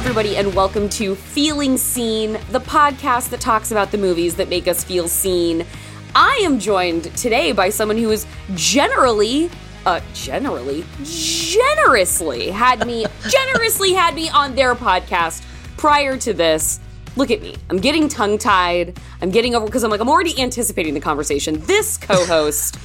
Everybody, 0.00 0.38
and 0.38 0.54
welcome 0.54 0.88
to 0.88 1.14
Feeling 1.14 1.76
Seen, 1.76 2.38
the 2.52 2.58
podcast 2.58 3.28
that 3.28 3.40
talks 3.42 3.70
about 3.70 3.92
the 3.92 3.98
movies 3.98 4.34
that 4.36 4.48
make 4.48 4.66
us 4.66 4.82
feel 4.82 5.08
seen. 5.08 5.66
I 6.14 6.40
am 6.42 6.58
joined 6.58 7.14
today 7.18 7.52
by 7.52 7.68
someone 7.68 7.98
who 7.98 8.10
is 8.10 8.26
generally, 8.54 9.50
uh, 9.84 10.00
generally, 10.14 10.86
generously 11.04 12.48
had 12.48 12.86
me, 12.86 13.04
generously 13.28 13.92
had 13.92 14.14
me 14.14 14.30
on 14.30 14.54
their 14.54 14.74
podcast 14.74 15.44
prior 15.76 16.16
to 16.16 16.32
this. 16.32 16.80
Look 17.16 17.30
at 17.30 17.42
me. 17.42 17.56
I'm 17.68 17.78
getting 17.78 18.08
tongue 18.08 18.38
tied. 18.38 18.98
I'm 19.20 19.30
getting 19.30 19.54
over 19.54 19.66
because 19.66 19.84
I'm 19.84 19.90
like, 19.90 20.00
I'm 20.00 20.08
already 20.08 20.40
anticipating 20.40 20.94
the 20.94 21.00
conversation. 21.00 21.60
This 21.66 21.98
co 21.98 22.24
host, 22.24 22.78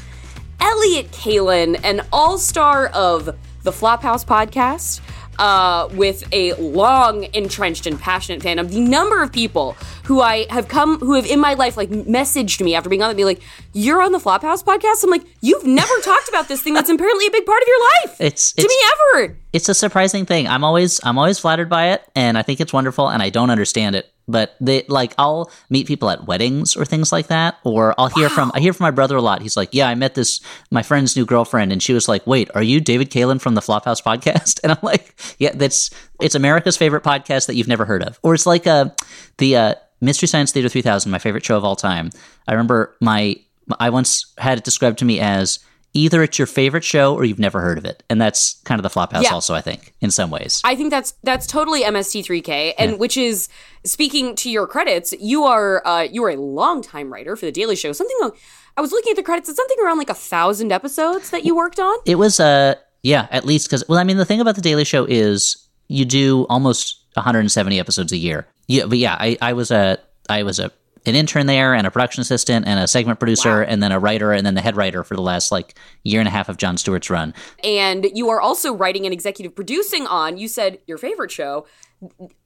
Elliott 0.59 1.11
Kalan, 1.11 1.79
an 1.81 2.05
all 2.11 2.37
star 2.37 2.87
of 2.87 3.37
the 3.63 3.71
Flop 3.71 4.03
House 4.03 4.25
podcast, 4.25 4.99
uh, 5.39 5.87
with 5.93 6.23
a 6.31 6.53
long 6.53 7.27
entrenched 7.33 7.85
and 7.87 7.99
passionate 7.99 8.41
fandom. 8.41 8.69
The 8.69 8.79
number 8.79 9.21
of 9.21 9.31
people 9.31 9.73
who 10.05 10.21
I 10.21 10.45
have 10.49 10.67
come, 10.67 10.99
who 10.99 11.13
have 11.13 11.25
in 11.25 11.39
my 11.39 11.53
life, 11.55 11.77
like 11.77 11.89
messaged 11.89 12.61
me 12.63 12.75
after 12.75 12.89
being 12.89 13.01
on 13.03 13.11
it, 13.11 13.17
be 13.17 13.25
like, 13.25 13.41
"You're 13.73 14.01
on 14.01 14.11
the 14.11 14.19
Flop 14.19 14.41
House 14.41 14.63
podcast." 14.63 15.03
I'm 15.03 15.09
like, 15.09 15.23
"You've 15.41 15.65
never 15.65 15.93
talked 16.01 16.29
about 16.29 16.47
this 16.47 16.61
thing 16.61 16.73
that's 16.73 16.89
apparently 16.89 17.27
a 17.27 17.31
big 17.31 17.45
part 17.45 17.61
of 17.61 17.67
your 17.67 17.81
life." 17.83 18.15
It's- 18.25 18.51
to 18.53 18.61
it's- 18.63 18.69
me 18.69 19.21
ever. 19.23 19.37
it's 19.53 19.69
a 19.69 19.73
surprising 19.73 20.25
thing. 20.25 20.47
I'm 20.47 20.63
always 20.63 20.99
I'm 21.03 21.17
always 21.17 21.39
flattered 21.39 21.69
by 21.69 21.89
it, 21.93 22.03
and 22.15 22.37
I 22.37 22.41
think 22.41 22.59
it's 22.61 22.73
wonderful, 22.73 23.09
and 23.09 23.21
I 23.21 23.29
don't 23.29 23.49
understand 23.49 23.95
it. 23.95 24.11
But 24.27 24.55
they 24.59 24.83
like 24.87 25.13
I'll 25.17 25.51
meet 25.69 25.87
people 25.87 26.09
at 26.09 26.25
weddings 26.25 26.75
or 26.75 26.83
things 26.83 27.11
like 27.11 27.27
that, 27.27 27.57
or 27.63 27.93
I'll 27.97 28.09
hear 28.09 28.29
from 28.29 28.51
I 28.55 28.59
hear 28.59 28.73
from 28.73 28.85
my 28.85 28.91
brother 28.91 29.15
a 29.15 29.21
lot. 29.21 29.41
He's 29.41 29.55
like, 29.55 29.69
"Yeah, 29.71 29.87
I 29.87 29.95
met 29.95 30.15
this 30.15 30.41
my 30.71 30.81
friend's 30.81 31.15
new 31.15 31.25
girlfriend, 31.25 31.71
and 31.71 31.81
she 31.81 31.93
was 31.93 32.07
like, 32.07 32.25
wait, 32.25 32.49
are 32.55 32.63
you 32.63 32.81
David 32.81 33.11
Kalan 33.11 33.39
from 33.39 33.55
the 33.55 33.61
Flop 33.61 33.85
House 33.85 34.01
podcast?" 34.01 34.59
And 34.63 34.71
I'm 34.71 34.79
like, 34.81 35.15
"Yeah, 35.37 35.51
that's 35.53 35.91
it's 36.19 36.33
America's 36.33 36.77
favorite 36.77 37.03
podcast 37.03 37.45
that 37.47 37.55
you've 37.55 37.67
never 37.67 37.85
heard 37.85 38.01
of." 38.01 38.19
Or 38.23 38.33
it's 38.33 38.47
like 38.47 38.65
uh, 38.65 38.89
the 39.37 39.55
uh, 39.57 39.75
Mystery 40.01 40.27
Science 40.27 40.51
Theater 40.51 40.69
3000, 40.69 41.11
my 41.11 41.19
favorite 41.19 41.45
show 41.45 41.57
of 41.57 41.63
all 41.63 41.75
time. 41.75 42.09
I 42.47 42.53
remember 42.53 42.95
my 42.99 43.35
I 43.79 43.89
once 43.89 44.33
had 44.37 44.57
it 44.57 44.63
described 44.63 44.99
to 44.99 45.05
me 45.05 45.19
as 45.19 45.59
either 45.95 46.21
it's 46.21 46.37
your 46.37 46.45
favorite 46.45 46.83
show 46.83 47.15
or 47.15 47.25
you've 47.25 47.39
never 47.39 47.61
heard 47.61 47.79
of 47.79 47.85
it, 47.85 48.03
and 48.09 48.21
that's 48.21 48.61
kind 48.65 48.77
of 48.77 48.83
the 48.83 48.89
Flop 48.89 49.13
House 49.13 49.23
Yeah. 49.23 49.33
also. 49.33 49.55
I 49.55 49.61
think 49.61 49.93
in 50.01 50.11
some 50.11 50.29
ways. 50.29 50.61
I 50.63 50.75
think 50.75 50.91
that's 50.91 51.15
that's 51.23 51.47
totally 51.47 51.81
MST3K, 51.83 52.73
and 52.77 52.99
which 52.99 53.17
is 53.17 53.49
speaking 53.83 54.35
to 54.35 54.51
your 54.51 54.67
credits. 54.67 55.13
You 55.19 55.45
are 55.45 55.81
uh, 55.87 56.01
you 56.03 56.23
are 56.25 56.29
a 56.29 56.35
longtime 56.35 57.11
writer 57.11 57.35
for 57.35 57.45
the 57.45 57.51
Daily 57.51 57.75
Show. 57.75 57.91
Something 57.93 58.17
like, 58.21 58.33
I 58.77 58.81
was 58.81 58.91
looking 58.91 59.11
at 59.11 59.15
the 59.15 59.23
credits. 59.23 59.49
It's 59.49 59.57
something 59.57 59.77
around 59.83 59.97
like 59.97 60.09
a 60.09 60.13
thousand 60.13 60.71
episodes 60.71 61.29
that 61.31 61.45
you 61.45 61.55
worked 61.55 61.79
on. 61.79 61.97
It 62.05 62.15
was 62.15 62.39
uh 62.39 62.75
yeah, 63.01 63.27
at 63.31 63.45
least 63.45 63.67
because 63.67 63.87
well, 63.87 63.97
I 63.97 64.03
mean, 64.03 64.17
the 64.17 64.25
thing 64.25 64.41
about 64.41 64.55
the 64.55 64.61
Daily 64.61 64.83
Show 64.83 65.05
is 65.05 65.67
you 65.87 66.05
do 66.05 66.45
almost 66.49 67.01
170 67.13 67.79
episodes 67.79 68.11
a 68.11 68.17
year. 68.17 68.47
Yeah, 68.67 68.85
but 68.87 68.97
yeah, 68.97 69.15
I, 69.19 69.37
I 69.41 69.53
was 69.53 69.71
a 69.71 69.97
I 70.29 70.43
was 70.43 70.59
a 70.59 70.71
an 71.05 71.15
intern 71.15 71.45
there 71.45 71.73
and 71.73 71.85
a 71.87 71.91
production 71.91 72.21
assistant 72.21 72.67
and 72.67 72.79
a 72.79 72.87
segment 72.87 73.19
producer 73.19 73.59
Wow. 73.61 73.65
and 73.67 73.83
then 73.83 73.91
a 73.91 73.99
writer 73.99 74.31
and 74.31 74.45
then 74.45 74.55
the 74.55 74.61
head 74.61 74.75
writer 74.75 75.03
for 75.03 75.15
the 75.15 75.21
last 75.21 75.51
like 75.51 75.77
year 76.03 76.19
and 76.19 76.27
a 76.27 76.31
half 76.31 76.49
of 76.49 76.57
Jon 76.57 76.77
Stewart's 76.77 77.09
run. 77.09 77.33
and 77.63 78.07
you 78.13 78.29
are 78.29 78.41
also 78.41 78.73
writing 78.73 79.05
and 79.05 79.13
executive 79.13 79.55
producing 79.55 80.07
on. 80.07 80.37
You 80.37 80.47
said 80.47 80.79
your 80.87 80.97
favorite 80.97 81.31
show, 81.31 81.65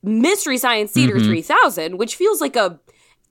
Mystery 0.04 0.58
Science 0.58 0.92
Theater 0.92 1.16
Mm-hmm. 1.16 1.28
3000, 1.30 1.98
which 1.98 2.16
feels 2.16 2.42
like 2.42 2.56
a 2.56 2.80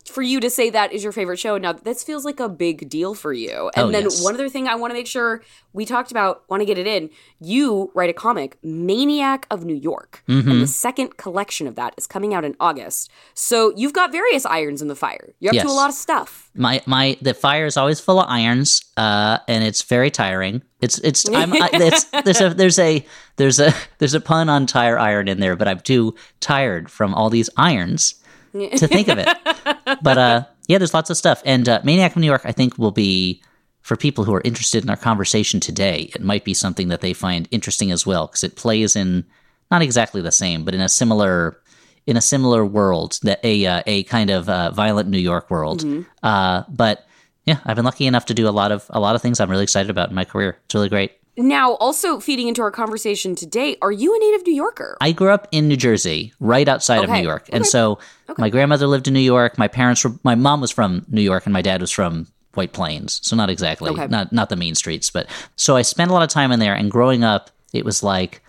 for 0.09 0.23
you 0.23 0.41
to 0.41 0.51
say 0.51 0.70
that 0.70 0.92
is 0.92 1.03
your 1.03 1.12
favorite 1.12 1.39
show. 1.39 1.59
Now 1.59 1.73
this 1.73 2.03
feels 2.05 2.24
like 2.24 2.41
a 2.41 2.48
big 2.48 2.89
deal 2.89 3.14
for 3.14 3.33
you. 3.33 3.70
And 3.77 3.86
Oh, 3.86 3.91
then 3.92 4.05
yes. 4.05 4.23
one 4.24 4.35
other 4.35 4.48
thing 4.48 4.67
I 4.69 4.74
want 4.74 4.91
to 4.91 4.95
make 4.95 5.07
sure 5.07 5.42
we 5.73 5.85
talked 5.85 6.11
about, 6.11 6.42
want 6.48 6.61
to 6.61 6.64
get 6.64 6.79
it 6.79 6.86
in. 6.86 7.11
You 7.41 7.91
write 7.95 8.11
a 8.11 8.13
comic, 8.13 8.58
Maniac 8.63 9.46
of 9.51 9.64
New 9.64 9.74
York, 9.74 10.23
Mm-hmm. 10.29 10.51
and 10.51 10.63
the 10.63 10.67
second 10.67 11.17
collection 11.17 11.67
of 11.67 11.74
that 11.77 11.95
is 11.96 12.07
coming 12.07 12.35
out 12.35 12.45
in 12.45 12.57
August. 12.61 13.11
So 13.35 13.73
you've 13.77 13.92
got 13.92 14.11
various 14.13 14.45
irons 14.46 14.83
in 14.83 14.89
the 14.89 14.96
fire. 14.96 15.35
You're 15.41 15.55
up 15.55 15.63
to 15.63 15.69
a 15.69 15.73
lot 15.73 15.89
of 15.89 15.95
stuff. 15.95 16.51
My 16.55 16.83
my 16.86 17.17
the 17.23 17.35
fire 17.35 17.67
is 17.67 17.77
always 17.77 18.01
full 18.01 18.20
of 18.20 18.27
irons, 18.29 18.85
uh, 18.96 19.39
and 19.46 19.63
it's 19.64 19.83
very 19.83 20.11
tiring. 20.11 20.63
It's 20.80 20.98
it's 20.98 21.29
I'm 21.29 21.52
I, 21.52 21.70
it's 21.73 22.05
there's 22.25 22.40
a 22.40 22.55
there's 22.55 22.79
a 22.79 23.05
there's 23.36 23.61
a 23.61 23.73
there's 23.98 24.14
a 24.14 24.20
pun 24.20 24.48
on 24.48 24.67
tire 24.67 24.98
iron 24.98 25.29
in 25.29 25.40
there, 25.40 25.57
but 25.57 25.69
I'm 25.69 25.80
too 25.80 26.14
tired 26.40 26.90
from 26.90 27.14
all 27.14 27.30
these 27.30 27.51
irons 27.57 28.14
to 28.53 28.86
think 28.86 29.09
of 29.09 29.19
it. 29.19 29.29
but 30.03 30.19
uh, 30.19 30.45
yeah, 30.67 30.79
there's 30.79 30.95
lots 30.95 31.11
of 31.11 31.17
stuff, 31.17 31.42
and 31.45 31.69
uh, 31.69 31.81
Maniac 31.85 32.13
of 32.13 32.20
New 32.20 32.27
York, 32.27 32.42
I 32.45 32.53
think, 32.53 32.79
will 32.79 32.91
be 32.91 33.42
for 33.83 33.97
people 33.97 34.25
who 34.25 34.35
are 34.35 34.42
interested 34.45 34.85
in 34.85 34.91
our 34.91 34.97
conversation 34.97 35.61
today. 35.61 36.11
It 36.14 36.23
might 36.23 36.45
be 36.45 36.55
something 36.55 36.89
that 36.89 37.01
they 37.01 37.14
find 37.14 37.48
interesting 37.51 37.91
as 37.91 38.07
well 38.07 38.27
because 38.27 38.45
it 38.45 38.57
plays 38.57 38.97
in 38.97 39.25
not 39.70 39.83
exactly 39.83 40.20
the 40.20 40.33
same, 40.33 40.64
but 40.64 40.75
in 40.75 40.81
a 40.81 40.89
similar 40.89 41.61
in 42.07 42.17
a 42.17 42.20
similar 42.23 42.64
world 42.64 43.19
that 43.23 43.41
a 43.45 43.67
uh, 43.67 43.83
a 43.87 44.03
kind 44.05 44.31
of 44.31 44.48
uh, 44.48 44.70
violent 44.70 45.08
New 45.08 45.19
York 45.19 45.51
world. 45.51 45.83
Uh, 46.23 46.63
but 46.69 47.07
yeah, 47.45 47.61
I've 47.64 47.77
been 47.77 47.85
lucky 47.85 48.07
enough 48.07 48.27
to 48.27 48.35
do 48.35 48.48
a 48.48 48.51
lot 48.51 48.73
of 48.73 48.85
a 48.91 49.01
lot 49.01 49.14
of 49.14 49.23
things 49.23 49.41
I'm 49.41 49.51
really 49.51 49.63
excited 49.63 49.91
about 49.91 50.11
in 50.11 50.14
my 50.14 50.25
career. 50.25 50.58
It's 50.64 50.75
really 50.75 50.89
great. 50.89 51.13
Now, 51.39 51.73
also 51.75 52.19
feeding 52.21 52.49
into 52.49 52.63
our 52.63 52.71
conversation 52.71 53.35
today, 53.35 53.77
are 53.81 53.93
you 53.93 54.15
a 54.15 54.19
native 54.19 54.47
New 54.47 54.55
Yorker? 54.55 54.97
I 55.01 55.13
grew 55.13 55.31
up 55.31 55.47
in 55.53 55.69
New 55.69 55.77
Jersey, 55.77 56.33
right 56.41 56.69
outside 56.69 57.05
of 57.05 57.11
New 57.11 57.23
York, 57.23 57.49
and 57.53 57.63
Okay. 57.63 57.69
so 57.71 57.99
my 58.39 58.51
grandmother 58.51 58.87
lived 58.89 59.07
in 59.07 59.15
New 59.15 59.21
York. 59.21 59.57
My 59.57 59.69
parents 59.69 60.05
were, 60.05 60.13
my 60.25 60.35
mom 60.35 60.61
was 60.61 60.71
from 60.73 61.07
New 61.09 61.23
York, 61.23 61.47
and 61.47 61.53
my 61.53 61.63
dad 61.63 61.81
was 61.81 61.93
from 61.93 62.27
White 62.55 62.73
Plains, 62.73 63.21
so 63.23 63.37
not 63.37 63.51
exactly, 63.51 63.91
Okay. 63.93 64.09
not 64.09 64.33
not 64.33 64.49
the 64.49 64.57
mean 64.57 64.75
streets, 64.75 65.11
but 65.11 65.29
so 65.55 65.77
I 65.77 65.83
spent 65.83 66.11
a 66.11 66.15
lot 66.15 66.25
of 66.25 66.29
time 66.29 66.51
in 66.51 66.59
there. 66.59 66.75
And 66.75 66.91
growing 66.91 67.23
up, 67.23 67.51
it 67.73 67.85
was 67.85 68.03
like 68.03 68.43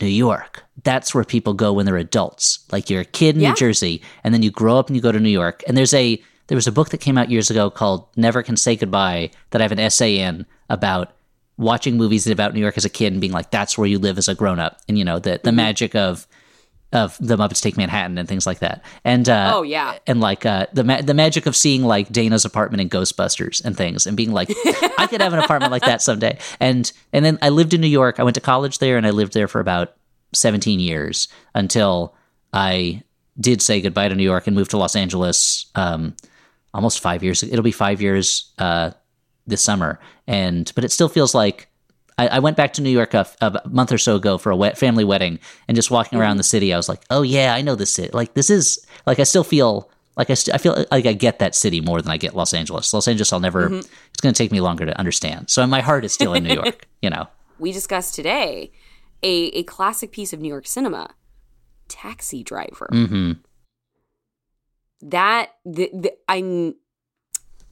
New 0.00 0.06
York. 0.06 0.64
That's 0.82 1.14
where 1.14 1.24
people 1.24 1.52
go 1.52 1.74
when 1.74 1.84
they're 1.84 1.98
adults. 1.98 2.60
Like 2.72 2.88
you're 2.88 3.02
a 3.02 3.04
kid 3.04 3.34
in 3.36 3.42
Yeah. 3.42 3.50
New 3.50 3.56
Jersey, 3.56 4.00
and 4.24 4.32
then 4.32 4.42
you 4.42 4.50
grow 4.50 4.78
up 4.78 4.86
and 4.88 4.96
you 4.96 5.02
go 5.02 5.12
to 5.12 5.20
New 5.20 5.28
York. 5.28 5.62
And 5.68 5.76
there's 5.76 5.92
a 5.92 6.22
there 6.46 6.56
was 6.56 6.66
a 6.66 6.72
book 6.72 6.88
that 6.88 6.98
came 7.02 7.18
out 7.18 7.30
years 7.30 7.50
ago 7.50 7.68
called 7.70 8.06
Never 8.16 8.42
Can 8.42 8.56
Say 8.56 8.76
Goodbye 8.76 9.30
that 9.50 9.60
I 9.60 9.64
have 9.64 9.72
an 9.72 9.78
essay 9.78 10.16
in 10.18 10.46
about 10.70 11.12
watching 11.60 11.96
movies 11.96 12.26
about 12.26 12.54
New 12.54 12.60
York 12.60 12.76
as 12.76 12.84
a 12.84 12.88
kid 12.90 13.12
and 13.12 13.20
being 13.20 13.32
like, 13.32 13.50
that's 13.50 13.76
where 13.78 13.86
you 13.86 13.98
live 13.98 14.18
as 14.18 14.26
a 14.28 14.34
grown 14.34 14.58
up, 14.58 14.80
and 14.88 14.98
you 14.98 15.04
know 15.04 15.18
the 15.18 15.30
Mm-hmm. 15.30 15.44
the 15.44 15.52
magic 15.52 15.94
of 15.94 16.26
of 16.92 17.16
the 17.20 17.36
Muppets 17.36 17.62
Take 17.62 17.76
Manhattan 17.76 18.18
and 18.18 18.28
things 18.28 18.48
like 18.48 18.58
that. 18.58 18.82
And 19.04 19.28
uh, 19.28 19.52
Oh, 19.54 19.62
yeah. 19.62 19.98
and 20.08 20.20
like 20.20 20.44
uh, 20.44 20.66
the 20.72 20.82
ma- 20.82 21.00
the 21.02 21.14
magic 21.14 21.46
of 21.46 21.54
seeing 21.54 21.84
like 21.84 22.10
Dana's 22.10 22.44
apartment 22.44 22.80
in 22.80 22.88
Ghostbusters 22.88 23.64
and 23.64 23.76
things, 23.76 24.06
and 24.08 24.16
being 24.16 24.32
like, 24.32 24.50
I 24.98 25.06
could 25.08 25.20
have 25.22 25.32
an 25.32 25.38
apartment 25.38 25.70
like 25.70 25.84
that 25.84 26.02
someday. 26.02 26.38
And 26.58 26.90
and 27.12 27.24
then 27.24 27.38
I 27.42 27.50
lived 27.50 27.74
in 27.74 27.80
New 27.80 27.86
York. 27.86 28.18
I 28.18 28.24
went 28.24 28.34
to 28.34 28.40
college 28.40 28.78
there, 28.80 28.96
and 28.96 29.06
I 29.06 29.10
lived 29.10 29.34
there 29.34 29.46
for 29.46 29.60
about 29.60 29.94
seventeen 30.32 30.80
years 30.80 31.28
until 31.54 32.16
I 32.52 33.02
did 33.38 33.62
say 33.62 33.80
goodbye 33.80 34.08
to 34.08 34.14
New 34.16 34.24
York 34.24 34.46
and 34.48 34.56
moved 34.56 34.72
to 34.72 34.76
Los 34.76 34.96
Angeles. 34.96 35.66
Um, 35.76 36.16
almost 36.74 37.00
five 37.00 37.22
years. 37.22 37.42
It'll 37.44 37.62
be 37.62 37.72
five 37.72 38.02
years 38.02 38.52
uh, 38.58 38.90
this 39.50 39.62
summer, 39.62 40.00
and 40.26 40.72
but 40.74 40.84
it 40.84 40.92
still 40.92 41.08
feels 41.08 41.34
like 41.34 41.68
I, 42.18 42.28
I 42.28 42.38
went 42.38 42.56
back 42.56 42.72
to 42.74 42.82
New 42.82 42.90
York 42.90 43.14
a, 43.14 43.26
a 43.40 43.62
month 43.68 43.92
or 43.92 43.98
so 43.98 44.16
ago 44.16 44.38
for 44.38 44.50
a 44.50 44.56
wet 44.56 44.78
family 44.78 45.04
wedding, 45.04 45.38
and 45.68 45.74
just 45.74 45.90
walking 45.90 46.18
around 46.18 46.36
the 46.36 46.42
city, 46.42 46.72
I 46.72 46.76
was 46.76 46.88
like, 46.88 47.02
oh 47.10 47.22
yeah, 47.22 47.54
I 47.54 47.62
know 47.62 47.74
this 47.74 47.94
city. 47.94 48.10
Like 48.12 48.34
this 48.34 48.50
is 48.50 48.84
like 49.06 49.18
I 49.18 49.24
still 49.24 49.44
feel 49.44 49.90
like 50.16 50.28
I, 50.28 50.34
st- 50.34 50.54
I 50.54 50.58
feel 50.58 50.84
like 50.90 51.06
I 51.06 51.14
get 51.14 51.38
that 51.38 51.54
city 51.54 51.80
more 51.80 52.02
than 52.02 52.10
I 52.10 52.18
get 52.18 52.34
Los 52.36 52.52
Angeles. 52.52 52.92
Los 52.92 53.08
Angeles, 53.08 53.32
I'll 53.32 53.40
never. 53.40 53.72
It's 53.72 54.20
going 54.20 54.34
to 54.34 54.38
take 54.38 54.52
me 54.52 54.60
longer 54.60 54.84
to 54.84 54.98
understand. 54.98 55.48
So 55.48 55.66
my 55.66 55.80
heart 55.80 56.04
is 56.04 56.12
still 56.12 56.34
in 56.34 56.44
New 56.44 56.54
York. 56.54 56.86
You 57.00 57.08
know. 57.08 57.28
we 57.58 57.72
discussed 57.72 58.14
today 58.14 58.72
a, 59.22 59.46
a 59.56 59.62
classic 59.62 60.12
piece 60.12 60.34
of 60.34 60.40
New 60.40 60.50
York 60.50 60.66
cinema, 60.66 61.14
Taxi 61.88 62.44
Driver. 62.44 62.90
Mm-hmm. 62.92 63.32
That 65.08 65.52
the, 65.64 65.90
the, 65.94 66.12
I'm 66.28 66.74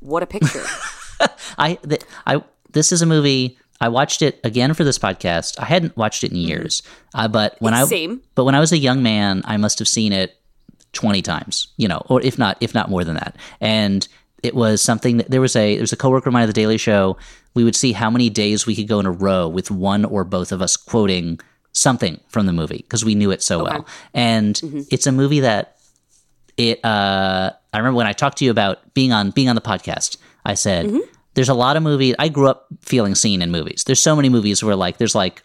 what 0.01 0.23
a 0.23 0.27
picture. 0.27 0.65
I 1.59 1.75
th- 1.75 2.03
I 2.27 2.43
this 2.73 2.93
is 2.93 3.03
a 3.03 3.07
movie. 3.07 3.59
I 3.81 3.89
watched 3.89 4.23
it 4.23 4.41
again 4.43 4.75
for 4.75 4.83
this 4.83 4.99
podcast. 4.99 5.59
I 5.61 5.65
hadn't 5.65 5.97
watched 5.97 6.25
it 6.25 6.33
in 6.33 6.37
years, 6.37 6.83
uh, 7.15 7.29
but 7.29 7.57
when 7.61 7.75
I 7.75 7.85
Same. 7.85 8.21
but 8.35 8.45
when 8.45 8.55
I 8.55 8.61
was 8.61 8.73
a 8.73 8.79
young 8.79 9.03
man, 9.03 9.43
I 9.45 9.57
must 9.57 9.79
have 9.79 9.89
seen 9.89 10.13
it 10.13 10.37
twenty 10.93 11.23
times, 11.23 11.69
you 11.77 11.87
know, 11.87 12.03
or 12.09 12.21
if 12.23 12.39
not 12.39 12.57
if 12.61 12.75
not 12.75 12.91
more 12.91 13.05
than 13.05 13.15
that. 13.15 13.37
And 13.61 14.07
it 14.43 14.55
was 14.55 14.81
something 14.83 15.19
that 15.19 15.31
there 15.31 15.41
was 15.41 15.55
a 15.57 15.75
there 15.75 15.83
was 15.83 15.93
a 15.93 15.97
coworker 15.97 16.29
of 16.29 16.33
mine 16.33 16.43
at 16.45 16.47
the 16.47 16.53
Daily 16.53 16.79
Show. 16.79 17.17
We 17.55 17.65
would 17.65 17.77
see 17.77 17.93
how 17.93 18.11
many 18.11 18.31
days 18.31 18.67
we 18.67 18.75
could 18.77 18.89
go 18.89 19.01
in 19.01 19.07
a 19.07 19.11
row 19.11 19.49
with 19.49 19.71
one 19.71 20.05
or 20.05 20.25
both 20.25 20.53
of 20.53 20.63
us 20.63 20.77
quoting 20.77 21.41
something 21.73 22.19
from 22.29 22.47
the 22.47 22.53
movie 22.53 22.79
because 22.79 23.05
we 23.05 23.15
knew 23.15 23.31
it 23.31 23.43
so 23.43 23.63
well. 23.65 23.87
And 24.15 24.61
it's 24.91 25.07
a 25.07 25.13
movie 25.13 25.41
that 25.41 25.77
it 26.57 26.85
uh 26.85 27.53
I 27.73 27.79
remember 27.79 27.97
when 27.97 28.07
I 28.07 28.13
talked 28.13 28.39
to 28.39 28.45
you 28.45 28.51
about 28.51 28.95
being 28.95 29.13
on 29.13 29.31
being 29.31 29.49
on 29.49 29.55
the 29.55 29.61
podcast, 29.61 30.17
I 30.49 30.55
said 30.55 30.91
there's 31.35 31.49
a 31.49 31.55
lot 31.55 31.77
of 31.77 31.83
movies 31.85 32.15
I 32.19 32.29
grew 32.29 32.49
up 32.49 32.67
feeling 32.81 33.15
seen 33.15 33.43
in 33.43 33.51
movies. 33.53 33.85
There's 33.85 34.03
so 34.03 34.17
many 34.17 34.29
movies 34.29 34.65
where 34.65 34.75
like 34.75 34.99
there's 34.99 35.15
like 35.15 35.45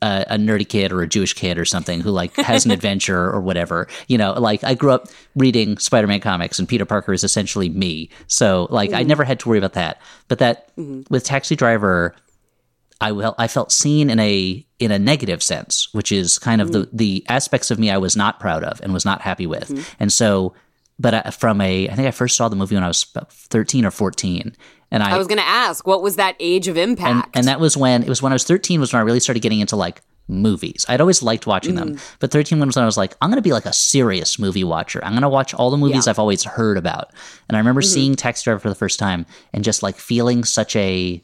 a, 0.00 0.24
a 0.30 0.36
nerdy 0.36 0.68
kid 0.68 0.90
or 0.90 1.02
a 1.02 1.06
Jewish 1.06 1.32
kid 1.34 1.58
or 1.58 1.64
something 1.64 2.00
who 2.00 2.10
like 2.10 2.34
has 2.36 2.64
an 2.64 2.70
adventure 2.78 3.30
or 3.30 3.40
whatever. 3.40 3.86
You 4.08 4.18
know, 4.18 4.32
like 4.32 4.64
I 4.64 4.74
grew 4.74 4.90
up 4.90 5.06
reading 5.36 5.78
Spider-Man 5.78 6.18
comics 6.20 6.58
and 6.58 6.68
Peter 6.68 6.84
Parker 6.84 7.12
is 7.12 7.22
essentially 7.22 7.68
me. 7.68 8.10
So 8.26 8.66
like 8.70 8.92
I 8.92 9.04
never 9.04 9.22
had 9.22 9.38
to 9.40 9.48
worry 9.48 9.58
about 9.58 9.74
that. 9.74 10.00
But 10.26 10.38
that 10.40 10.72
with 11.08 11.22
Taxi 11.24 11.54
Driver 11.54 12.16
I 13.00 13.12
will 13.12 13.34
I 13.38 13.48
felt 13.48 13.70
seen 13.72 14.10
in 14.10 14.18
a 14.20 14.64
in 14.78 14.90
a 14.92 14.98
negative 14.98 15.42
sense, 15.42 15.88
which 15.92 16.10
is 16.12 16.38
kind 16.38 16.60
of 16.60 16.70
Mm. 16.70 16.72
the 16.72 16.88
the 16.92 17.24
aspects 17.28 17.70
of 17.70 17.78
me 17.78 17.90
I 17.90 17.98
was 17.98 18.16
not 18.16 18.40
proud 18.40 18.64
of 18.64 18.80
and 18.80 18.92
was 18.92 19.04
not 19.04 19.20
happy 19.20 19.46
with. 19.46 19.68
Mm-hmm. 19.68 19.82
And 20.00 20.12
so, 20.12 20.54
but 20.98 21.14
I, 21.14 21.30
from 21.30 21.60
a, 21.60 21.88
I 21.88 21.94
think 21.94 22.06
I 22.08 22.10
first 22.12 22.36
saw 22.36 22.48
the 22.48 22.56
movie 22.56 22.74
when 22.76 22.84
I 22.84 22.88
was 22.88 23.04
about 23.14 23.32
thirteen 23.32 23.84
or 23.84 23.90
fourteen, 23.90 24.54
and 24.90 25.02
I, 25.02 25.14
I 25.14 25.18
was 25.18 25.26
going 25.26 25.38
to 25.40 25.46
ask, 25.46 25.86
what 25.86 26.02
was 26.02 26.16
that 26.16 26.36
age 26.40 26.68
of 26.68 26.76
impact? 26.76 27.34
and 27.36 27.46
that 27.48 27.60
was 27.60 27.76
when 27.76 28.02
it 28.02 28.08
was 28.08 28.22
when 28.22 28.32
I 28.32 28.34
was 28.34 28.44
thirteen 28.44 28.80
was 28.80 28.92
when 28.92 29.00
I 29.00 29.04
really 29.04 29.20
started 29.20 29.40
getting 29.40 29.60
into 29.60 29.76
like 29.76 30.02
movies. 30.28 30.86
I'd 30.88 31.00
always 31.00 31.22
liked 31.22 31.46
watching 31.48 31.74
them, 31.74 31.96
Mm. 31.96 32.16
but 32.20 32.30
thirteen 32.30 32.60
was 32.60 32.76
when 32.76 32.82
I 32.84 32.86
was 32.86 32.96
like, 32.96 33.16
I'm 33.20 33.28
going 33.30 33.36
to 33.36 33.42
be 33.42 33.52
like 33.52 33.66
a 33.66 33.72
serious 33.72 34.38
movie 34.38 34.64
watcher. 34.64 35.00
I'm 35.04 35.12
going 35.12 35.22
to 35.22 35.28
watch 35.28 35.52
all 35.54 35.70
the 35.70 35.76
movies 35.76 35.94
Yeah. 35.94 36.00
Mm-hmm. 36.00 36.10
I've 36.10 36.18
always 36.20 36.44
heard 36.44 36.78
about. 36.78 37.10
And 37.48 37.56
I 37.56 37.58
remember 37.60 37.82
seeing 37.82 38.14
Taxi 38.14 38.44
Driver 38.44 38.60
for 38.60 38.68
the 38.68 38.74
first 38.76 38.98
time 39.00 39.26
and 39.52 39.64
just 39.64 39.82
like 39.82 39.96
feeling 39.96 40.44
such 40.44 40.76
a 40.76 41.22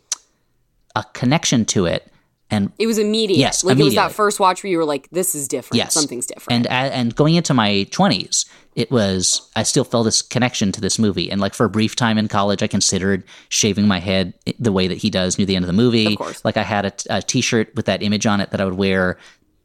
a 0.96 1.04
connection 1.12 1.64
to 1.66 1.86
it. 1.86 2.10
And 2.50 2.72
it 2.78 2.86
was 2.86 2.96
immediate. 2.98 3.38
Yes, 3.38 3.62
like 3.62 3.78
it 3.78 3.84
was 3.84 3.94
that 3.94 4.12
first 4.12 4.40
watch 4.40 4.62
where 4.62 4.70
you 4.70 4.78
were 4.78 4.84
like, 4.86 5.08
"This 5.10 5.34
is 5.34 5.48
different. 5.48 5.76
yes, 5.76 5.92
Something's 5.92 6.24
different." 6.26 6.56
And 6.56 6.66
a- 6.66 6.70
and 6.94 7.14
going 7.14 7.34
into 7.34 7.52
my 7.52 7.82
twenties, 7.90 8.46
it 8.74 8.90
was 8.90 9.50
I 9.54 9.64
still 9.64 9.84
felt 9.84 10.06
this 10.06 10.22
connection 10.22 10.72
to 10.72 10.80
this 10.80 10.98
movie. 10.98 11.30
And 11.30 11.42
like 11.42 11.52
for 11.52 11.66
a 11.66 11.68
brief 11.68 11.94
time 11.94 12.16
in 12.16 12.26
college, 12.26 12.62
I 12.62 12.66
considered 12.66 13.22
shaving 13.50 13.86
my 13.86 13.98
head 13.98 14.32
the 14.58 14.72
way 14.72 14.88
that 14.88 14.96
he 14.96 15.10
does 15.10 15.36
near 15.36 15.46
the 15.46 15.56
end 15.56 15.64
of 15.64 15.66
the 15.66 15.74
movie. 15.74 16.06
Of 16.14 16.16
course. 16.18 16.42
Like 16.42 16.56
I 16.56 16.62
had 16.62 17.02
a, 17.10 17.20
t-shirt 17.20 17.74
with 17.74 17.84
that 17.84 18.02
image 18.02 18.24
on 18.24 18.40
it 18.40 18.50
that 18.52 18.60
I 18.62 18.64
would 18.64 18.74
wear. 18.74 19.18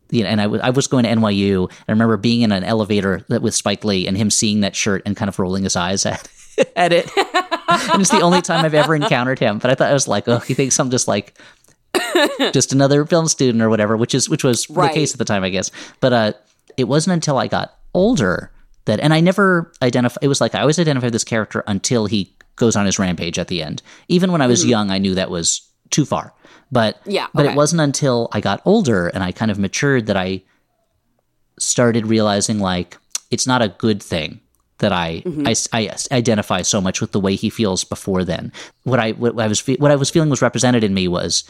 You 0.09 0.24
know, 0.24 0.30
and 0.30 0.41
I 0.41 0.47
wa- 0.47 0.59
I 0.62 0.69
was 0.71 0.88
going 0.88 1.06
to 1.06 1.09
NYU. 1.09 1.71
I 1.88 1.91
remember 1.91 2.18
being 2.18 2.41
in 2.41 2.51
an 2.51 2.63
elevator 2.65 3.25
with 3.30 3.56
Spike 3.56 3.83
Lee 3.85 4.07
and 4.07 4.18
him 4.18 4.30
seeing 4.30 4.59
that 4.59 4.75
shirt 4.75 5.01
and 5.06 5.15
kind 5.15 5.30
of 5.30 5.39
rolling 5.39 5.63
his 5.63 5.75
eyes 5.75 6.06
at, 6.06 6.27
at 6.75 6.91
it. 6.91 7.09
and 7.18 8.01
it's 8.01 8.12
the 8.12 8.21
only 8.21 8.41
time 8.41 8.63
I've 8.65 8.75
ever 8.75 8.94
encountered 8.94 9.39
him. 9.39 9.57
But 9.57 9.71
I 9.71 9.75
thought 9.75 9.89
I 9.89 9.94
was 9.94 10.07
like, 10.07 10.27
oh, 10.27 10.38
he 10.39 10.53
thinks 10.53 10.77
I'm 10.80 10.91
just 10.91 11.07
like 11.07 11.33
just 12.54 12.74
another 12.74 13.06
film 13.06 13.28
student 13.28 13.62
or 13.62 13.69
whatever, 13.69 13.95
which 13.98 14.13
is 14.16 14.30
which 14.30 14.44
was 14.44 14.69
Right. 14.69 14.90
the 14.90 14.94
case 14.94 15.13
at 15.13 15.18
the 15.19 15.25
time, 15.25 15.44
I 15.44 15.50
guess. 15.50 15.72
But 16.00 16.13
uh, 16.13 16.34
it 16.78 16.86
wasn't 16.86 17.13
until 17.13 17.38
I 17.38 17.48
got 17.48 17.75
older 17.94 18.51
that, 18.86 19.00
and 19.00 19.13
I 19.13 19.19
never 19.22 19.72
identify. 19.81 20.18
It 20.22 20.28
was 20.28 20.42
like 20.42 20.56
I 20.56 20.62
always 20.62 20.80
identified 20.80 21.12
this 21.12 21.24
character 21.24 21.63
until 21.68 22.06
he 22.06 22.34
goes 22.56 22.75
on 22.75 22.86
his 22.86 23.00
rampage 23.00 23.40
at 23.40 23.48
the 23.48 23.62
end. 23.63 23.81
Even 24.07 24.31
when 24.31 24.42
I 24.42 24.48
was 24.48 24.66
young, 24.66 24.92
I 24.92 24.98
knew 25.00 25.16
that 25.16 25.30
was 25.30 25.62
too 25.90 26.06
far. 26.06 26.34
But 26.72 27.00
Yeah, 27.06 27.28
but 27.34 27.45
it 27.45 27.56
wasn't 27.56 27.81
until 27.81 28.30
I 28.31 28.42
got 28.42 28.62
older 28.66 29.07
and 29.10 29.24
I 29.24 29.31
kind 29.31 29.51
of 29.51 29.60
matured 29.60 30.07
that 30.07 30.18
I 30.18 30.42
started 31.60 32.07
realizing 32.07 32.60
like 32.60 32.98
it's 33.31 33.45
not 33.48 33.62
a 33.62 33.69
good 33.69 34.01
thing 34.01 34.40
that 34.80 34.92
I, 34.92 35.22
Mm-hmm. 35.25 35.48
I 35.48 35.56
I 35.80 35.95
identify 36.16 36.62
so 36.63 36.81
much 36.81 37.00
with 37.00 37.12
the 37.12 37.19
way 37.19 37.36
he 37.36 37.50
feels 37.50 37.84
before 37.84 38.24
then. 38.24 38.51
What 38.84 39.00
I 39.00 39.12
what 39.12 39.40
I 39.40 39.48
was 39.48 39.62
what 39.66 39.92
I 39.92 39.95
was 39.95 40.10
feeling 40.10 40.30
was 40.30 40.42
represented 40.42 40.84
in 40.84 40.94
me 40.94 41.07
was 41.07 41.44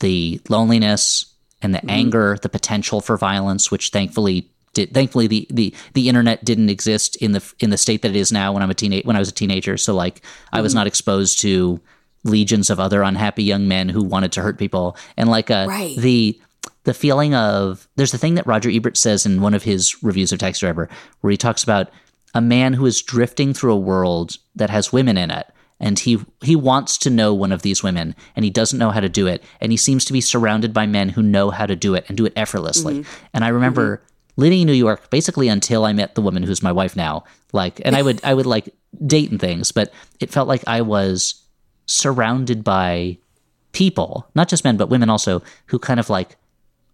the 0.00 0.40
loneliness 0.48 1.26
and 1.62 1.74
Mm-hmm. 1.74 1.86
the 1.86 1.92
anger, 1.92 2.38
the 2.42 2.48
potential 2.50 3.00
for 3.00 3.16
violence, 3.16 3.70
which 3.70 3.88
thankfully 3.90 4.50
did. 4.74 4.92
Thankfully, 4.92 5.26
the, 5.26 5.46
the 5.50 5.74
the 5.94 6.08
internet 6.08 6.44
didn't 6.44 6.68
exist 6.68 7.16
in 7.16 7.32
the 7.32 7.42
in 7.60 7.70
the 7.70 7.78
state 7.78 8.02
that 8.02 8.10
it 8.10 8.16
is 8.16 8.30
now. 8.30 8.52
When 8.52 8.62
I'm 8.62 8.70
a 8.70 8.74
teenage 8.74 9.04
when 9.06 9.16
I 9.16 9.18
was 9.20 9.30
a 9.30 9.32
teenager, 9.32 9.76
so 9.78 9.94
like 9.94 10.20
I 10.52 10.56
Mm-hmm. 10.58 10.62
was 10.62 10.74
not 10.74 10.86
exposed 10.86 11.40
to 11.40 11.80
legions 12.24 12.70
of 12.70 12.78
other 12.80 13.02
unhappy 13.02 13.42
young 13.44 13.68
men 13.68 13.88
who 13.88 14.02
wanted 14.04 14.32
to 14.32 14.42
hurt 14.42 14.58
people, 14.58 14.96
and 15.16 15.30
like 15.30 15.50
uh, 15.50 15.64
Right. 15.68 15.96
the 15.96 16.38
the 16.84 16.94
feeling 16.94 17.34
of 17.34 17.88
there's 17.96 18.12
the 18.12 18.18
thing 18.18 18.34
that 18.34 18.46
Roger 18.46 18.70
Ebert 18.70 18.96
says 18.98 19.24
in 19.26 19.40
one 19.40 19.54
of 19.54 19.62
his 19.62 20.02
reviews 20.02 20.30
of 20.32 20.38
Taxi 20.38 20.60
Driver, 20.60 20.88
where 21.22 21.30
he 21.30 21.36
talks 21.38 21.62
about 21.64 21.88
a 22.34 22.40
man 22.42 22.74
who 22.74 22.84
is 22.84 23.00
drifting 23.02 23.54
through 23.54 23.72
a 23.72 23.78
world 23.78 24.36
that 24.56 24.68
has 24.70 24.92
women 24.92 25.16
in 25.16 25.30
it 25.30 25.46
and 25.78 25.98
he 25.98 26.18
he 26.42 26.56
wants 26.56 26.98
to 26.98 27.10
know 27.10 27.34
one 27.34 27.52
of 27.52 27.62
these 27.62 27.82
women 27.82 28.14
and 28.34 28.44
he 28.44 28.50
doesn't 28.50 28.78
know 28.78 28.90
how 28.90 29.00
to 29.00 29.08
do 29.08 29.26
it. 29.26 29.42
And 29.60 29.72
he 29.72 29.76
seems 29.76 30.04
to 30.06 30.12
be 30.12 30.20
surrounded 30.20 30.72
by 30.72 30.86
men 30.86 31.10
who 31.10 31.22
know 31.22 31.50
how 31.50 31.66
to 31.66 31.76
do 31.76 31.94
it 31.94 32.04
and 32.08 32.16
do 32.16 32.24
it 32.24 32.32
effortlessly. 32.36 33.00
Mm-hmm. 33.00 33.26
And 33.34 33.44
i 33.44 33.48
remember 33.48 33.98
mm-hmm. 33.98 34.40
living 34.40 34.60
in 34.62 34.66
new 34.66 34.72
york 34.72 35.10
basically 35.10 35.48
until 35.48 35.84
i 35.84 35.92
met 35.92 36.14
the 36.14 36.22
woman 36.22 36.42
who's 36.42 36.62
my 36.62 36.72
wife 36.72 36.96
now. 36.96 37.24
Like 37.52 37.80
and 37.84 37.96
i 37.96 38.02
would 38.02 38.20
i 38.24 38.34
would 38.34 38.46
like 38.46 38.74
date 39.06 39.30
and 39.30 39.40
things 39.40 39.72
but 39.72 39.92
it 40.20 40.30
felt 40.30 40.48
like 40.48 40.62
i 40.66 40.80
was 40.80 41.42
surrounded 41.86 42.64
by 42.64 43.18
people 43.72 44.26
not 44.34 44.48
just 44.48 44.64
men 44.64 44.76
but 44.76 44.88
women 44.88 45.10
also 45.10 45.42
who 45.66 45.78
kind 45.78 46.00
of 46.00 46.08
like 46.08 46.36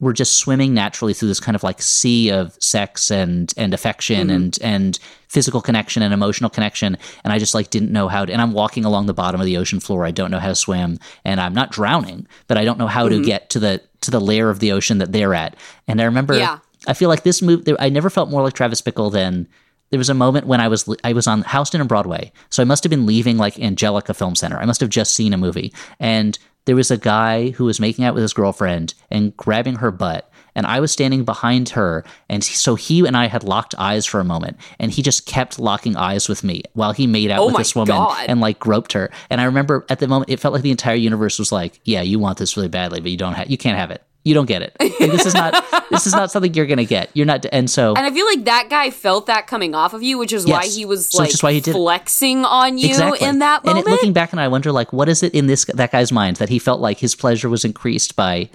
were 0.03 0.13
just 0.13 0.37
swimming 0.37 0.75
naturally 0.75 1.15
through 1.15 1.29
this 1.29 1.39
kind 1.39 1.55
of 1.55 1.63
like 1.63 1.81
sea 1.81 2.31
of 2.31 2.55
sex 2.61 3.11
and 3.11 3.55
and 3.57 3.73
affection 3.73 4.27
mm-hmm. 4.27 4.37
and 4.37 4.59
and 4.61 4.99
physical 5.29 5.63
connection 5.63 6.03
and 6.03 6.13
emotional 6.13 6.51
connection 6.51 6.99
and 7.23 7.33
I 7.33 7.39
just 7.39 7.55
like 7.55 7.71
didn't 7.71 7.93
know 7.93 8.09
how 8.09 8.25
to 8.25 8.33
and 8.33 8.43
I'm 8.43 8.53
walking 8.53 8.85
along 8.85 9.07
the 9.07 9.15
bottom 9.15 9.41
of 9.41 9.47
the 9.47 9.57
ocean 9.57 9.79
floor 9.79 10.05
I 10.05 10.11
don't 10.11 10.33
know 10.33 10.41
how 10.41 10.49
to 10.49 10.57
swim 10.57 10.99
and 11.25 11.41
I'm 11.41 11.55
not 11.55 11.71
drowning 11.71 12.27
but 12.49 12.59
I 12.59 12.65
don't 12.65 12.79
know 12.79 12.89
how 12.89 13.09
to 13.09 13.15
mm-hmm. 13.15 13.25
get 13.25 13.49
to 13.51 13.61
the 13.61 13.81
to 14.01 14.11
the 14.11 14.21
layer 14.21 14.51
of 14.51 14.59
the 14.59 14.73
ocean 14.73 14.99
that 14.99 15.13
they're 15.13 15.35
at 15.35 15.57
and 15.87 16.01
I 16.01 16.05
remember 16.05 16.37
Yeah. 16.37 16.59
I 16.89 16.95
feel 16.95 17.09
like 17.09 17.23
this 17.23 17.41
move 17.41 17.67
I 17.79 17.89
never 17.89 18.11
felt 18.11 18.29
more 18.29 18.43
like 18.43 18.55
Travis 18.55 18.83
Bickle 18.83 19.13
than 19.13 19.47
there 19.91 19.99
was 19.99 20.09
a 20.09 20.15
moment 20.15 20.47
when 20.47 20.61
I 20.61 20.69
was 20.69 20.89
I 21.05 21.13
was 21.13 21.27
on 21.27 21.43
Houston 21.43 21.81
and 21.81 21.89
Broadway, 21.89 22.33
so 22.49 22.63
I 22.63 22.65
must 22.65 22.83
have 22.83 22.91
been 22.91 23.05
leaving 23.05 23.37
like 23.37 23.61
Angelika 23.61 24.15
Film 24.15 24.35
Center. 24.35 24.57
I 24.57 24.65
must 24.65 24.81
have 24.81 24.89
just 24.89 25.15
seen 25.15 25.35
a 25.35 25.37
movie, 25.37 25.71
and 26.01 26.39
there 26.65 26.77
was 26.77 26.91
a 26.91 26.97
guy 26.97 27.51
who 27.51 27.65
was 27.65 27.81
making 27.81 28.05
out 28.05 28.15
with 28.15 28.23
his 28.23 28.33
girlfriend 28.33 28.95
and 29.11 29.37
grabbing 29.37 29.77
her 29.77 29.91
butt, 29.91 30.31
and 30.55 30.67
I 30.67 30.81
was 30.81 30.93
standing 30.93 31.25
behind 31.25 31.71
her, 31.71 32.05
and 32.29 32.45
so 32.45 32.75
he 32.75 33.07
and 33.07 33.17
I 33.17 33.27
had 33.27 33.43
locked 33.43 33.75
eyes 33.79 34.05
for 34.07 34.21
a 34.21 34.25
moment, 34.25 34.59
and 34.79 34.91
he 34.93 35.03
just 35.03 35.27
kept 35.27 35.59
locking 35.59 35.97
eyes 35.97 36.29
with 36.29 36.45
me 36.45 36.63
while 36.75 36.93
he 36.93 37.07
made 37.07 37.31
out 37.31 37.41
Oh 37.41 37.47
with 37.47 37.57
this 37.57 37.75
woman 37.75 37.97
God. 37.97 38.27
and 38.29 38.41
like 38.41 38.59
groped 38.59 38.93
her. 38.93 39.11
And 39.31 39.41
I 39.41 39.45
remember 39.45 39.87
at 39.89 39.99
the 39.99 40.09
moment 40.09 40.31
it 40.31 40.41
felt 40.41 40.53
like 40.55 40.63
the 40.63 40.71
entire 40.71 40.95
universe 40.95 41.39
was 41.39 41.53
like, 41.53 41.81
"Yeah, 41.85 42.03
you 42.03 42.19
want 42.19 42.39
this 42.39 42.57
really 42.57 42.69
badly, 42.69 43.01
but 43.01 43.11
you 43.11 43.17
don't 43.17 43.35
have, 43.35 43.51
you 43.51 43.57
can't 43.59 43.79
have 43.79 43.91
it." 43.91 44.03
You 44.25 44.35
don't 44.35 44.47
get 44.47 44.63
it. 44.63 44.77
Like, 44.79 44.97
this 44.99 45.27
is 45.27 45.35
not. 45.35 45.65
this 45.91 46.07
is 46.07 46.13
not 46.13 46.31
something 46.31 46.55
you're 46.55 46.67
gonna 46.67 46.85
get. 46.85 47.11
You're 47.15 47.27
not. 47.27 47.45
And 47.51 47.69
so 47.69 47.95
And 47.95 48.07
I 48.07 48.11
feel 48.11 48.27
like 48.27 48.45
that 48.45 48.69
guy 48.71 48.91
felt 48.91 49.27
that 49.27 49.47
coming 49.47 49.75
off 49.75 49.95
of 49.95 50.03
you, 50.03 50.17
which 50.17 50.33
is 50.33 50.47
why 50.47 50.65
he 50.65 50.85
was 50.85 51.11
So 51.11 51.23
like 51.23 51.33
why 51.41 51.53
he 51.53 51.61
did 51.61 51.71
it. 51.71 51.75
flexing 51.75 52.45
on 52.45 52.79
you 52.79 52.91
exactly 52.91 53.27
in 53.27 53.41
that 53.41 53.65
moment. 53.65 53.87
And 53.87 53.89
it, 53.89 53.91
looking 53.91 54.13
back, 54.13 54.33
and 54.33 54.41
I 54.41 54.49
wonder, 54.49 54.71
like, 54.71 54.93
what 54.93 55.09
is 55.09 55.23
it 55.23 55.35
in 55.35 55.49
this 55.49 55.65
that 55.65 55.91
guy's 55.91 56.13
mind 56.13 56.37
that 56.37 56.49
he 56.49 56.59
felt 56.59 56.81
like 56.81 56.99
his 56.99 57.15
pleasure 57.15 57.49
was 57.49 57.65
increased 57.65 58.15
by 58.15 58.49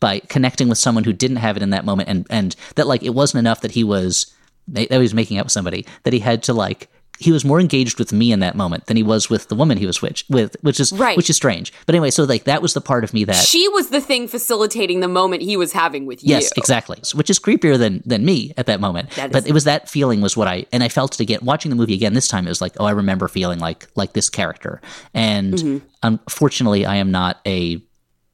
by 0.00 0.18
connecting 0.20 0.68
with 0.68 0.76
someone 0.76 1.04
who 1.04 1.14
didn't 1.14 1.38
have 1.38 1.56
it 1.56 1.62
in 1.62 1.70
that 1.70 1.86
moment, 1.86 2.08
and 2.08 2.26
and 2.28 2.54
that 2.74 2.86
like 2.86 3.02
it 3.02 3.14
wasn't 3.14 3.38
enough 3.38 3.62
that 3.62 3.70
he 3.70 3.82
was 3.82 4.34
that 4.68 4.90
he 4.90 4.98
was 4.98 5.14
making 5.14 5.38
out 5.38 5.46
with 5.46 5.52
somebody 5.52 5.86
that 6.02 6.12
he 6.12 6.18
had 6.18 6.42
to 6.44 6.52
like. 6.52 6.88
He 7.20 7.30
was 7.30 7.44
more 7.44 7.60
engaged 7.60 7.98
with 8.00 8.12
me 8.12 8.32
in 8.32 8.40
that 8.40 8.56
moment 8.56 8.86
than 8.86 8.96
he 8.96 9.02
was 9.04 9.30
with 9.30 9.48
the 9.48 9.54
woman 9.54 9.78
he 9.78 9.86
was 9.86 10.02
which, 10.02 10.24
with, 10.28 10.56
which 10.62 10.80
is 10.80 10.92
Right. 10.92 11.16
which 11.16 11.30
is 11.30 11.36
strange. 11.36 11.72
But 11.86 11.94
anyway, 11.94 12.10
so 12.10 12.24
like 12.24 12.44
that 12.44 12.60
was 12.60 12.74
the 12.74 12.80
part 12.80 13.04
of 13.04 13.14
me 13.14 13.22
that 13.24 13.36
she 13.36 13.68
was 13.68 13.90
the 13.90 14.00
thing 14.00 14.26
facilitating 14.26 14.98
the 15.00 15.08
moment 15.08 15.42
he 15.42 15.56
was 15.56 15.72
having 15.72 16.06
with 16.06 16.24
you. 16.24 16.30
Yes, 16.30 16.50
exactly. 16.56 16.98
Which 17.14 17.30
is 17.30 17.38
creepier 17.38 17.78
than 17.78 18.02
than 18.04 18.24
me 18.24 18.52
at 18.56 18.66
that 18.66 18.80
moment. 18.80 19.10
That 19.12 19.30
but 19.32 19.46
it 19.46 19.52
was 19.52 19.64
that 19.64 19.88
feeling 19.88 20.20
was 20.22 20.36
what 20.36 20.48
I 20.48 20.66
and 20.72 20.82
I 20.82 20.88
felt 20.88 21.14
it 21.14 21.20
again 21.20 21.38
watching 21.42 21.70
the 21.70 21.76
movie 21.76 21.94
again 21.94 22.14
this 22.14 22.26
time. 22.28 22.46
It 22.46 22.50
was 22.50 22.60
like, 22.60 22.74
oh, 22.80 22.84
I 22.84 22.90
remember 22.90 23.28
feeling 23.28 23.60
like 23.60 23.86
like 23.94 24.12
this 24.12 24.28
character. 24.28 24.80
And 25.14 25.54
Mm-hmm. 25.54 25.86
unfortunately, 26.02 26.84
I 26.86 26.96
am 26.96 27.10
not 27.10 27.40
a 27.46 27.80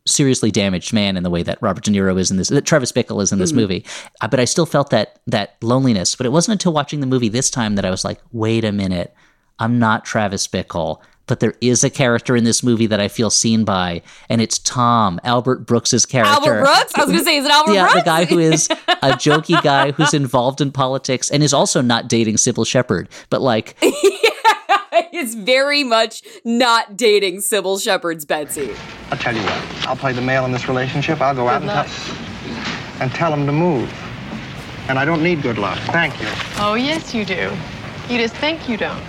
seriously 0.07 0.51
damaged 0.51 0.93
man 0.93 1.17
in 1.17 1.23
the 1.23 1.31
way 1.31 1.43
that 1.43 1.59
Robert 1.61 1.85
De 1.85 1.91
Niro 1.91 2.19
is 2.19 2.31
in 2.31 2.37
this, 2.37 2.49
that 2.49 2.65
Travis 2.65 2.93
Bickle 2.93 3.23
is 3.23 3.33
in 3.33 3.37
Mm-hmm. 3.37 3.41
this 3.43 3.53
movie. 3.53 3.85
Uh, 4.21 4.29
but 4.29 4.41
I 4.41 4.45
still 4.45 4.67
felt 4.67 4.91
that 4.91 5.21
that 5.27 5.57
loneliness. 5.63 6.17
But 6.17 6.27
it 6.27 6.33
wasn't 6.33 6.53
until 6.55 6.73
watching 6.73 7.01
the 7.01 7.07
movie 7.07 7.29
this 7.29 7.51
time 7.51 7.75
that 7.77 7.85
I 7.85 7.91
was 7.91 8.05
like, 8.05 8.21
wait 8.33 8.65
a 8.65 8.73
minute, 8.73 9.15
I'm 9.59 9.79
not 9.79 10.05
Travis 10.05 10.47
Bickle. 10.47 11.01
But 11.27 11.39
there 11.39 11.55
is 11.61 11.85
a 11.85 11.91
character 11.91 12.35
in 12.35 12.43
this 12.43 12.65
movie 12.65 12.87
that 12.87 12.99
I 12.99 13.07
feel 13.07 13.31
seen 13.31 13.65
by, 13.65 14.03
and 14.29 14.41
it's 14.41 14.59
Tom, 14.59 15.21
Albert 15.23 15.65
Brooks's 15.65 16.05
character. 16.05 16.33
Albert 16.35 16.63
Brooks? 16.65 16.93
I 16.97 17.05
was 17.05 17.07
going 17.13 17.19
to 17.21 17.25
say, 17.25 17.37
is 17.37 17.45
it 17.45 17.53
Albert 17.53 17.73
Yeah, 17.75 17.83
Brooks? 17.85 17.95
the 18.01 18.05
guy 18.05 18.25
who 18.25 18.39
is 18.41 18.69
a 18.89 19.11
jokey 19.13 19.63
guy 19.63 19.93
who's 19.93 20.13
involved 20.13 20.61
in 20.61 20.73
politics 20.73 21.31
and 21.31 21.45
is 21.45 21.55
also 21.55 21.81
not 21.83 22.09
dating 22.09 22.35
Cybill 22.35 22.67
Shepherd, 22.67 23.09
but 23.29 23.41
like 23.43 23.77
is 25.13 25.35
very 25.35 25.85
much 25.85 26.23
not 26.45 26.97
dating 26.97 27.39
Cybill 27.39 27.83
Shepherd's 27.83 28.25
Betsy. 28.25 28.71
I'll 29.11 29.19
tell 29.19 29.35
you 29.35 29.43
what. 29.43 29.87
I'll 29.89 29.97
play 29.97 30.13
the 30.13 30.23
male 30.23 30.45
in 30.45 30.53
this 30.53 30.69
relationship. 30.69 31.21
I'll 31.21 31.35
go 31.35 31.49
out 31.49 31.63
and 31.63 31.71
tell, 31.71 33.03
and 33.03 33.11
tell 33.13 33.33
him 33.33 33.47
to 33.47 33.53
move. 33.53 33.93
And 34.89 34.99
I 34.99 35.05
don't 35.05 35.23
need 35.23 35.43
good 35.43 35.59
luck. 35.59 35.79
Thank 35.87 36.21
you. 36.21 36.27
Oh, 36.57 36.75
yes, 36.75 37.15
you 37.15 37.25
do. 37.25 37.51
You 38.09 38.19
just 38.19 38.35
think 38.37 38.69
you 38.69 38.77
don't. 38.77 39.03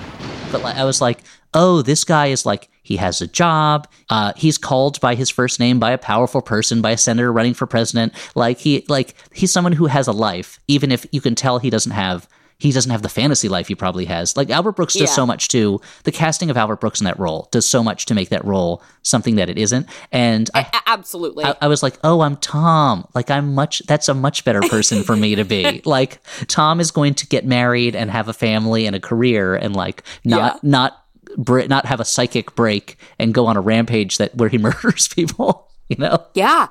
but 0.51 0.63
I 0.63 0.83
was 0.83 1.01
like, 1.01 1.19
oh, 1.53 1.81
this 1.81 2.03
guy 2.03 2.27
is 2.27 2.45
like 2.45 2.69
he 2.83 2.97
has 2.97 3.21
a 3.21 3.27
job. 3.27 3.87
Uh, 4.09 4.33
he's 4.35 4.57
called 4.57 4.99
by 5.01 5.15
his 5.15 5.29
first 5.29 5.59
name 5.59 5.79
by 5.79 5.91
a 5.91 5.97
powerful 5.97 6.41
person, 6.41 6.81
by 6.81 6.91
a 6.91 6.97
senator 6.97 7.31
running 7.31 7.53
for 7.53 7.65
president. 7.65 8.13
Like 8.35 8.59
he 8.59 8.85
like 8.89 9.15
he's 9.33 9.51
someone 9.51 9.73
who 9.73 9.87
has 9.87 10.07
a 10.07 10.11
life, 10.11 10.59
even 10.67 10.91
if 10.91 11.05
you 11.11 11.21
can 11.21 11.33
tell 11.35 11.57
he 11.59 11.69
doesn't 11.69 11.93
have 11.93 12.27
he 12.61 12.71
doesn't 12.71 12.91
have 12.91 13.01
the 13.01 13.09
fantasy 13.09 13.49
life 13.49 13.67
he 13.67 13.75
probably 13.75 14.05
has. 14.05 14.37
Like 14.37 14.49
Albert 14.49 14.73
Brooks 14.73 14.93
does 14.93 15.01
Yeah. 15.09 15.15
so 15.15 15.25
much 15.25 15.47
to 15.49 15.81
the 16.03 16.11
casting 16.11 16.49
of 16.49 16.57
Albert 16.57 16.79
Brooks 16.79 17.01
in 17.01 17.05
that 17.05 17.19
role 17.19 17.47
does 17.51 17.67
so 17.67 17.83
much 17.83 18.05
to 18.05 18.13
make 18.13 18.29
that 18.29 18.45
role 18.45 18.83
something 19.01 19.35
that 19.35 19.49
it 19.49 19.57
isn't. 19.57 19.87
And 20.11 20.49
I 20.53 20.61
A- 20.61 20.89
absolutely. 20.89 21.43
I, 21.43 21.55
I 21.61 21.67
was 21.67 21.81
like, 21.81 21.97
oh, 22.03 22.21
I'm 22.21 22.37
Tom. 22.37 23.07
Like, 23.15 23.31
I'm 23.31 23.55
much, 23.55 23.81
that's 23.87 24.07
a 24.09 24.13
much 24.13 24.45
better 24.45 24.61
person 24.61 25.01
for 25.03 25.15
me 25.15 25.35
to 25.35 25.43
be. 25.43 25.81
like, 25.85 26.19
Tom 26.47 26.79
is 26.79 26.91
going 26.91 27.15
to 27.15 27.27
get 27.27 27.45
married 27.45 27.95
and 27.95 28.11
have 28.11 28.27
a 28.27 28.33
family 28.33 28.85
and 28.85 28.95
a 28.95 28.99
career 28.99 29.55
and, 29.55 29.75
like, 29.75 30.03
not, 30.23 30.53
Yeah. 30.63 30.69
not, 30.69 31.03
br- 31.37 31.61
not 31.67 31.85
have 31.87 31.99
a 31.99 32.05
psychic 32.05 32.53
break 32.55 32.97
and 33.17 33.33
go 33.33 33.47
on 33.47 33.57
a 33.57 33.61
rampage 33.61 34.17
that 34.19 34.35
where 34.35 34.49
he 34.49 34.57
murders 34.67 35.07
people, 35.07 35.67
you 35.89 35.95
know? 35.97 36.23
yeah. 36.35 36.67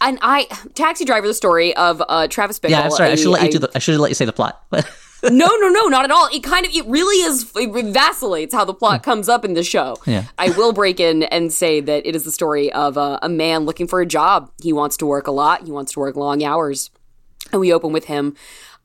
And 0.00 0.18
I, 0.22 0.44
Taxi 0.74 1.04
Driver, 1.04 1.26
the 1.28 1.34
story 1.34 1.76
of 1.76 2.02
uh, 2.08 2.26
Travis 2.28 2.58
Bickle. 2.58 2.70
Yeah, 2.70 2.80
I'm 2.84 2.90
sorry. 2.90 3.10
I 3.10 3.14
should 3.16 3.28
let 3.28 3.42
you 3.42 3.48
a- 3.48 3.52
do 3.52 3.58
the. 3.58 3.70
I 3.74 3.78
should 3.78 3.98
let 4.00 4.08
you 4.08 4.14
say 4.14 4.24
the 4.24 4.32
plot. 4.32 4.64
No, 5.22 5.46
no, 5.56 5.68
no, 5.68 5.86
not 5.86 6.04
at 6.04 6.10
all. 6.10 6.28
It 6.32 6.42
kind 6.44 6.64
of, 6.64 6.72
it 6.72 6.86
really 6.86 7.22
is, 7.24 7.50
it 7.56 7.92
vacillates 7.92 8.54
how 8.54 8.64
the 8.64 8.74
plot 8.74 9.02
comes 9.02 9.28
up 9.28 9.44
in 9.44 9.54
the 9.54 9.64
show. 9.64 9.96
Yeah. 10.06 10.24
I 10.38 10.50
will 10.50 10.72
break 10.72 11.00
in 11.00 11.24
and 11.24 11.52
say 11.52 11.80
that 11.80 12.06
it 12.06 12.14
is 12.14 12.24
the 12.24 12.30
story 12.30 12.72
of 12.72 12.96
a, 12.96 13.18
a 13.22 13.28
man 13.28 13.64
looking 13.64 13.88
for 13.88 14.00
a 14.00 14.06
job. 14.06 14.50
He 14.62 14.72
wants 14.72 14.96
to 14.98 15.06
work 15.06 15.26
a 15.26 15.32
lot. 15.32 15.64
He 15.64 15.72
wants 15.72 15.92
to 15.92 16.00
work 16.00 16.16
long 16.16 16.44
hours. 16.44 16.90
And 17.50 17.60
we 17.60 17.72
open 17.72 17.92
with 17.92 18.04
him 18.04 18.36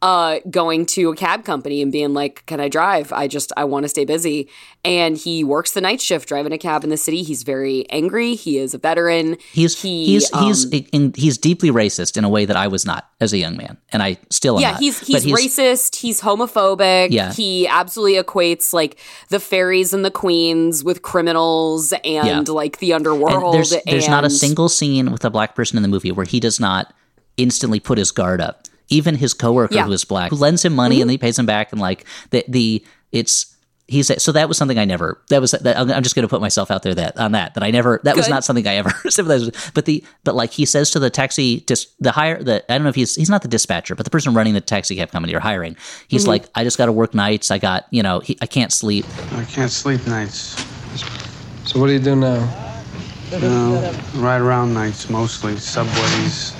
uh, 0.04 0.40
going 0.50 0.86
to 0.86 1.10
a 1.12 1.16
cab 1.16 1.46
company 1.46 1.82
and 1.82 1.90
being 1.92 2.14
like, 2.14 2.46
"Can 2.46 2.60
I 2.60 2.68
drive? 2.68 3.14
I 3.14 3.28
just 3.28 3.54
I 3.56 3.64
want 3.64 3.86
to 3.86 3.90
stay 3.90 4.04
busy." 4.04 4.50
And 4.84 5.18
he 5.18 5.46
works 5.46 5.72
the 5.72 5.80
night 5.80 6.02
shift 6.02 6.28
driving 6.28 6.52
a 6.52 6.58
cab 6.58 6.84
in 6.84 6.90
the 6.90 6.98
city. 6.98 7.24
He's 7.24 7.44
very 7.44 7.90
angry. 7.90 8.36
He 8.36 8.58
is 8.58 8.74
a 8.74 8.78
veteran. 8.78 9.38
he's 9.54 9.82
he, 9.82 10.06
he's 10.06 10.32
um, 10.34 10.44
he's 10.44 10.66
in, 10.66 11.14
he's 11.16 11.38
deeply 11.38 11.72
racist 11.72 12.18
in 12.18 12.26
a 12.26 12.30
way 12.30 12.44
that 12.44 12.58
I 12.58 12.68
was 12.68 12.86
not 12.86 13.10
as 13.22 13.32
a 13.32 13.38
young 13.38 13.56
man, 13.56 13.78
and 13.94 14.04
I 14.04 14.18
still 14.30 14.58
am 14.58 14.62
yeah, 14.62 14.78
he's 14.78 15.00
But 15.00 15.24
he's, 15.24 15.58
racist. 15.58 15.96
He's 15.96 16.20
homophobic. 16.20 17.08
Yeah. 17.12 17.32
he 17.32 17.66
absolutely 17.66 18.22
equates 18.22 18.74
like 18.74 19.00
the 19.30 19.40
fairies 19.40 19.94
and 19.94 20.04
the 20.04 20.12
queens 20.12 20.84
with 20.84 21.02
criminals 21.02 21.94
and 22.04 22.48
Yeah. 22.48 22.54
like 22.54 22.80
the 22.80 22.92
underworld. 22.92 23.44
And 23.44 23.54
there's 23.54 23.74
there's 23.86 24.10
not 24.10 24.26
a 24.26 24.30
single 24.30 24.68
scene 24.68 25.14
with 25.14 25.24
a 25.24 25.30
black 25.30 25.56
person 25.56 25.78
in 25.78 25.82
the 25.84 25.90
movie 25.90 26.12
where 26.12 26.26
he 26.26 26.42
does 26.42 26.60
not 26.60 26.94
instantly 27.38 27.80
put 27.80 27.98
his 27.98 28.12
guard 28.12 28.42
up. 28.42 28.68
Even 28.94 29.16
his 29.16 29.34
coworker 29.34 29.74
Yeah. 29.74 29.82
Mm-hmm. 29.82 29.88
who 29.90 29.94
is 29.94 30.06
black, 30.06 30.30
who 30.32 30.38
lends 30.38 30.64
him 30.64 30.74
money 30.74 31.02
and 31.02 31.10
he 31.12 31.18
pays 31.18 31.38
him 31.38 31.46
back, 31.46 31.72
and 31.72 31.82
like 31.82 32.06
the 32.32 32.44
the 32.48 32.84
it's 33.12 33.50
he's 33.90 34.10
so 34.24 34.32
that 34.32 34.48
was 34.48 34.58
something 34.58 34.78
I 34.80 34.86
never 34.86 35.20
that 35.30 35.42
was 35.42 35.52
that, 35.52 35.78
I'm 35.78 35.92
I'm 35.92 36.04
just 36.04 36.16
going 36.16 36.24
to 36.24 36.30
put 36.30 36.40
myself 36.40 36.72
out 36.72 36.84
there 36.84 36.96
that 36.96 37.18
on 37.20 37.34
that 37.34 37.54
that 37.56 37.64
I 37.64 37.70
never 37.70 38.00
that 38.06 38.16
was 38.16 38.30
not 38.30 38.44
something 38.46 38.66
I 38.66 38.76
ever 38.76 38.92
sympathized 39.10 39.46
with. 39.46 39.72
But 39.74 39.86
the 39.86 40.04
but 40.24 40.36
like 40.36 40.52
he 40.52 40.66
says 40.66 40.90
to 40.92 41.00
the 41.00 41.10
taxi 41.10 41.60
dis, 41.62 41.88
the 42.00 42.12
hire 42.12 42.42
the 42.42 42.64
I 42.72 42.76
don't 42.78 42.84
know 42.84 42.90
if 42.90 42.96
he's 42.96 43.16
he's 43.16 43.30
not 43.30 43.42
the 43.42 43.50
dispatcher, 43.50 43.94
but 43.96 44.06
the 44.06 44.10
person 44.10 44.34
running 44.34 44.54
the 44.54 44.62
taxi 44.62 44.96
cab 44.96 45.12
company 45.12 45.34
or 45.36 45.42
hiring, 45.42 45.76
he's 46.08 46.22
Mm-hmm. 46.24 46.30
like 46.30 46.46
I 46.56 46.64
just 46.64 46.78
got 46.78 46.86
to 46.86 46.92
work 46.94 47.14
nights. 47.14 47.52
I 47.52 47.58
got 47.58 47.86
you 47.92 48.02
know 48.04 48.20
he, 48.22 48.38
I 48.42 48.46
can't 48.46 48.72
sleep. 48.72 49.06
I 49.34 49.44
can't 49.46 49.72
sleep 49.72 50.08
nights. 50.08 50.56
So 51.66 51.80
what 51.80 51.88
do 51.88 51.94
you 51.94 52.00
do 52.00 52.16
now? 52.16 52.40
You 53.32 53.40
know, 53.40 54.00
ride 54.16 54.42
around 54.42 54.74
nights 54.74 55.10
mostly. 55.10 55.58
Subways, 55.58 56.54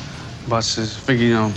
buses. 0.50 0.98
Figure, 0.98 1.26
you 1.28 1.34
know, 1.36 1.54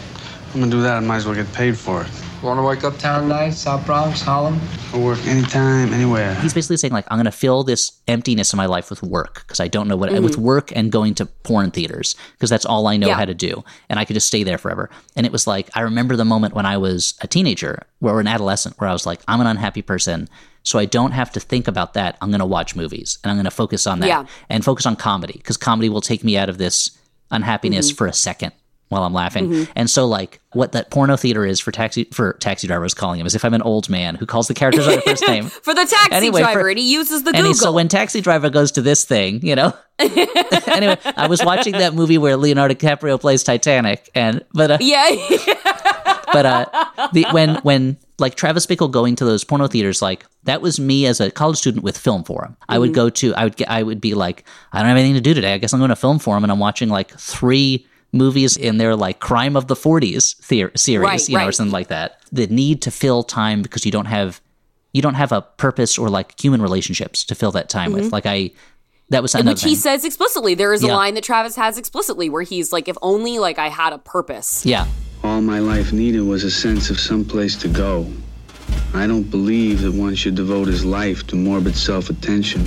I'm 0.57 0.61
gonna 0.63 0.73
do 0.73 0.81
that. 0.83 0.97
I 0.97 1.01
might 1.01 1.17
as 1.17 1.27
well 1.27 1.35
get 1.35 1.53
paid 1.53 1.77
for 1.77 2.01
it. 2.03 2.09
Want 2.43 2.59
to 2.59 2.63
work 2.63 2.83
uptown 2.85 3.29
nights, 3.29 3.59
South 3.59 3.85
Bronx, 3.85 4.23
Harlem? 4.23 4.59
I 4.95 4.99
work 4.99 5.19
anytime, 5.27 5.93
anywhere. 5.93 6.35
he's 6.37 6.55
basically 6.55 6.77
saying 6.79 6.93
like 6.93 7.05
i'm 7.11 7.19
going 7.19 7.25
to 7.27 7.31
fill 7.31 7.63
this 7.65 7.93
emptiness 8.09 8.53
in 8.53 8.57
my 8.57 8.65
life 8.67 8.89
with 8.89 9.03
work 9.03 9.41
because 9.41 9.61
i 9.61 9.69
don't 9.69 9.89
know 9.89 9.97
what 9.97 10.11
Mm-hmm. 10.11 10.25
with 10.25 10.39
work 10.39 10.73
and 10.75 10.91
going 10.93 11.15
to 11.17 11.27
porn 11.27 11.71
theaters 11.71 12.15
because 12.33 12.49
that's 12.49 12.65
all 12.65 12.87
i 12.87 12.97
know 12.97 13.09
Yeah. 13.09 13.15
how 13.17 13.25
to 13.27 13.35
do 13.35 13.63
and 13.91 13.99
i 13.99 14.05
could 14.07 14.15
just 14.15 14.27
stay 14.29 14.43
there 14.45 14.57
forever 14.59 14.89
and 15.17 15.27
it 15.27 15.33
was 15.33 15.47
like 15.47 15.69
i 15.75 15.81
remember 15.81 16.15
the 16.17 16.25
moment 16.25 16.55
when 16.55 16.65
i 16.65 16.77
was 16.79 17.15
a 17.21 17.27
teenager 17.27 17.83
or 18.01 18.21
an 18.21 18.27
adolescent 18.29 18.79
where 18.79 18.89
i 18.89 18.93
was 18.93 19.05
like 19.07 19.21
i'm 19.29 19.41
an 19.41 19.47
unhappy 19.47 19.83
person 19.83 20.29
so 20.63 20.79
i 20.79 20.85
don't 20.87 21.13
have 21.13 21.31
to 21.33 21.41
think 21.41 21.67
about 21.69 21.93
that 21.95 22.17
i'm 22.23 22.31
going 22.31 22.41
to 22.41 22.47
watch 22.47 22.75
movies 22.77 23.19
and 23.23 23.31
i'm 23.31 23.37
going 23.37 23.45
to 23.45 23.51
focus 23.51 23.87
on 23.87 24.01
that 24.01 24.07
Yeah. 24.07 24.25
and 24.49 24.65
focus 24.65 24.87
on 24.87 24.97
comedy 24.97 25.35
because 25.37 25.57
comedy 25.59 25.89
will 25.91 26.01
take 26.03 26.23
me 26.25 26.37
out 26.39 26.49
of 26.49 26.57
this 26.59 26.97
unhappiness 27.31 27.89
Mm-hmm. 27.91 27.97
for 27.97 28.07
a 28.07 28.13
second 28.15 28.53
while 28.89 29.03
I'm 29.03 29.13
laughing. 29.13 29.67
And 29.75 29.91
so 29.91 30.07
like 30.07 30.41
what 30.53 30.73
that 30.73 30.91
porno 30.91 31.17
theater 31.17 31.45
is 31.45 31.59
for 31.61 31.73
taxi 31.73 32.05
for 32.13 32.35
taxi 32.35 32.67
drivers 32.67 32.95
calling 32.95 33.19
him 33.21 33.27
as 33.27 33.35
if 33.35 33.45
I'm 33.45 33.53
an 33.55 33.63
old 33.63 33.89
man 33.89 34.15
who 34.15 34.27
calls 34.27 34.47
the 34.49 34.55
characters 34.55 34.87
by 34.87 34.93
their 34.93 35.01
first 35.03 35.25
name. 35.29 35.45
for 35.47 35.75
the 35.75 35.85
taxi 35.85 36.13
Anyway, 36.15 36.41
for- 36.43 36.53
driver, 36.53 36.69
and 36.69 36.79
he 36.79 36.93
uses 36.93 37.23
the 37.25 37.31
And 37.31 37.39
Google. 37.39 37.49
he, 37.51 37.55
so 37.55 37.73
when 37.73 37.89
Taxi 37.89 38.21
Driver 38.21 38.49
goes 38.51 38.73
to 38.73 38.83
this 38.83 39.05
thing, 39.05 39.45
you 39.45 39.55
know. 39.57 39.73
anyway, 39.99 40.99
I 41.17 41.27
was 41.29 41.43
watching 41.45 41.73
that 41.73 41.95
movie 41.95 42.19
where 42.19 42.37
Leonardo 42.37 42.75
DiCaprio 42.75 43.21
plays 43.21 43.43
Titanic, 43.43 44.11
and 44.15 44.45
but 44.53 44.71
uh, 44.73 44.79
yeah, 44.81 45.09
but 46.33 46.47
uh, 46.47 47.09
the, 47.13 47.25
when 47.33 47.57
when 47.57 47.97
like 48.19 48.35
Travis 48.35 48.67
Bickle 48.67 48.91
going 48.91 49.17
to 49.17 49.25
those 49.25 49.43
porno 49.45 49.67
theaters, 49.67 50.03
like 50.03 50.27
that 50.45 50.61
was 50.61 50.79
me 50.79 51.07
as 51.07 51.21
a 51.21 51.31
college 51.31 51.57
student 51.59 51.83
with 51.85 51.97
Film 51.99 52.25
Forum. 52.25 52.57
I 52.69 52.75
Mm-hmm. 52.75 52.81
would 52.83 52.95
go 52.95 53.11
to, 53.11 53.35
I 53.35 53.45
would 53.45 53.57
get, 53.57 53.71
I 53.71 53.83
would 53.83 54.01
be 54.01 54.15
like, 54.15 54.45
I 54.73 54.79
don't 54.81 54.89
have 54.89 54.97
anything 54.97 55.15
to 55.15 55.21
do 55.21 55.35
today. 55.35 55.55
I 55.55 55.59
guess 55.59 55.73
I'm 55.73 55.81
going 55.81 55.89
to 55.91 55.97
Film 55.97 56.19
Forum, 56.19 56.45
and 56.45 56.53
I'm 56.53 56.59
watching 56.59 56.89
like 56.89 57.11
three 57.19 57.87
movies 58.17 58.57
in 58.57 58.79
their 58.79 58.97
like 58.97 59.21
crime 59.21 59.57
of 59.57 59.67
the 59.69 59.75
40s 59.77 60.37
theor- 60.41 60.77
series, 60.79 61.05
Right, 61.07 61.29
you 61.29 61.39
know, 61.39 61.47
or 61.49 61.53
something 61.53 61.73
like 61.73 61.89
that. 61.89 62.21
The 62.33 62.47
need 62.49 62.83
to 62.83 62.91
fill 62.91 63.23
time 63.23 63.63
because 63.63 63.85
you 63.87 63.93
don't 63.93 64.07
have 64.07 64.41
you 64.93 65.03
don't 65.03 65.15
have 65.15 65.31
a 65.33 65.43
purpose 65.43 65.99
or 65.99 66.09
like 66.09 66.41
human 66.41 66.63
relationships 66.63 67.25
to 67.25 67.35
fill 67.35 67.53
that 67.53 67.69
time 67.69 67.93
with. 67.93 68.13
Like 68.13 68.25
I, 68.25 68.51
that 69.11 69.21
was 69.23 69.35
another 69.35 69.51
Mm-hmm. 69.51 69.53
which 69.55 69.63
he 69.63 69.69
thing. 69.71 69.77
says 69.77 70.05
explicitly. 70.07 70.55
There 70.55 70.73
is 70.73 70.83
a 70.83 70.87
line 70.89 71.15
that 71.15 71.25
Travis 71.25 71.55
has 71.57 71.77
explicitly 71.77 72.29
where 72.31 72.43
he's 72.43 72.73
like, 72.73 72.89
"If 72.89 72.97
only 73.03 73.39
like 73.39 73.59
I 73.59 73.69
had 73.69 73.93
a 73.93 73.99
purpose." 73.99 74.65
Yeah. 74.65 74.87
All 75.23 75.41
my 75.43 75.59
life 75.59 75.93
needed 75.93 76.21
was 76.23 76.45
a 76.45 76.51
sense 76.51 76.89
of 76.91 76.99
some 76.99 77.25
place 77.25 77.57
to 77.57 77.69
go. 77.69 78.07
I 78.95 79.07
don't 79.07 79.25
believe 79.31 79.83
that 79.83 79.93
one 79.93 80.15
should 80.15 80.35
devote 80.35 80.67
his 80.69 80.85
life 80.85 81.27
to 81.29 81.37
morbid 81.37 81.77
self-attention. 81.77 82.67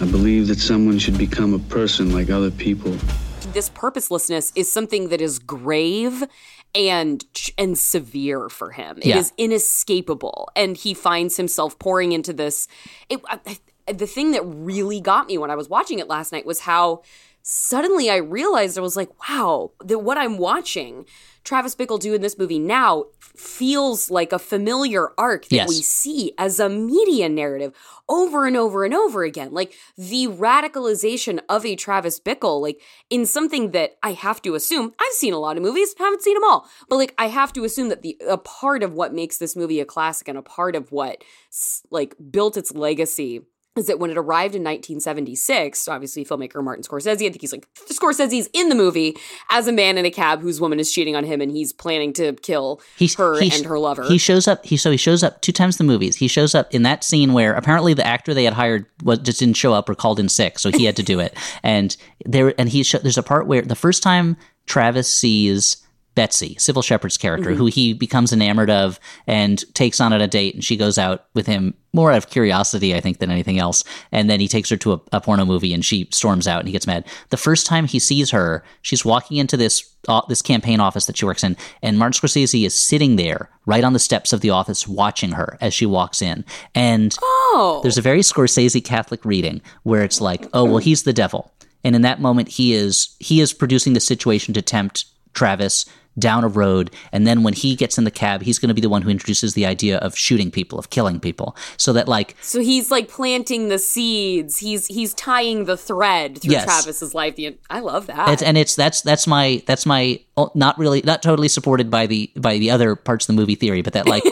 I 0.00 0.04
believe 0.06 0.46
that 0.48 0.58
someone 0.58 0.98
should 0.98 1.18
become 1.18 1.52
a 1.54 1.58
person 1.58 2.12
like 2.12 2.30
other 2.30 2.50
people. 2.50 2.96
This 3.52 3.68
purposelessness 3.70 4.52
is 4.54 4.70
something 4.70 5.08
that 5.08 5.20
is 5.20 5.38
grave 5.38 6.24
and 6.74 7.24
and 7.58 7.76
severe 7.76 8.48
for 8.48 8.70
him. 8.72 8.98
It 8.98 9.06
Yeah. 9.06 9.18
is 9.18 9.32
inescapable, 9.36 10.48
and 10.54 10.76
he 10.76 10.94
finds 10.94 11.36
himself 11.36 11.78
pouring 11.78 12.12
into 12.12 12.32
this. 12.32 12.68
It, 13.08 13.20
I, 13.26 13.40
I- 13.46 13.92
the 13.92 14.06
thing 14.06 14.30
that 14.32 14.42
really 14.44 15.00
got 15.00 15.26
me 15.26 15.36
when 15.36 15.50
I 15.50 15.56
was 15.56 15.68
watching 15.68 15.98
it 15.98 16.06
last 16.06 16.30
night 16.30 16.46
was 16.46 16.60
how 16.60 17.02
suddenly 17.42 18.08
I 18.08 18.16
realized 18.16 18.78
I 18.78 18.82
was 18.82 18.94
like, 18.96 19.08
wow, 19.28 19.72
that 19.82 19.98
what 20.00 20.16
I'm 20.16 20.38
watching 20.38 21.06
Travis 21.44 21.74
Bickle 21.74 21.98
do 21.98 22.14
in 22.14 22.20
this 22.20 22.38
movie 22.38 22.58
now 22.58 23.06
feels 23.20 24.10
like 24.10 24.32
a 24.32 24.38
familiar 24.38 25.12
arc 25.18 25.44
that 25.48 25.56
Yes. 25.56 25.68
we 25.68 25.74
see 25.76 26.32
as 26.38 26.60
a 26.60 26.68
media 26.68 27.28
narrative 27.28 27.72
over 28.08 28.46
and 28.46 28.56
over 28.56 28.84
and 28.84 28.92
over 28.92 29.24
again. 29.24 29.52
Like 29.52 29.72
the 29.96 30.26
radicalization 30.26 31.40
of 31.48 31.64
a 31.64 31.76
Travis 31.76 32.20
Bickle, 32.20 32.60
like 32.60 32.80
in 33.08 33.24
something 33.26 33.70
that 33.70 33.96
I 34.02 34.12
have 34.12 34.42
to 34.42 34.54
assume, 34.54 34.92
I've 35.00 35.12
seen 35.12 35.32
a 35.32 35.38
lot 35.38 35.56
of 35.56 35.62
movies, 35.62 35.94
haven't 35.98 36.22
seen 36.22 36.34
them 36.34 36.44
all, 36.44 36.68
but 36.88 36.96
like 36.96 37.14
I 37.18 37.26
have 37.28 37.52
to 37.54 37.64
assume 37.64 37.88
that 37.88 38.02
the 38.02 38.16
a 38.28 38.36
part 38.38 38.82
of 38.82 38.92
what 38.94 39.14
makes 39.14 39.38
this 39.38 39.56
movie 39.56 39.80
a 39.80 39.84
classic 39.84 40.28
and 40.28 40.36
a 40.38 40.42
part 40.42 40.76
of 40.76 40.92
what 40.92 41.22
like 41.90 42.14
built 42.30 42.56
its 42.56 42.72
legacy 42.72 43.42
is 43.76 43.86
that 43.86 44.00
when 44.00 44.10
it 44.10 44.18
arrived 44.18 44.54
in 44.56 44.62
1976, 44.64 45.86
obviously 45.88 46.24
filmmaker 46.24 46.62
Martin 46.62 46.82
Scorsese, 46.82 47.12
I 47.12 47.16
think 47.16 47.40
he's 47.40 47.52
like 47.52 47.66
Scorsese's 47.88 48.48
in 48.52 48.68
the 48.68 48.74
movie 48.74 49.16
as 49.50 49.68
a 49.68 49.72
man 49.72 49.96
in 49.96 50.04
a 50.04 50.10
cab 50.10 50.40
whose 50.40 50.60
woman 50.60 50.80
is 50.80 50.92
cheating 50.92 51.14
on 51.14 51.22
him 51.24 51.40
and 51.40 51.52
he's 51.52 51.72
planning 51.72 52.12
to 52.14 52.32
kill 52.34 52.80
He's, 52.96 53.14
her 53.14 53.38
he- 53.40 53.52
and 53.54 53.64
her 53.66 53.78
lover. 53.78 54.02
He 54.04 54.18
shows 54.18 54.48
up. 54.48 54.64
He 54.66 54.76
so 54.76 54.90
he 54.90 54.96
shows 54.96 55.22
up 55.22 55.40
two 55.40 55.52
times 55.52 55.78
in 55.78 55.86
the 55.86 55.92
movies. 55.92 56.16
He 56.16 56.26
shows 56.26 56.54
up 56.54 56.72
in 56.74 56.82
that 56.82 57.04
scene 57.04 57.32
where 57.32 57.54
apparently 57.54 57.94
the 57.94 58.06
actor 58.06 58.34
they 58.34 58.44
had 58.44 58.54
hired 58.54 58.86
was 59.04 59.20
just 59.20 59.38
didn't 59.38 59.56
show 59.56 59.72
up 59.72 59.88
or 59.88 59.94
called 59.94 60.18
in 60.18 60.28
sick, 60.28 60.58
so 60.58 60.70
he 60.72 60.84
had 60.84 60.96
to 60.96 61.02
do 61.02 61.20
it. 61.20 61.36
And 61.62 61.96
there 62.24 62.54
and 62.58 62.68
he 62.68 62.82
sho- 62.82 62.98
there's 62.98 63.18
a 63.18 63.22
part 63.22 63.46
where 63.46 63.62
the 63.62 63.74
first 63.76 64.02
time 64.02 64.36
Travis 64.66 65.08
sees 65.12 65.76
Betsy, 66.14 66.56
Cybill 66.56 66.84
Shepherd's 66.84 67.16
character, 67.16 67.54
who 67.54 67.66
he 67.66 67.92
becomes 67.92 68.32
enamored 68.32 68.68
of 68.68 68.98
and 69.26 69.62
takes 69.74 70.00
on 70.00 70.12
at 70.12 70.20
a 70.20 70.26
date, 70.26 70.54
and 70.54 70.64
she 70.64 70.76
goes 70.76 70.98
out 70.98 71.26
with 71.34 71.46
him 71.46 71.74
more 71.92 72.10
out 72.10 72.18
of 72.18 72.30
curiosity, 72.30 72.94
I 72.94 73.00
think, 73.00 73.18
than 73.18 73.30
anything 73.30 73.58
else. 73.58 73.84
And 74.10 74.28
then 74.28 74.40
he 74.40 74.48
takes 74.48 74.68
her 74.70 74.76
to 74.78 74.94
a, 74.94 75.00
a 75.12 75.20
porno 75.20 75.44
movie, 75.44 75.72
and 75.72 75.84
she 75.84 76.08
storms 76.12 76.48
out, 76.48 76.60
and 76.60 76.68
he 76.68 76.72
gets 76.72 76.86
mad. 76.86 77.06
The 77.30 77.36
first 77.36 77.64
time 77.64 77.86
he 77.86 77.98
sees 78.00 78.30
her, 78.30 78.64
she's 78.82 79.04
walking 79.04 79.36
into 79.36 79.56
this 79.56 79.88
uh, 80.08 80.22
this 80.28 80.42
campaign 80.42 80.80
office 80.80 81.06
that 81.06 81.16
she 81.16 81.26
works 81.26 81.44
in, 81.44 81.56
and 81.80 81.98
Martin 81.98 82.20
Scorsese 82.20 82.66
is 82.66 82.74
sitting 82.74 83.16
there 83.16 83.48
right 83.66 83.84
on 83.84 83.92
the 83.92 83.98
steps 83.98 84.32
of 84.32 84.40
the 84.40 84.50
office, 84.50 84.88
watching 84.88 85.32
her 85.32 85.58
as 85.60 85.72
she 85.72 85.86
walks 85.86 86.20
in, 86.20 86.44
and 86.74 87.16
oh, 87.22 87.80
there's 87.82 87.98
a 87.98 88.02
very 88.02 88.20
Scorsese 88.20 88.84
Catholic 88.84 89.24
reading 89.24 89.60
where 89.84 90.02
it's 90.02 90.20
like, 90.20 90.48
oh 90.52 90.64
well, 90.64 90.78
he's 90.78 91.04
the 91.04 91.12
devil, 91.12 91.52
and 91.84 91.94
in 91.94 92.02
that 92.02 92.20
moment 92.20 92.48
he 92.48 92.72
is 92.74 93.14
he 93.20 93.40
is 93.40 93.52
producing 93.52 93.92
the 93.92 94.00
situation 94.00 94.54
to 94.54 94.62
tempt 94.62 95.04
Travis 95.34 95.86
down 96.20 96.44
a 96.44 96.48
road, 96.48 96.90
and 97.12 97.26
then 97.26 97.42
when 97.42 97.54
he 97.54 97.74
gets 97.74 97.98
in 97.98 98.04
the 98.04 98.10
cab, 98.10 98.42
he's 98.42 98.58
going 98.58 98.68
to 98.68 98.74
be 98.74 98.80
the 98.80 98.88
one 98.88 99.02
who 99.02 99.10
introduces 99.10 99.54
the 99.54 99.66
idea 99.66 99.98
of 99.98 100.16
shooting 100.16 100.50
people, 100.50 100.78
of 100.78 100.90
killing 100.90 101.18
people, 101.18 101.56
so 101.76 101.92
that 101.94 102.06
like 102.06 102.36
So 102.42 102.60
he's 102.60 102.90
like 102.90 103.08
planting 103.08 103.68
the 103.68 103.78
seeds. 103.78 104.58
He's 104.58 104.86
he's 104.86 105.14
tying 105.14 105.64
the 105.64 105.76
thread 105.76 106.38
through 106.40 106.52
Yes. 106.52 106.64
Travis's 106.64 107.14
life. 107.14 107.36
The 107.36 107.56
I 107.68 107.80
love 107.80 108.06
that. 108.06 108.28
it's, 108.28 108.42
and 108.42 108.56
it's 108.58 108.76
that's 108.76 109.00
that's 109.00 109.26
my 109.26 109.62
that's 109.66 109.86
my 109.86 110.20
oh, 110.36 110.50
not 110.54 110.78
really 110.78 111.02
not 111.02 111.22
totally 111.22 111.48
supported 111.48 111.90
by 111.90 112.06
the 112.06 112.30
by 112.36 112.58
the 112.58 112.70
other 112.70 112.94
parts 112.96 113.28
of 113.28 113.34
the 113.34 113.40
movie 113.40 113.54
theory, 113.54 113.82
but 113.82 113.94
that 113.94 114.06
like 114.06 114.22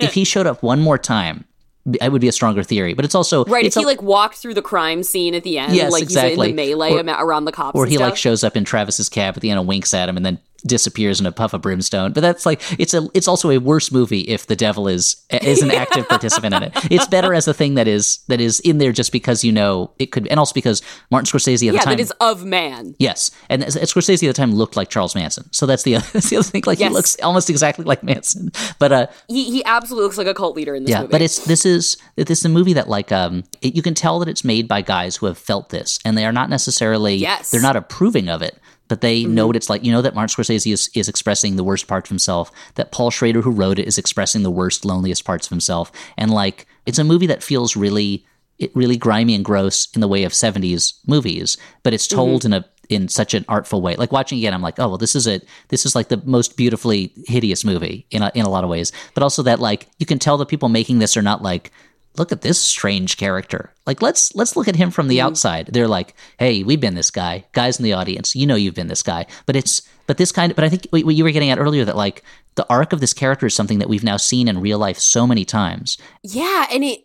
if 0.00 0.14
he 0.14 0.24
showed 0.24 0.46
up 0.46 0.62
one 0.62 0.80
more 0.80 0.98
time, 0.98 1.44
I 2.02 2.08
would 2.08 2.20
be 2.20 2.28
a 2.28 2.32
stronger 2.32 2.62
theory. 2.62 2.94
But 2.94 3.04
it's 3.04 3.14
also 3.14 3.44
right. 3.46 3.64
It's 3.64 3.76
If 3.76 3.80
he 3.80 3.84
a- 3.84 3.86
like 3.86 4.02
walked 4.02 4.36
through 4.36 4.54
the 4.54 4.62
crime 4.62 5.02
scene 5.02 5.34
at 5.34 5.42
the 5.42 5.58
end, 5.58 5.74
Yes, 5.74 5.90
like 5.92 6.02
exactly. 6.02 6.30
he's 6.48 6.50
in 6.50 6.56
the 6.56 6.62
melee 6.74 6.92
Or- 6.92 7.24
around 7.24 7.44
the 7.46 7.52
cops, 7.52 7.76
or 7.78 7.86
he 7.86 7.98
like 7.98 8.16
shows 8.16 8.44
up 8.44 8.56
in 8.56 8.64
Travis's 8.64 9.08
cab 9.08 9.36
at 9.36 9.42
the 9.42 9.50
end 9.50 9.58
and 9.58 9.68
winks 9.68 9.94
at 9.94 10.08
him, 10.08 10.16
and 10.16 10.24
then 10.26 10.38
disappears 10.66 11.20
in 11.20 11.26
a 11.26 11.32
puff 11.32 11.52
of 11.52 11.62
brimstone. 11.62 12.12
But 12.12 12.20
that's 12.20 12.44
like 12.44 12.60
it's 12.80 12.94
a 12.94 13.08
it's 13.14 13.28
also 13.28 13.50
a 13.50 13.58
worse 13.58 13.92
movie 13.92 14.20
if 14.22 14.46
the 14.46 14.56
devil 14.56 14.88
is 14.88 15.24
is 15.30 15.62
an 15.62 15.70
active 15.70 16.08
participant 16.08 16.54
in 16.54 16.62
it. 16.64 16.72
It's 16.90 17.06
better 17.06 17.34
as 17.34 17.46
a 17.48 17.54
thing 17.54 17.74
that 17.74 17.86
is 17.88 18.18
that 18.28 18.40
is 18.40 18.60
in 18.60 18.78
there 18.78 18.92
just 18.92 19.12
because 19.12 19.44
you 19.44 19.52
know 19.52 19.92
it 19.98 20.06
could, 20.06 20.26
and 20.28 20.38
also 20.38 20.52
because 20.54 20.82
Martin 21.10 21.26
Scorsese 21.26 21.54
at 21.68 21.74
yeah, 21.74 21.80
the 21.80 21.84
time 21.84 21.96
that 21.96 22.00
is 22.02 22.12
of 22.20 22.44
man. 22.44 22.94
Yes, 22.98 23.30
and 23.48 23.62
Scorsese 23.62 24.14
at 24.28 24.34
the 24.34 24.40
time 24.40 24.52
looked 24.54 24.76
like 24.76 24.88
Charles 24.90 25.14
Manson, 25.14 25.48
so 25.52 25.66
that's 25.66 25.82
the 25.84 25.96
other, 25.96 26.06
that's 26.12 26.30
the 26.30 26.36
other 26.36 26.44
thing. 26.48 26.62
Like 26.66 26.78
Yes. 26.78 26.88
he 26.90 26.94
looks 26.94 27.16
almost 27.22 27.50
exactly 27.50 27.84
like 27.84 28.02
Manson, 28.02 28.50
but 28.78 28.92
uh, 28.92 29.06
He 29.28 29.50
he 29.50 29.64
absolutely 29.64 30.04
looks 30.06 30.18
like 30.18 30.26
a 30.26 30.34
cult 30.34 30.56
leader 30.56 30.74
in 30.74 30.84
this 30.84 30.90
yeah, 30.90 31.00
movie. 31.02 31.10
but 31.12 31.22
it's 31.22 31.44
this 31.44 31.64
is 31.64 31.96
this 32.16 32.40
is 32.40 32.44
a 32.44 32.48
movie 32.48 32.72
that 32.72 32.88
like 32.88 33.12
um 33.12 33.44
it, 33.62 33.74
you 33.74 33.82
can 33.82 33.94
tell 33.94 34.18
that 34.18 34.28
it's 34.28 34.44
made 34.44 34.66
by 34.68 34.82
guys 34.82 35.16
who 35.16 35.26
have 35.26 35.38
felt 35.38 35.70
this, 35.70 35.98
and 36.04 36.16
they 36.18 36.24
are 36.26 36.32
not 36.32 36.50
necessarily 36.50 37.14
Yes. 37.14 37.50
They're 37.50 37.62
not 37.62 37.76
approving 37.76 38.28
of 38.28 38.42
it, 38.42 38.58
but 38.88 39.00
they 39.00 39.22
mm-hmm. 39.22 39.34
know 39.34 39.46
what 39.46 39.56
it's 39.56 39.70
like. 39.70 39.84
You 39.84 39.92
know 39.92 40.02
that 40.02 40.14
Martin 40.14 40.34
Scorsese 40.34 40.72
is 40.72 40.90
is 40.94 41.08
expressing 41.08 41.56
the 41.56 41.64
worst 41.64 41.86
parts 41.86 42.08
of 42.08 42.10
himself. 42.10 42.50
That 42.74 42.90
Paul 42.90 43.10
Schrader, 43.10 43.42
who 43.42 43.50
wrote 43.50 43.78
it, 43.78 43.86
is 43.86 43.98
expressing 43.98 44.42
the 44.42 44.50
worst, 44.50 44.84
loneliest 44.84 45.24
parts 45.24 45.46
of 45.46 45.50
himself, 45.50 45.92
and 46.16 46.30
like 46.30 46.66
it's 46.86 46.98
a 46.98 47.04
movie 47.04 47.26
that 47.26 47.42
feels 47.42 47.76
really 47.76 48.24
it 48.58 48.74
really 48.74 48.96
grimy 48.96 49.34
and 49.34 49.44
gross 49.44 49.88
in 49.94 50.00
the 50.00 50.08
way 50.08 50.24
of 50.24 50.32
70s 50.32 50.94
movies, 51.06 51.56
but 51.82 51.94
it's 51.94 52.08
mm-hmm. 52.08 52.16
told 52.16 52.44
in 52.44 52.52
a 52.52 52.64
in 52.88 53.08
such 53.08 53.34
an 53.34 53.44
artful 53.48 53.82
way. 53.82 53.94
Like 53.96 54.12
watching 54.12 54.38
again, 54.38 54.54
I'm 54.54 54.62
like, 54.62 54.78
oh 54.78 54.88
well, 54.88 54.98
this 54.98 55.14
is 55.14 55.26
it. 55.26 55.46
This 55.68 55.84
is 55.84 55.94
like 55.94 56.08
the 56.08 56.22
most 56.24 56.56
beautifully 56.56 57.12
hideous 57.26 57.64
movie 57.64 58.06
in 58.10 58.22
a, 58.22 58.32
in 58.34 58.46
a 58.46 58.48
lot 58.48 58.64
of 58.64 58.70
ways. 58.70 58.92
But 59.14 59.22
also 59.22 59.42
that 59.42 59.60
like 59.60 59.88
you 59.98 60.06
can 60.06 60.18
tell 60.18 60.36
the 60.38 60.46
people 60.46 60.68
making 60.68 60.98
this 60.98 61.16
are 61.16 61.22
not 61.22 61.42
like, 61.42 61.70
look 62.18 62.32
at 62.32 62.42
this 62.42 62.60
strange 62.60 63.16
character. 63.16 63.72
Like 63.86 64.02
let's 64.02 64.34
let's 64.34 64.56
look 64.56 64.68
at 64.68 64.76
him 64.76 64.90
from 64.90 65.08
the 65.08 65.20
outside. 65.20 65.70
They're 65.72 65.88
like, 65.88 66.14
hey, 66.38 66.62
we've 66.62 66.80
been 66.80 66.94
this 66.94 67.10
guy. 67.10 67.44
Guys 67.52 67.78
in 67.78 67.84
the 67.84 67.92
audience, 67.92 68.34
you 68.34 68.46
know 68.46 68.54
you've 68.56 68.74
been 68.74 68.88
this 68.88 69.02
guy. 69.02 69.26
But 69.46 69.56
it's 69.56 69.82
but 70.06 70.16
this 70.18 70.32
kind 70.32 70.50
of. 70.52 70.56
But 70.56 70.64
I 70.64 70.68
think 70.68 70.86
what 70.90 71.14
you 71.14 71.24
were 71.24 71.30
getting 71.30 71.50
at 71.50 71.58
earlier 71.58 71.84
that 71.84 71.96
like 71.96 72.22
the 72.54 72.66
arc 72.68 72.92
of 72.92 73.00
this 73.00 73.12
character 73.14 73.46
is 73.46 73.54
something 73.54 73.78
that 73.78 73.88
we've 73.88 74.04
now 74.04 74.16
seen 74.16 74.48
in 74.48 74.60
real 74.60 74.78
life 74.78 74.98
so 74.98 75.26
many 75.26 75.44
times. 75.44 75.98
yeah, 76.22 76.66
and 76.72 76.82
it, 76.84 77.00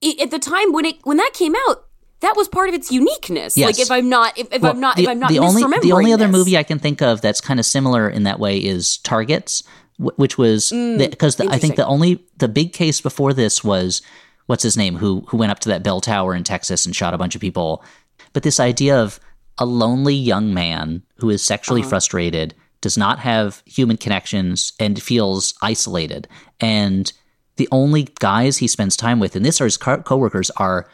it 0.00 0.20
at 0.20 0.30
the 0.30 0.38
time 0.38 0.72
when 0.72 0.84
it 0.84 0.96
when 1.04 1.16
that 1.18 1.32
came 1.34 1.54
out, 1.68 1.84
that 2.20 2.36
was 2.36 2.48
part 2.48 2.68
of 2.68 2.74
its 2.74 2.90
uniqueness. 2.90 3.56
Yes. 3.56 3.66
Like 3.66 3.78
if 3.78 3.90
I'm 3.90 4.08
not 4.08 4.38
if, 4.38 4.48
if 4.52 4.62
Well, 4.62 4.72
I'm 4.72 4.80
not 4.80 4.96
the, 4.96 5.02
if 5.04 5.08
I'm 5.08 5.18
not 5.18 5.30
the 5.30 5.38
only 5.40 5.62
the 5.82 5.92
only 5.92 6.12
other 6.12 6.26
this. 6.26 6.32
movie 6.32 6.56
I 6.56 6.62
can 6.62 6.78
think 6.78 7.02
of 7.02 7.20
that's 7.20 7.40
kind 7.40 7.60
of 7.60 7.66
similar 7.66 8.08
in 8.08 8.22
that 8.22 8.38
way 8.40 8.58
is 8.58 8.98
Targets, 8.98 9.62
which 9.98 10.38
was 10.38 10.70
because 10.70 11.38
I 11.40 11.58
think 11.58 11.74
Mm, 11.74 11.76
the 11.76 11.86
only 11.86 12.24
the 12.38 12.48
big 12.48 12.72
case 12.72 13.00
before 13.00 13.32
this 13.34 13.62
was 13.62 14.00
what's 14.46 14.62
his 14.62 14.76
name 14.76 14.96
who 14.96 15.24
who 15.28 15.36
went 15.36 15.52
up 15.52 15.60
to 15.60 15.68
that 15.70 15.82
bell 15.82 16.00
tower 16.00 16.34
in 16.34 16.44
Texas 16.44 16.84
and 16.86 16.94
shot 16.94 17.14
a 17.14 17.18
bunch 17.18 17.34
of 17.34 17.40
people. 17.40 17.84
But 18.32 18.42
this 18.42 18.60
idea 18.60 19.00
of 19.00 19.18
a 19.58 19.64
lonely 19.64 20.14
young 20.14 20.52
man 20.52 21.02
who 21.16 21.30
is 21.30 21.42
sexually 21.42 21.80
Uh-huh. 21.82 21.90
frustrated, 21.90 22.54
does 22.80 22.98
not 22.98 23.18
have 23.20 23.62
human 23.64 23.96
connections, 23.96 24.72
and 24.78 25.00
feels 25.02 25.54
isolated, 25.62 26.28
and 26.60 27.12
the 27.56 27.68
only 27.70 28.08
guys 28.18 28.58
he 28.58 28.66
spends 28.66 28.96
time 28.96 29.20
with, 29.20 29.36
and 29.36 29.44
this 29.46 29.60
are 29.60 29.64
his 29.64 29.76
co- 29.76 30.02
coworkers, 30.02 30.50
are 30.56 30.88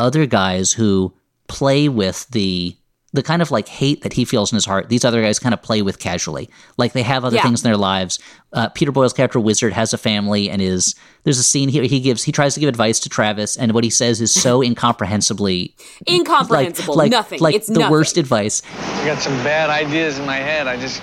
other 0.00 0.26
guys 0.26 0.72
who 0.72 1.12
play 1.48 1.88
with 1.88 2.26
the 2.30 2.76
the 3.14 3.22
kind 3.22 3.40
of 3.40 3.50
like 3.50 3.68
hate 3.68 4.02
that 4.02 4.12
he 4.12 4.24
feels 4.26 4.52
in 4.52 4.56
his 4.56 4.64
heart. 4.66 4.88
These 4.90 5.04
other 5.04 5.22
guys 5.22 5.38
kind 5.38 5.54
of 5.54 5.62
play 5.62 5.80
with 5.82 5.98
casually, 5.98 6.50
like 6.76 6.92
they 6.92 7.02
have 7.02 7.24
other 7.24 7.36
Yeah. 7.36 7.42
things 7.42 7.64
in 7.64 7.68
their 7.70 7.76
lives. 7.78 8.18
Uh, 8.52 8.68
Peter 8.68 8.92
Boyle's 8.92 9.12
character 9.14 9.40
Wizard 9.40 9.72
has 9.72 9.92
a 9.94 9.98
family 9.98 10.50
and 10.50 10.60
is 10.60 10.94
there's 11.22 11.38
a 11.38 11.42
scene 11.42 11.68
here 11.70 11.84
he 11.84 12.00
gives 12.00 12.24
he 12.24 12.32
tries 12.32 12.54
to 12.54 12.60
give 12.60 12.68
advice 12.68 13.00
to 13.00 13.08
Travis, 13.08 13.56
and 13.56 13.72
what 13.72 13.84
he 13.84 13.90
says 13.90 14.20
is 14.20 14.32
so 14.34 14.60
incomprehensibly 14.70 15.74
incomprehensible. 16.08 16.94
like, 16.94 17.04
like, 17.06 17.10
nothing. 17.12 17.40
like 17.40 17.54
it's 17.54 17.68
the 17.68 17.74
nothing. 17.80 17.90
worst 17.92 18.16
advice. 18.18 18.60
I 18.78 19.06
got 19.06 19.18
some 19.22 19.32
bad 19.44 19.70
ideas 19.70 20.18
in 20.18 20.26
my 20.26 20.36
head. 20.36 20.66
I 20.66 20.76
just. 20.76 21.00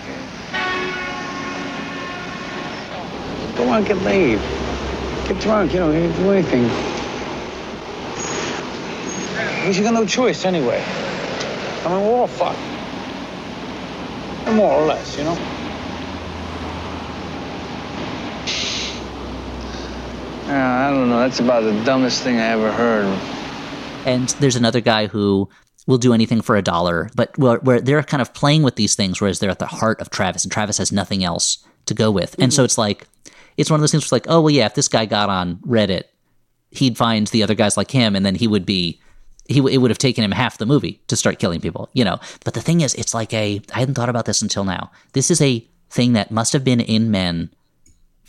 Go 3.57 3.67
on, 3.69 3.83
get 3.83 3.97
laid. 4.03 4.39
Get 5.27 5.39
drunk, 5.39 5.73
you 5.73 5.79
know, 5.79 5.91
you 5.91 6.09
can 6.11 6.23
do 6.23 6.31
anything. 6.31 6.63
Because 9.59 9.77
you 9.77 9.83
got 9.83 9.93
no 9.93 10.05
choice 10.05 10.45
anyway. 10.45 10.83
I 11.83 11.89
mean, 11.89 12.05
we're 12.05 12.19
all 12.19 12.27
fucked. 12.27 12.59
More 14.55 14.71
or 14.71 14.85
less, 14.85 15.17
you 15.17 15.23
know? 15.23 15.33
Yeah, 20.47 20.87
I 20.87 20.91
don't 20.91 21.09
know. 21.09 21.19
That's 21.19 21.39
about 21.39 21.61
the 21.61 21.83
dumbest 21.83 22.21
thing 22.23 22.37
I 22.37 22.47
ever 22.47 22.71
heard. 22.71 23.05
And 24.05 24.29
there's 24.39 24.55
another 24.55 24.81
guy 24.81 25.07
who 25.07 25.49
will 25.87 25.97
do 25.97 26.13
anything 26.13 26.41
for 26.41 26.55
a 26.55 26.61
dollar, 26.61 27.09
but 27.15 27.35
where, 27.37 27.57
where 27.59 27.81
they're 27.81 28.03
kind 28.03 28.21
of 28.21 28.33
playing 28.33 28.61
with 28.61 28.75
these 28.75 28.93
things, 28.93 29.19
whereas 29.19 29.39
they're 29.39 29.49
at 29.49 29.59
the 29.59 29.65
heart 29.65 30.01
of 30.01 30.09
Travis, 30.09 30.43
and 30.43 30.51
Travis 30.51 30.77
has 30.77 30.91
nothing 30.91 31.23
else 31.23 31.65
to 31.85 31.93
go 31.93 32.11
with. 32.11 32.35
And 32.37 32.53
so 32.53 32.59
mm-hmm. 32.59 32.65
it's 32.65 32.77
like, 32.77 33.07
it's 33.57 33.71
one 33.71 33.79
of 33.79 33.81
those 33.81 33.91
things 33.91 34.03
where 34.03 34.05
it's 34.05 34.11
like, 34.11 34.27
oh, 34.27 34.41
well, 34.41 34.51
yeah, 34.51 34.65
if 34.65 34.75
this 34.75 34.87
guy 34.87 35.05
got 35.05 35.29
on 35.29 35.55
Reddit, 35.57 36.03
he'd 36.69 36.97
find 36.97 37.27
the 37.27 37.41
other 37.43 37.55
guys 37.55 37.77
like 37.77 37.89
him, 37.89 38.15
and 38.15 38.25
then 38.25 38.35
he 38.35 38.47
would 38.47 38.65
be. 38.65 38.99
He, 39.47 39.59
it 39.59 39.77
would 39.77 39.91
have 39.91 39.97
taken 39.97 40.23
him 40.23 40.31
half 40.31 40.57
the 40.57 40.65
movie 40.65 41.01
to 41.07 41.15
start 41.15 41.39
killing 41.39 41.59
people, 41.59 41.89
you 41.93 42.05
know. 42.05 42.19
But 42.45 42.53
the 42.53 42.61
thing 42.61 42.81
is, 42.81 42.93
it's 42.95 43.13
like 43.13 43.33
a. 43.33 43.61
I 43.73 43.79
hadn't 43.79 43.95
thought 43.95 44.09
about 44.09 44.25
this 44.25 44.41
until 44.41 44.63
now. 44.63 44.91
This 45.13 45.29
is 45.29 45.41
a 45.41 45.65
thing 45.89 46.13
that 46.13 46.31
must 46.31 46.53
have 46.53 46.63
been 46.63 46.79
in 46.79 47.11
men 47.11 47.49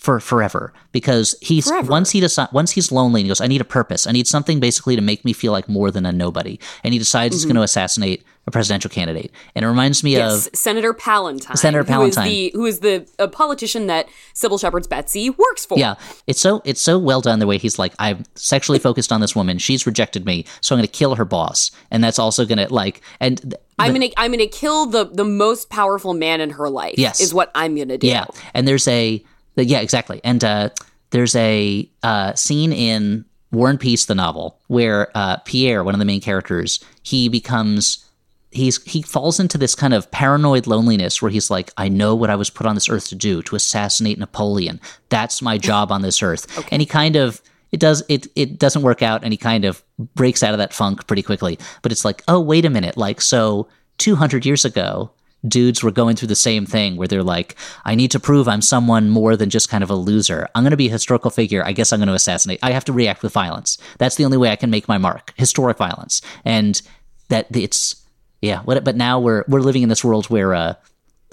for 0.02 0.18
forever 0.18 0.72
because 0.90 1.36
he's 1.40 1.68
Forever. 1.68 1.88
once 1.88 2.10
he 2.10 2.18
decides 2.18 2.52
once 2.52 2.72
he's 2.72 2.90
lonely 2.90 3.20
and 3.20 3.26
he 3.26 3.28
goes 3.28 3.40
i 3.40 3.46
need 3.46 3.60
a 3.60 3.64
purpose 3.64 4.04
i 4.04 4.10
need 4.10 4.26
something 4.26 4.58
basically 4.58 4.96
to 4.96 5.00
make 5.00 5.24
me 5.24 5.32
feel 5.32 5.52
like 5.52 5.68
more 5.68 5.92
than 5.92 6.04
a 6.04 6.10
nobody 6.10 6.58
and 6.82 6.92
he 6.92 6.98
decides 6.98 7.36
he's 7.36 7.42
mm-hmm. 7.42 7.50
going 7.50 7.56
to 7.56 7.62
assassinate 7.62 8.24
a 8.46 8.50
presidential 8.50 8.90
candidate 8.90 9.30
and 9.54 9.64
it 9.64 9.68
reminds 9.68 10.02
me 10.02 10.12
Yes, 10.12 10.48
of 10.48 10.56
Senator 10.56 10.92
Palantine. 10.92 11.56
Senator 11.56 11.84
Who 11.84 12.02
is 12.02 12.16
Palantine. 12.16 12.24
the 12.24 12.50
who 12.54 12.66
is 12.66 12.80
the 12.80 13.08
a 13.18 13.28
politician 13.28 13.86
that 13.86 14.08
Cybill 14.34 14.60
Shepherd's 14.60 14.88
Betsy 14.88 15.30
works 15.30 15.64
for. 15.64 15.78
yeah 15.78 15.94
it's 16.26 16.40
so 16.40 16.60
it's 16.64 16.80
so 16.80 16.98
well 16.98 17.20
done 17.20 17.38
the 17.38 17.46
way 17.46 17.56
he's 17.58 17.78
like 17.78 17.92
i'm 18.00 18.24
sexually 18.34 18.78
focused 18.88 19.12
on 19.12 19.20
this 19.20 19.36
woman 19.36 19.58
she's 19.58 19.86
rejected 19.86 20.26
me 20.26 20.44
so 20.60 20.74
i'm 20.74 20.78
going 20.80 20.86
to 20.88 20.92
kill 20.92 21.14
her 21.14 21.24
boss 21.24 21.70
and 21.92 22.02
that's 22.02 22.18
also 22.18 22.44
going 22.44 22.58
to 22.58 22.72
like 22.74 23.00
and 23.20 23.40
th- 23.42 23.54
I'm 23.78 23.92
gonna 23.94 24.08
I'm 24.16 24.30
gonna 24.30 24.46
kill 24.46 24.86
the 24.86 25.04
the 25.06 25.24
most 25.24 25.68
powerful 25.70 26.14
man 26.14 26.40
in 26.40 26.50
her 26.50 26.68
life. 26.70 26.94
Yes. 26.98 27.20
is 27.20 27.34
what 27.34 27.50
I'm 27.54 27.74
gonna 27.76 27.98
do. 27.98 28.06
Yeah, 28.06 28.26
and 28.54 28.68
there's 28.68 28.86
a 28.86 29.24
the- 29.56 29.64
yeah 29.64 29.80
exactly, 29.80 30.20
and 30.22 30.44
uh, 30.44 30.68
there's 31.10 31.34
a 31.34 31.90
uh, 32.04 32.32
scene 32.34 32.72
in 32.72 33.24
War 33.50 33.70
and 33.70 33.80
Peace, 33.80 34.04
the 34.04 34.14
novel, 34.14 34.60
where 34.68 35.10
uh, 35.16 35.38
Pierre, 35.38 35.82
one 35.82 35.94
of 35.94 35.98
the 35.98 36.04
main 36.04 36.20
characters, 36.20 36.78
he 37.02 37.28
becomes 37.28 38.04
he's 38.52 38.82
he 38.84 39.02
falls 39.02 39.40
into 39.40 39.58
this 39.58 39.74
kind 39.74 39.94
of 39.94 40.10
paranoid 40.10 40.66
loneliness 40.66 41.20
where 41.20 41.30
he's 41.30 41.50
like, 41.50 41.72
I 41.76 41.88
know 41.88 42.14
what 42.14 42.30
I 42.30 42.36
was 42.36 42.50
put 42.50 42.66
on 42.66 42.74
this 42.74 42.88
earth 42.88 43.08
to 43.08 43.14
do 43.14 43.42
to 43.42 43.56
assassinate 43.56 44.18
Napoleon. 44.18 44.80
That's 45.08 45.42
my 45.42 45.58
job 45.58 45.90
on 45.90 46.02
this 46.02 46.22
earth, 46.22 46.46
and 46.72 46.80
he 46.80 46.86
kind 46.86 47.16
of. 47.16 47.40
It 47.70 47.80
does 47.80 48.04
it 48.10 48.26
it 48.36 48.58
doesn't 48.58 48.82
work 48.82 49.00
out 49.00 49.24
and 49.24 49.32
he 49.32 49.38
kind 49.38 49.64
of 49.64 49.82
breaks 50.14 50.42
out 50.42 50.52
of 50.52 50.58
that 50.58 50.74
funk 50.74 51.06
pretty 51.06 51.22
quickly. 51.22 51.58
But 51.80 51.90
it's 51.90 52.04
like, 52.04 52.22
oh 52.28 52.38
wait 52.38 52.66
a 52.66 52.70
minute, 52.70 52.98
like 52.98 53.22
so 53.22 53.66
200 53.96 54.44
years 54.44 54.66
ago, 54.66 55.10
dudes 55.46 55.82
were 55.82 55.90
going 55.90 56.16
through 56.16 56.28
the 56.28 56.34
same 56.34 56.66
thing 56.66 56.96
where 56.96 57.08
they're 57.08 57.22
like, 57.22 57.56
I 57.84 57.94
need 57.94 58.10
to 58.12 58.20
prove 58.20 58.48
I'm 58.48 58.62
someone 58.62 59.08
more 59.08 59.36
than 59.36 59.50
just 59.50 59.68
kind 59.68 59.82
of 59.82 59.90
a 59.90 59.94
loser. 59.94 60.48
I'm 60.54 60.62
going 60.62 60.72
to 60.72 60.76
be 60.76 60.88
a 60.88 60.92
historical 60.92 61.30
figure. 61.30 61.64
I 61.64 61.72
guess 61.72 61.92
I'm 61.92 61.98
going 61.98 62.08
to 62.08 62.14
assassinate. 62.14 62.60
I 62.62 62.72
have 62.72 62.84
to 62.86 62.92
react 62.92 63.22
with 63.22 63.32
violence. 63.32 63.78
That's 63.98 64.16
the 64.16 64.24
only 64.24 64.36
way 64.36 64.50
I 64.50 64.56
can 64.56 64.70
make 64.70 64.88
my 64.88 64.98
mark. 64.98 65.32
Historic 65.36 65.78
violence. 65.78 66.22
And 66.44 66.80
that 67.28 67.46
it's, 67.56 68.01
yeah. 68.42 68.62
But 68.66 68.96
now 68.96 69.18
we're, 69.20 69.44
we're 69.48 69.60
living 69.60 69.82
in 69.82 69.88
this 69.88 70.04
world 70.04 70.26
where, 70.26 70.54
uh, 70.54 70.74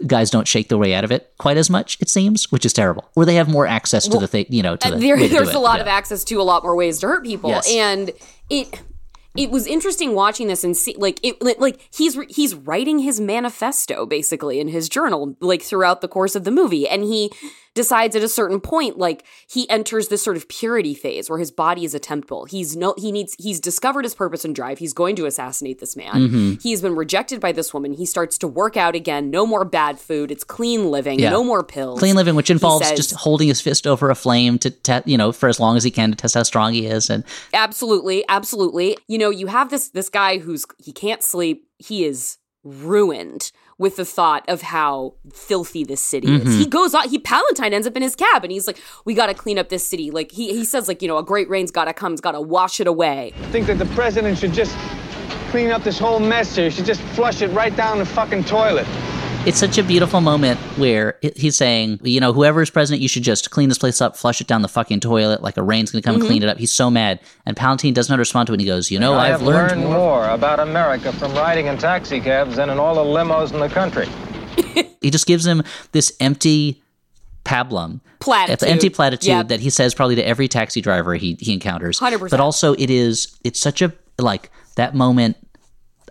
guys 0.08 0.30
don't 0.30 0.48
shake 0.48 0.69
their 0.69 0.78
way 0.78 0.93
out 0.93 1.04
of 1.04 1.12
it 1.12 1.34
quite 1.39 1.58
as 1.58 1.69
much, 1.69 1.98
it 2.00 2.08
seems, 2.10 2.50
which 2.54 2.65
is 2.65 2.72
terrible. 2.72 3.10
Or 3.17 3.26
they 3.26 3.36
have 3.36 3.50
more 3.50 3.67
access 3.67 4.08
to 4.08 4.17
the 4.17 4.28
thing, 4.28 4.45
you 4.48 4.63
know, 4.63 4.78
to 4.78 4.91
the 4.91 4.95
there, 4.98 5.17
there's 5.28 5.54
a 5.54 5.60
lot 5.60 5.76
Yeah. 5.76 5.82
of 5.82 5.88
access 5.89 6.24
to 6.24 6.39
a 6.39 6.43
lot 6.43 6.63
more 6.63 6.74
ways 6.78 7.00
to 7.00 7.08
hurt 7.08 7.26
people 7.26 7.50
Yes. 7.50 7.69
and 7.69 8.12
it 8.50 8.82
it 9.36 9.52
was 9.52 9.67
interesting 9.67 10.15
watching 10.15 10.48
this 10.48 10.63
and 10.63 10.76
see 10.78 10.95
like 10.98 11.19
it 11.22 11.41
like 11.41 11.86
he's 11.93 12.17
he's 12.30 12.56
writing 12.56 13.00
his 13.00 13.19
manifesto 13.19 14.06
basically 14.06 14.60
in 14.62 14.69
his 14.69 14.88
journal 14.89 15.36
like 15.41 15.62
throughout 15.62 16.00
the 16.02 16.08
course 16.08 16.34
of 16.36 16.45
the 16.45 16.52
movie 16.52 16.88
and 16.88 17.04
he 17.04 17.30
decides 17.75 18.15
at 18.15 18.23
a 18.23 18.27
certain 18.29 18.60
point 18.60 18.97
like 18.97 19.25
he 19.49 19.69
enters 19.69 20.08
this 20.10 20.21
sort 20.23 20.36
of 20.38 20.47
purity 20.47 20.93
phase 20.93 21.29
where 21.29 21.39
his 21.39 21.51
body 21.51 21.86
is 21.86 21.93
a 21.93 21.99
temple 21.99 22.45
he's 22.45 22.75
no 22.75 22.93
he 22.97 23.12
needs 23.12 23.36
he's 23.39 23.60
discovered 23.60 24.03
his 24.03 24.15
purpose 24.15 24.43
and 24.43 24.55
drive 24.55 24.79
he's 24.79 24.93
going 24.93 25.15
to 25.15 25.25
assassinate 25.25 25.79
this 25.79 25.95
man 25.95 26.13
Mm-hmm. 26.13 26.53
he's 26.62 26.82
been 26.82 26.95
rejected 26.95 27.39
by 27.39 27.51
this 27.51 27.73
woman 27.73 27.93
he 27.93 28.05
starts 28.05 28.38
to 28.39 28.47
work 28.47 28.75
out 28.77 28.95
again 28.95 29.29
no 29.29 29.45
more 29.45 29.63
bad 29.65 29.99
food 29.99 30.32
it's 30.32 30.43
clean 30.43 30.89
living 30.91 31.19
Yeah. 31.19 31.29
no 31.29 31.43
more 31.43 31.63
pills 31.63 31.99
Clean 31.99 32.15
living, 32.15 32.36
which 32.36 32.49
involves 32.49 32.88
says- 32.88 32.97
just 32.97 33.13
holding 33.13 33.47
his 33.47 33.62
fist 33.62 33.86
over 33.88 34.10
a 34.10 34.15
flame 34.15 34.58
to, 34.60 34.69
te- 34.71 35.01
you 35.05 35.17
know, 35.17 35.32
for 35.32 35.47
as 35.49 35.60
long 35.60 35.77
as 35.77 35.84
he 35.84 35.91
can 35.91 36.10
to 36.12 36.15
test 36.15 36.34
how 36.36 36.43
strong 36.43 36.73
he 36.73 36.86
is. 36.86 37.10
And 37.10 37.23
Absolutely, 37.53 38.23
absolutely. 38.29 38.97
You 39.08 39.17
know, 39.17 39.29
you 39.29 39.47
have 39.47 39.69
this 39.69 39.89
this 39.89 40.10
guy 40.10 40.38
who's 40.39 40.65
he 40.77 40.91
can't 40.91 41.21
sleep. 41.23 41.67
He 41.77 42.05
is 42.05 42.38
ruined 42.63 43.51
with 43.80 43.96
the 43.96 44.06
thought 44.06 44.48
of 44.48 44.62
how 44.62 45.15
filthy 45.34 45.84
this 45.84 46.02
city 46.02 46.28
Mm-hmm. 46.28 46.48
is. 46.50 46.56
He 46.60 46.68
goes 46.68 46.94
on. 46.94 47.10
He 47.10 47.18
Palantine 47.18 47.74
ends 47.74 47.88
up 47.88 47.96
in 47.96 48.04
his 48.04 48.15
cab, 48.15 48.44
and 48.44 48.52
he's 48.52 48.68
like, 48.68 48.78
"We 49.06 49.15
got 49.15 49.28
to 49.28 49.34
clean 49.34 49.58
up 49.58 49.70
this 49.70 49.84
city." 49.88 50.12
Like 50.12 50.32
he 50.32 50.54
he 50.54 50.63
says, 50.65 50.88
like 50.88 51.02
you 51.02 51.08
know, 51.08 51.18
a 51.18 51.24
great 51.24 51.50
rain's 51.50 51.72
got 51.72 51.86
to 51.86 51.94
come. 51.94 52.12
It's 52.12 52.22
got 52.22 52.34
to 52.34 52.42
wash 52.42 52.80
it 52.80 52.86
away. 52.86 53.34
I 53.42 53.46
think 53.52 53.65
that 53.68 53.80
the 53.80 53.86
president 53.88 54.38
should 54.38 54.54
just 54.54 54.78
clean 55.50 55.72
up 55.72 55.84
this 55.84 55.98
whole 55.98 56.20
mess 56.20 56.56
here. 56.56 56.65
He 56.65 56.72
should 56.76 56.86
just 56.86 57.02
flush 57.15 57.42
it 57.42 57.48
right 57.48 57.76
down 57.76 57.98
the 57.98 58.06
fucking 58.06 58.44
toilet. 58.44 58.86
It's 59.45 59.58
such 59.58 59.78
a 59.78 59.84
beautiful 59.84 60.21
moment 60.21 60.60
where 60.78 61.17
he's 61.36 61.56
saying, 61.56 61.99
you 62.04 62.19
know, 62.19 62.34
whoever's 62.34 62.69
president, 62.69 63.02
you 63.02 63.08
should 63.08 63.23
just 63.23 63.52
clean 63.52 63.69
this 63.69 63.78
place 63.78 64.02
up, 64.02 64.15
flush 64.17 64.41
it 64.41 64.47
down 64.47 64.62
the 64.62 64.67
fucking 64.67 64.99
toilet, 64.99 65.41
like 65.41 65.58
a 65.58 65.63
rain's 65.63 65.91
gonna 65.91 66.02
come 66.02 66.15
and 66.15 66.23
clean 66.23 66.43
it 66.43 66.49
up. 66.49 66.58
He's 66.58 66.73
so 66.73 66.91
mad, 66.91 67.19
and 67.45 67.56
Palantine 67.56 67.93
doesn't 67.93 68.17
respond 68.19 68.47
to 68.47 68.54
it. 68.54 68.56
and 68.56 68.62
He 68.62 68.67
goes, 68.67 68.91
you 68.91 68.99
know, 68.99 69.13
I 69.13 69.34
I've 69.34 69.41
learned, 69.41 69.82
learned 69.82 69.91
more 69.91 70.28
about 70.30 70.60
America 70.60 71.12
from 71.13 71.32
riding 71.34 71.67
in 71.67 71.78
taxi 71.78 72.19
cabs 72.19 72.58
than 72.58 72.69
in 72.69 72.78
all 72.78 72.95
the 72.95 73.02
limos 73.02 73.54
in 73.54 73.60
the 73.60 73.69
country. 73.69 74.08
He 75.02 75.10
just 75.12 75.25
gives 75.25 75.45
him 75.47 75.63
this 75.93 76.12
empty 76.19 76.84
pablum, 77.45 78.02
Platitude. 78.19 78.67
empty 78.67 78.89
platitude 78.89 79.28
Yep. 79.30 79.47
that 79.47 79.60
he 79.62 79.69
says 79.69 79.93
probably 79.93 80.15
to 80.15 80.28
every 80.28 80.49
taxi 80.49 80.82
driver 80.82 81.15
he 81.15 81.38
he 81.39 81.54
encounters. 81.54 81.99
100%. 82.02 82.30
But 82.30 82.41
also, 82.41 82.73
it 82.73 82.89
is 82.89 83.38
it's 83.45 83.60
such 83.62 83.82
a 83.82 83.93
like 84.17 84.52
that 84.75 84.93
moment. 84.95 85.38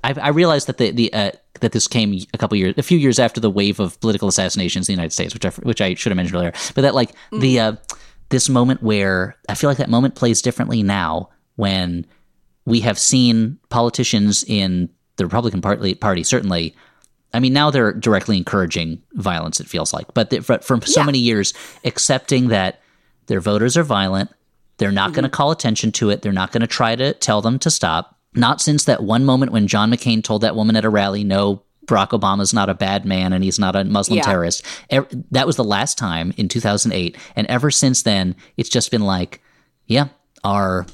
I, 0.02 0.14
I 0.18 0.28
realized 0.30 0.68
that 0.68 0.78
the 0.78 0.90
the 0.90 1.12
uh, 1.12 1.30
that 1.60 1.72
this 1.72 1.86
came 1.88 2.18
a 2.34 2.38
couple 2.38 2.56
years, 2.56 2.74
a 2.76 2.82
few 2.82 2.98
years 2.98 3.18
after 3.18 3.40
the 3.40 3.50
wave 3.50 3.80
of 3.80 3.98
political 4.00 4.28
assassinations 4.28 4.88
in 4.88 4.92
the 4.92 4.96
United 4.96 5.12
States, 5.12 5.34
which 5.34 5.44
I 5.44 5.50
which 5.62 5.80
I 5.80 5.94
should 5.94 6.10
have 6.10 6.16
mentioned 6.16 6.36
earlier. 6.36 6.52
But 6.74 6.82
that 6.82 6.94
like 6.94 7.10
the 7.32 7.60
uh, 7.60 7.72
this 8.30 8.48
moment 8.48 8.82
where 8.82 9.36
I 9.48 9.54
feel 9.54 9.70
like 9.70 9.78
that 9.78 9.90
moment 9.90 10.14
plays 10.14 10.42
differently 10.42 10.82
now 10.82 11.30
when 11.56 12.06
we 12.64 12.80
have 12.80 12.98
seen 12.98 13.58
politicians 13.70 14.44
in 14.46 14.88
the 15.16 15.24
Republican 15.24 15.60
Party, 15.60 15.94
party 15.94 16.22
certainly. 16.22 16.74
I 17.34 17.40
mean, 17.40 17.52
now 17.52 17.70
they're 17.70 17.92
directly 17.92 18.38
encouraging 18.38 19.02
violence. 19.12 19.60
It 19.60 19.66
feels 19.68 19.92
like, 19.92 20.06
but 20.14 20.30
they, 20.30 20.40
for, 20.40 20.58
for 20.60 20.80
so 20.86 21.00
Yeah. 21.00 21.06
many 21.06 21.18
years, 21.18 21.52
accepting 21.84 22.48
that 22.48 22.80
their 23.26 23.40
voters 23.40 23.76
are 23.76 23.82
violent, 23.82 24.30
they're 24.78 24.90
not 24.92 25.12
going 25.12 25.24
to 25.24 25.28
call 25.28 25.50
attention 25.50 25.92
to 25.92 26.08
it. 26.08 26.22
They're 26.22 26.32
not 26.32 26.52
going 26.52 26.62
to 26.62 26.66
try 26.66 26.96
to 26.96 27.12
tell 27.12 27.42
them 27.42 27.58
to 27.58 27.70
stop. 27.70 28.17
Not 28.34 28.60
since 28.60 28.84
that 28.84 29.02
one 29.02 29.24
moment 29.24 29.52
when 29.52 29.66
John 29.66 29.90
McCain 29.90 30.22
told 30.22 30.42
that 30.42 30.54
woman 30.56 30.76
at 30.76 30.84
a 30.84 30.90
rally, 30.90 31.24
"No, 31.24 31.62
Barack 31.86 32.10
Obama's 32.10 32.52
not 32.52 32.68
a 32.68 32.74
bad 32.74 33.04
man 33.04 33.32
and 33.32 33.42
he's 33.42 33.58
not 33.58 33.74
a 33.74 33.84
Muslim 33.84 34.18
Yeah. 34.18 34.22
terrorist." 34.24 34.62
That 35.30 35.46
was 35.46 35.56
the 35.56 35.64
last 35.64 35.96
time 35.98 36.32
in 36.36 36.48
2008, 36.48 37.16
and 37.36 37.46
ever 37.46 37.70
since 37.70 38.02
then, 38.02 38.36
it's 38.56 38.68
just 38.68 38.90
been 38.90 39.02
like, 39.02 39.40
yeah, 39.86 40.08
our 40.44 40.86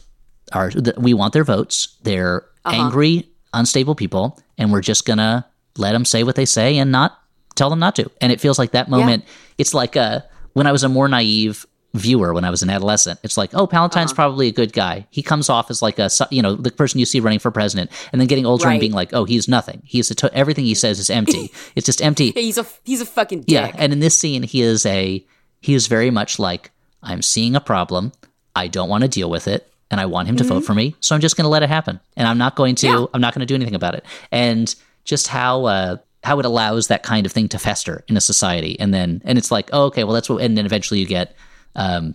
our 0.53 0.71
th- 0.71 0.97
we 0.97 1.15
want 1.15 1.33
their 1.33 1.45
votes. 1.45 1.89
They're 2.03 2.45
angry, 2.65 3.29
unstable 3.53 3.95
people, 3.95 4.39
and 4.57 4.71
we're 4.73 4.81
just 4.83 5.05
gonna 5.05 5.47
let 5.77 5.93
them 5.93 6.05
say 6.05 6.23
what 6.23 6.37
they 6.37 6.45
say 6.47 6.79
and 6.79 6.93
not 6.93 7.19
tell 7.57 7.69
them 7.71 7.81
not 7.81 7.97
to. 7.97 8.11
And 8.21 8.31
it 8.31 8.41
feels 8.41 8.59
like 8.59 8.71
that 8.73 8.89
moment. 8.89 9.25
It's 9.59 9.75
like 9.75 9.97
uh, 9.97 10.21
when 10.53 10.67
I 10.67 10.73
was 10.73 10.85
a 10.85 10.89
more 10.89 11.09
naive 11.09 11.67
viewer 11.95 12.35
when 12.35 12.45
I 12.45 12.51
was 12.51 12.63
an 12.63 12.71
adolescent. 12.71 13.21
It's 13.23 13.37
like, 13.37 13.55
oh, 13.55 13.67
Palantine's 13.67 14.13
probably 14.13 14.49
a 14.49 14.53
good 14.53 14.73
guy. 14.73 15.07
He 15.11 15.23
comes 15.23 15.49
off 15.49 15.71
as 15.71 15.81
like 15.81 15.99
a 15.99 16.11
you 16.31 16.43
know 16.43 16.55
the 16.57 16.71
person 16.71 16.99
you 17.01 17.07
see 17.07 17.21
running 17.21 17.39
for 17.39 17.51
president, 17.51 17.91
and 18.13 18.21
then 18.21 18.29
getting 18.29 18.45
older 18.47 18.67
Right. 18.67 18.73
and 18.73 18.81
being 18.81 18.93
like, 18.93 19.13
oh, 19.15 19.25
he's 19.25 19.49
nothing. 19.49 19.81
He's 19.85 20.11
a 20.11 20.15
to- 20.17 20.35
everything 20.35 20.65
he 20.65 20.75
says 20.75 20.99
is 20.99 21.09
empty. 21.09 21.53
it's 21.77 21.87
just 21.87 22.03
empty. 22.03 22.33
He's 22.33 22.59
a 22.59 22.67
he's 22.85 23.01
a 23.01 23.07
fucking 23.07 23.41
dick. 23.43 23.49
Yeah, 23.51 23.71
and 23.77 23.93
in 23.93 24.01
this 24.01 24.17
scene, 24.19 24.43
he 24.43 24.61
is 24.63 24.85
a 24.85 25.25
he 25.61 25.75
is 25.75 25.87
very 25.87 26.11
much 26.11 26.39
like 26.39 26.71
I'm 27.03 27.23
seeing 27.23 27.55
a 27.57 27.61
problem. 27.61 28.13
I 28.57 28.69
don't 28.69 28.89
want 28.89 29.03
to 29.03 29.09
deal 29.09 29.31
with 29.31 29.47
it, 29.49 29.71
and 29.91 30.01
I 30.01 30.07
want 30.07 30.29
him 30.29 30.37
to 30.37 30.45
vote 30.45 30.65
for 30.65 30.75
me. 30.75 30.97
So 31.01 31.15
I'm 31.15 31.21
just 31.21 31.37
going 31.37 31.45
to 31.45 31.49
let 31.51 31.63
it 31.63 31.69
happen, 31.69 32.01
and 32.17 32.27
I'm 32.27 32.39
not 32.39 32.57
going 32.57 32.75
to. 32.77 32.87
Yeah. 32.87 33.07
I'm 33.15 33.21
not 33.21 33.35
going 33.35 33.41
to 33.41 33.47
do 33.47 33.55
anything 33.55 33.75
about 33.75 33.95
it. 33.95 34.05
And 34.33 34.75
just 35.05 35.29
how 35.29 35.65
uh, 35.67 35.97
how 36.25 36.39
it 36.41 36.45
allows 36.47 36.89
that 36.89 37.03
kind 37.03 37.25
of 37.27 37.33
thing 37.33 37.49
to 37.51 37.59
fester 37.59 38.05
in 38.09 38.17
a 38.17 38.21
society, 38.21 38.79
and 38.81 38.93
then 38.93 39.23
and 39.25 39.39
it's 39.39 39.51
like, 39.51 39.71
oh, 39.73 39.85
okay, 39.87 40.03
well 40.05 40.13
that's 40.15 40.29
what, 40.29 40.43
and 40.43 40.59
then 40.59 40.67
eventually 40.67 40.99
you 41.01 41.07
get. 41.07 41.37
Um, 41.75 42.15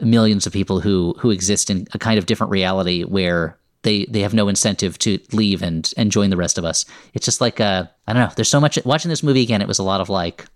millions 0.00 0.46
of 0.46 0.52
people 0.52 0.80
who 0.80 1.14
who 1.18 1.30
exist 1.30 1.70
in 1.70 1.86
a 1.94 1.98
kind 1.98 2.18
of 2.18 2.26
different 2.26 2.50
reality 2.50 3.04
where 3.04 3.56
they 3.82 4.06
they 4.06 4.20
have 4.20 4.34
no 4.34 4.48
incentive 4.48 4.98
to 4.98 5.18
leave 5.32 5.62
and 5.62 5.92
and 5.96 6.10
join 6.10 6.30
the 6.30 6.36
rest 6.36 6.58
of 6.58 6.64
us. 6.64 6.84
It's 7.12 7.24
just 7.24 7.40
like 7.40 7.60
uh 7.60 7.84
I 8.06 8.12
don't 8.12 8.22
know. 8.22 8.32
There's 8.34 8.48
so 8.48 8.60
much 8.60 8.78
watching 8.84 9.08
this 9.08 9.22
movie 9.22 9.42
again. 9.42 9.62
It 9.62 9.68
was 9.68 9.78
a 9.78 9.84
lot 9.84 10.00
of 10.00 10.08
like. 10.08 10.46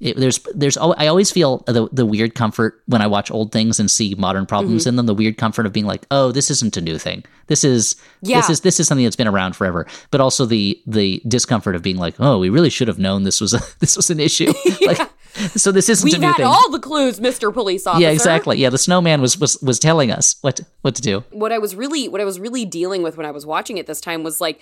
It, 0.00 0.16
there's 0.16 0.40
there's 0.54 0.76
I 0.76 1.06
always 1.06 1.30
feel 1.30 1.58
the 1.66 1.88
the 1.92 2.04
weird 2.04 2.34
comfort 2.34 2.82
when 2.86 3.00
I 3.00 3.06
watch 3.06 3.30
old 3.30 3.52
things 3.52 3.78
and 3.78 3.90
see 3.90 4.14
modern 4.16 4.44
problems 4.44 4.82
Mm-hmm. 4.82 4.88
in 4.90 4.96
them. 4.96 5.06
The 5.06 5.14
weird 5.14 5.36
comfort 5.38 5.66
of 5.66 5.72
being 5.72 5.86
like, 5.86 6.04
oh, 6.10 6.32
this 6.32 6.50
isn't 6.50 6.76
a 6.76 6.80
new 6.80 6.98
thing. 6.98 7.24
This 7.46 7.62
is 7.64 7.94
Yeah. 8.20 8.38
this 8.40 8.50
is 8.50 8.60
this 8.62 8.80
is 8.80 8.88
something 8.88 9.04
that's 9.04 9.16
been 9.16 9.28
around 9.28 9.54
forever. 9.56 9.86
But 10.10 10.20
also 10.20 10.46
the 10.46 10.80
the 10.86 11.22
discomfort 11.28 11.74
of 11.76 11.82
being 11.82 11.96
like, 11.96 12.16
oh, 12.18 12.38
we 12.38 12.50
really 12.50 12.70
should 12.70 12.88
have 12.88 12.98
known 12.98 13.22
this 13.22 13.40
was 13.40 13.54
a 13.54 13.60
this 13.78 13.96
was 13.96 14.10
an 14.10 14.20
issue. 14.20 14.52
Like, 14.80 15.10
so 15.56 15.72
this 15.72 15.88
isn't 15.88 16.04
We've 16.04 16.14
a 16.14 16.18
new 16.18 16.26
had 16.28 16.36
thing. 16.36 16.46
all 16.46 16.70
the 16.70 16.78
clues, 16.78 17.18
Mr. 17.18 17.52
Police 17.52 17.88
Officer. 17.88 18.02
yeah, 18.02 18.10
exactly. 18.10 18.56
Yeah, 18.58 18.70
the 18.70 18.78
snowman 18.78 19.20
was 19.20 19.36
was 19.38 19.60
was 19.62 19.78
telling 19.80 20.10
us 20.12 20.36
what 20.42 20.60
what 20.82 20.94
to 20.96 21.02
do. 21.02 21.24
What 21.30 21.50
I 21.52 21.58
was 21.58 21.74
really 21.74 22.08
what 22.08 22.20
I 22.20 22.24
was 22.24 22.38
really 22.38 22.64
dealing 22.64 23.02
with 23.02 23.16
when 23.16 23.26
I 23.26 23.30
was 23.32 23.44
watching 23.46 23.78
it 23.78 23.86
this 23.86 24.00
time 24.00 24.22
was 24.22 24.40
like 24.40 24.60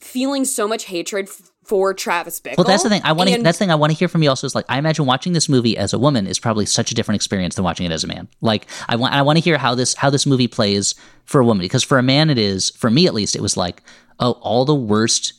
feeling 0.00 0.44
so 0.44 0.66
much 0.68 0.84
hatred 0.84 1.28
f- 1.28 1.50
for 1.64 1.92
Travis 1.94 2.40
Bickle. 2.40 2.58
Well, 2.58 2.66
that's 2.66 2.82
the 2.84 2.88
thing. 2.88 3.02
I 3.04 3.12
want 3.12 3.28
to. 3.30 3.42
That's 3.42 3.58
the 3.58 3.64
thing 3.64 3.70
I 3.70 3.74
want 3.74 3.92
to 3.92 3.98
hear 3.98 4.08
from 4.08 4.22
you. 4.22 4.28
Also, 4.28 4.46
is 4.46 4.54
like 4.54 4.66
I 4.68 4.78
imagine 4.78 5.04
watching 5.06 5.32
this 5.32 5.48
movie 5.48 5.76
as 5.76 5.92
a 5.92 5.98
woman 5.98 6.26
is 6.26 6.38
probably 6.38 6.66
such 6.66 6.90
a 6.92 6.94
different 6.94 7.16
experience 7.16 7.56
than 7.56 7.64
watching 7.64 7.86
it 7.86 7.92
as 7.92 8.04
a 8.04 8.06
man. 8.06 8.28
Like 8.40 8.66
I 8.88 8.96
want. 8.96 9.14
I 9.14 9.22
want 9.22 9.38
to 9.38 9.42
hear 9.44 9.58
how 9.58 9.74
this 9.74 9.94
how 9.94 10.10
this 10.10 10.26
movie 10.26 10.48
plays 10.48 10.94
for 11.24 11.40
a 11.40 11.44
woman 11.44 11.62
because 11.64 11.82
for 11.82 11.98
a 11.98 12.02
man 12.02 12.30
it 12.30 12.38
is 12.38 12.70
for 12.70 12.88
me 12.90 13.06
at 13.06 13.14
least 13.14 13.34
it 13.34 13.42
was 13.42 13.56
like 13.56 13.82
oh 14.20 14.32
all 14.42 14.64
the 14.64 14.74
worst 14.76 15.32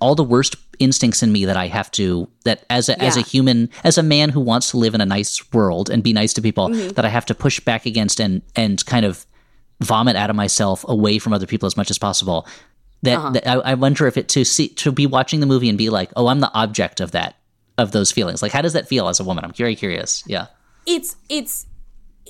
all 0.00 0.14
the 0.14 0.24
worst 0.24 0.56
instincts 0.78 1.22
in 1.22 1.30
me 1.30 1.44
that 1.44 1.58
I 1.58 1.66
have 1.66 1.90
to 1.92 2.26
that 2.44 2.64
as 2.70 2.88
a 2.88 2.98
as 3.02 3.18
a 3.18 3.20
human 3.20 3.68
as 3.84 3.98
a 3.98 4.02
man 4.02 4.30
who 4.30 4.40
wants 4.40 4.70
to 4.70 4.78
live 4.78 4.94
in 4.94 5.02
a 5.02 5.06
nice 5.06 5.42
world 5.52 5.90
and 5.90 6.02
be 6.02 6.14
nice 6.14 6.32
to 6.34 6.40
people 6.40 6.68
Mm-hmm. 6.70 6.90
that 6.94 7.04
I 7.04 7.08
have 7.10 7.26
to 7.26 7.34
push 7.34 7.60
back 7.60 7.84
against 7.84 8.18
and 8.18 8.40
and 8.56 8.82
kind 8.86 9.04
of 9.04 9.26
vomit 9.82 10.16
out 10.16 10.30
of 10.30 10.36
myself 10.36 10.84
away 10.88 11.18
from 11.18 11.34
other 11.34 11.46
people 11.46 11.66
as 11.66 11.76
much 11.76 11.90
as 11.90 11.98
possible. 11.98 12.46
That, 13.02 13.16
Uh-huh. 13.18 13.30
that 13.30 13.48
I, 13.48 13.54
I 13.54 13.74
wonder 13.74 14.06
if 14.06 14.16
it 14.16 14.28
to 14.30 14.44
see 14.44 14.68
to 14.68 14.92
be 14.92 15.06
watching 15.06 15.40
the 15.40 15.46
movie 15.46 15.68
and 15.68 15.78
be 15.78 15.88
like, 15.90 16.10
oh, 16.16 16.26
I'm 16.26 16.40
the 16.40 16.52
object 16.52 17.00
of 17.00 17.12
that 17.12 17.36
of 17.78 17.92
those 17.92 18.12
feelings. 18.12 18.42
Like, 18.42 18.52
how 18.52 18.60
does 18.60 18.74
that 18.74 18.88
feel 18.88 19.08
as 19.08 19.20
a 19.20 19.24
woman? 19.24 19.44
I'm 19.44 19.52
very 19.52 19.74
curious. 19.74 20.22
Yeah. 20.26 20.46
it's 20.86 21.16
it's 21.28 21.66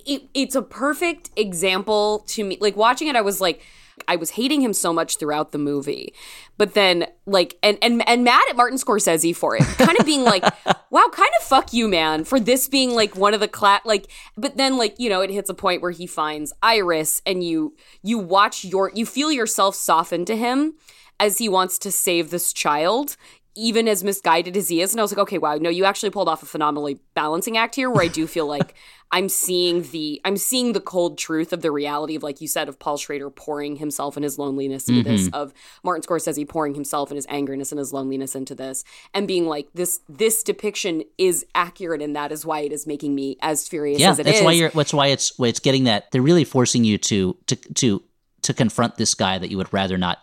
it, 0.07 0.23
it's 0.33 0.55
a 0.55 0.63
perfect 0.63 1.31
example 1.37 2.25
to 2.29 2.43
me 2.45 2.57
like 2.61 2.75
watching 2.75 3.07
it 3.09 3.17
i 3.17 3.21
was 3.21 3.39
like 3.41 3.61
i 4.11 4.17
was 4.17 4.31
hating 4.31 4.61
him 4.61 4.73
so 4.73 4.93
much 4.93 5.17
throughout 5.17 5.53
the 5.53 5.59
movie. 5.59 6.13
But 6.59 6.75
then 6.75 7.07
like 7.25 7.57
and 7.63 7.79
and 7.81 8.07
and 8.07 8.25
mad 8.25 8.43
at 8.51 8.57
martin 8.57 8.79
scorsese 8.79 9.35
for 9.35 9.57
it. 9.57 9.63
Kind 9.63 9.99
of 9.99 10.05
being 10.05 10.25
like 10.25 10.45
wow 10.91 11.09
kind 11.13 11.31
of 11.39 11.47
fuck 11.47 11.73
you 11.73 11.89
man 11.89 12.25
for 12.25 12.39
this 12.39 12.69
being 12.69 12.91
like 12.91 13.17
one 13.17 13.33
of 13.33 13.41
the 13.41 13.49
cla- 13.49 13.81
like 13.85 14.09
but 14.37 14.57
then 14.57 14.77
like 14.77 14.97
you 14.99 15.09
know 15.09 15.21
it 15.21 15.31
hits 15.31 15.49
a 15.49 15.55
point 15.55 15.81
where 15.81 15.93
he 15.93 16.07
finds 16.07 16.53
iris 16.63 17.23
and 17.25 17.45
you 17.45 17.75
you 18.03 18.19
watch 18.19 18.65
your 18.65 18.91
you 18.95 19.07
feel 19.07 19.31
yourself 19.33 19.75
soften 19.75 20.25
to 20.25 20.37
him 20.37 20.75
as 21.21 21.39
he 21.39 21.49
wants 21.49 21.79
to 21.79 21.93
save 21.93 22.31
this 22.31 22.53
child 22.53 23.17
even 23.57 23.89
as 23.89 24.05
misguided 24.05 24.57
as 24.57 24.69
he 24.69 24.81
is. 24.81 24.93
And 24.93 25.01
I 25.01 25.03
was 25.03 25.13
like, 25.13 25.19
okay, 25.19 25.39
wow, 25.39 25.57
no, 25.57 25.71
you 25.71 25.85
actually 25.85 26.11
pulled 26.11 26.29
off 26.29 26.43
a 26.43 26.47
phenomenally 26.47 27.01
balancing 27.15 27.57
act 27.57 27.75
here 27.75 27.91
where 27.91 28.05
I 28.05 28.09
do 28.09 28.27
feel 28.27 28.47
like 28.47 28.75
I'm 29.13 29.29
seeing 29.29 29.83
the 29.91 30.21
I'm 30.25 30.37
seeing 30.37 30.73
the 30.73 30.81
cold 30.81 31.19
truth 31.19 31.53
of 31.53 31.63
the 31.63 31.73
reality 31.73 32.15
of, 32.15 32.23
like 32.23 32.41
you 32.41 32.47
said, 32.47 32.69
of 32.69 32.79
Paul 32.79 32.97
Schrader 32.97 33.29
pouring 33.29 33.77
himself 33.77 34.17
and 34.17 34.23
his 34.23 34.39
loneliness 34.39 34.89
into 34.89 35.03
this, 35.03 35.27
mm-hmm. 35.27 35.35
of 35.35 35.53
Martin 35.83 36.03
Scorsese 36.03 36.49
pouring 36.49 36.75
himself 36.75 37.11
and 37.11 37.17
his 37.17 37.27
angerness 37.27 37.73
and 37.73 37.81
his 37.81 37.93
loneliness 37.93 38.37
into 38.37 38.55
this, 38.55 38.85
and 39.13 39.27
being 39.27 39.47
like, 39.47 39.69
this 39.75 40.01
this 40.09 40.45
depiction 40.45 41.03
is 41.19 41.45
accurate 41.57 42.03
and 42.03 42.15
that 42.15 42.31
is 42.31 42.47
why 42.47 42.61
it 42.61 42.71
is 42.73 42.87
making 42.87 43.15
me 43.15 43.37
as 43.43 43.67
furious 43.67 44.01
Yeah. 44.01 44.11
as 44.11 44.21
it 44.21 44.25
That's 44.25 44.39
is. 44.39 44.45
why 44.45 44.53
you're. 44.53 44.71
That's 44.71 44.95
why 44.95 45.09
it's. 45.09 45.37
why 45.39 45.49
It's 45.49 45.61
getting 45.61 45.85
that. 45.85 46.13
They're 46.13 46.23
really 46.23 46.45
forcing 46.45 46.85
you 46.85 46.97
to 46.99 47.37
to 47.47 47.57
to 47.57 48.03
to 48.43 48.55
confront 48.55 48.97
this 48.97 49.15
guy 49.15 49.39
that 49.39 49.51
you 49.51 49.57
would 49.57 49.73
rather 49.73 49.99
not 49.99 50.19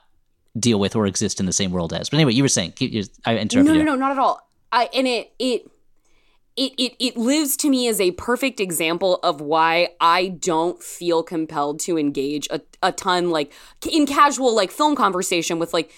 deal 0.59 0.79
with 0.79 0.95
or 0.95 1.05
exist 1.05 1.39
in 1.39 1.45
the 1.45 1.53
same 1.53 1.71
world 1.71 1.93
as. 1.93 2.09
But 2.09 2.17
anyway, 2.17 2.33
you 2.33 2.43
were 2.43 2.49
saying. 2.49 2.73
Keep, 2.73 3.05
I 3.25 3.37
interrupted 3.37 3.65
no, 3.65 3.73
you. 3.73 3.83
no, 3.83 3.93
no, 3.93 3.95
not 3.95 4.11
at 4.11 4.17
all. 4.17 4.47
I 4.71 4.89
and 4.93 5.07
it 5.07 5.33
it 5.39 5.69
it 6.55 6.73
it 6.77 6.95
it 6.99 7.17
lives 7.17 7.55
to 7.57 7.69
me 7.69 7.87
as 7.87 8.01
a 8.01 8.11
perfect 8.11 8.59
example 8.59 9.19
of 9.23 9.39
why 9.39 9.89
I 10.01 10.27
don't 10.27 10.81
feel 10.81 11.23
compelled 11.23 11.79
to 11.81 11.97
engage 11.97 12.47
a, 12.49 12.61
a 12.81 12.91
ton 12.91 13.29
like 13.29 13.53
in 13.89 14.05
casual 14.05 14.55
like 14.55 14.71
film 14.71 14.95
conversation 14.95 15.59
with 15.59 15.73
like 15.73 15.91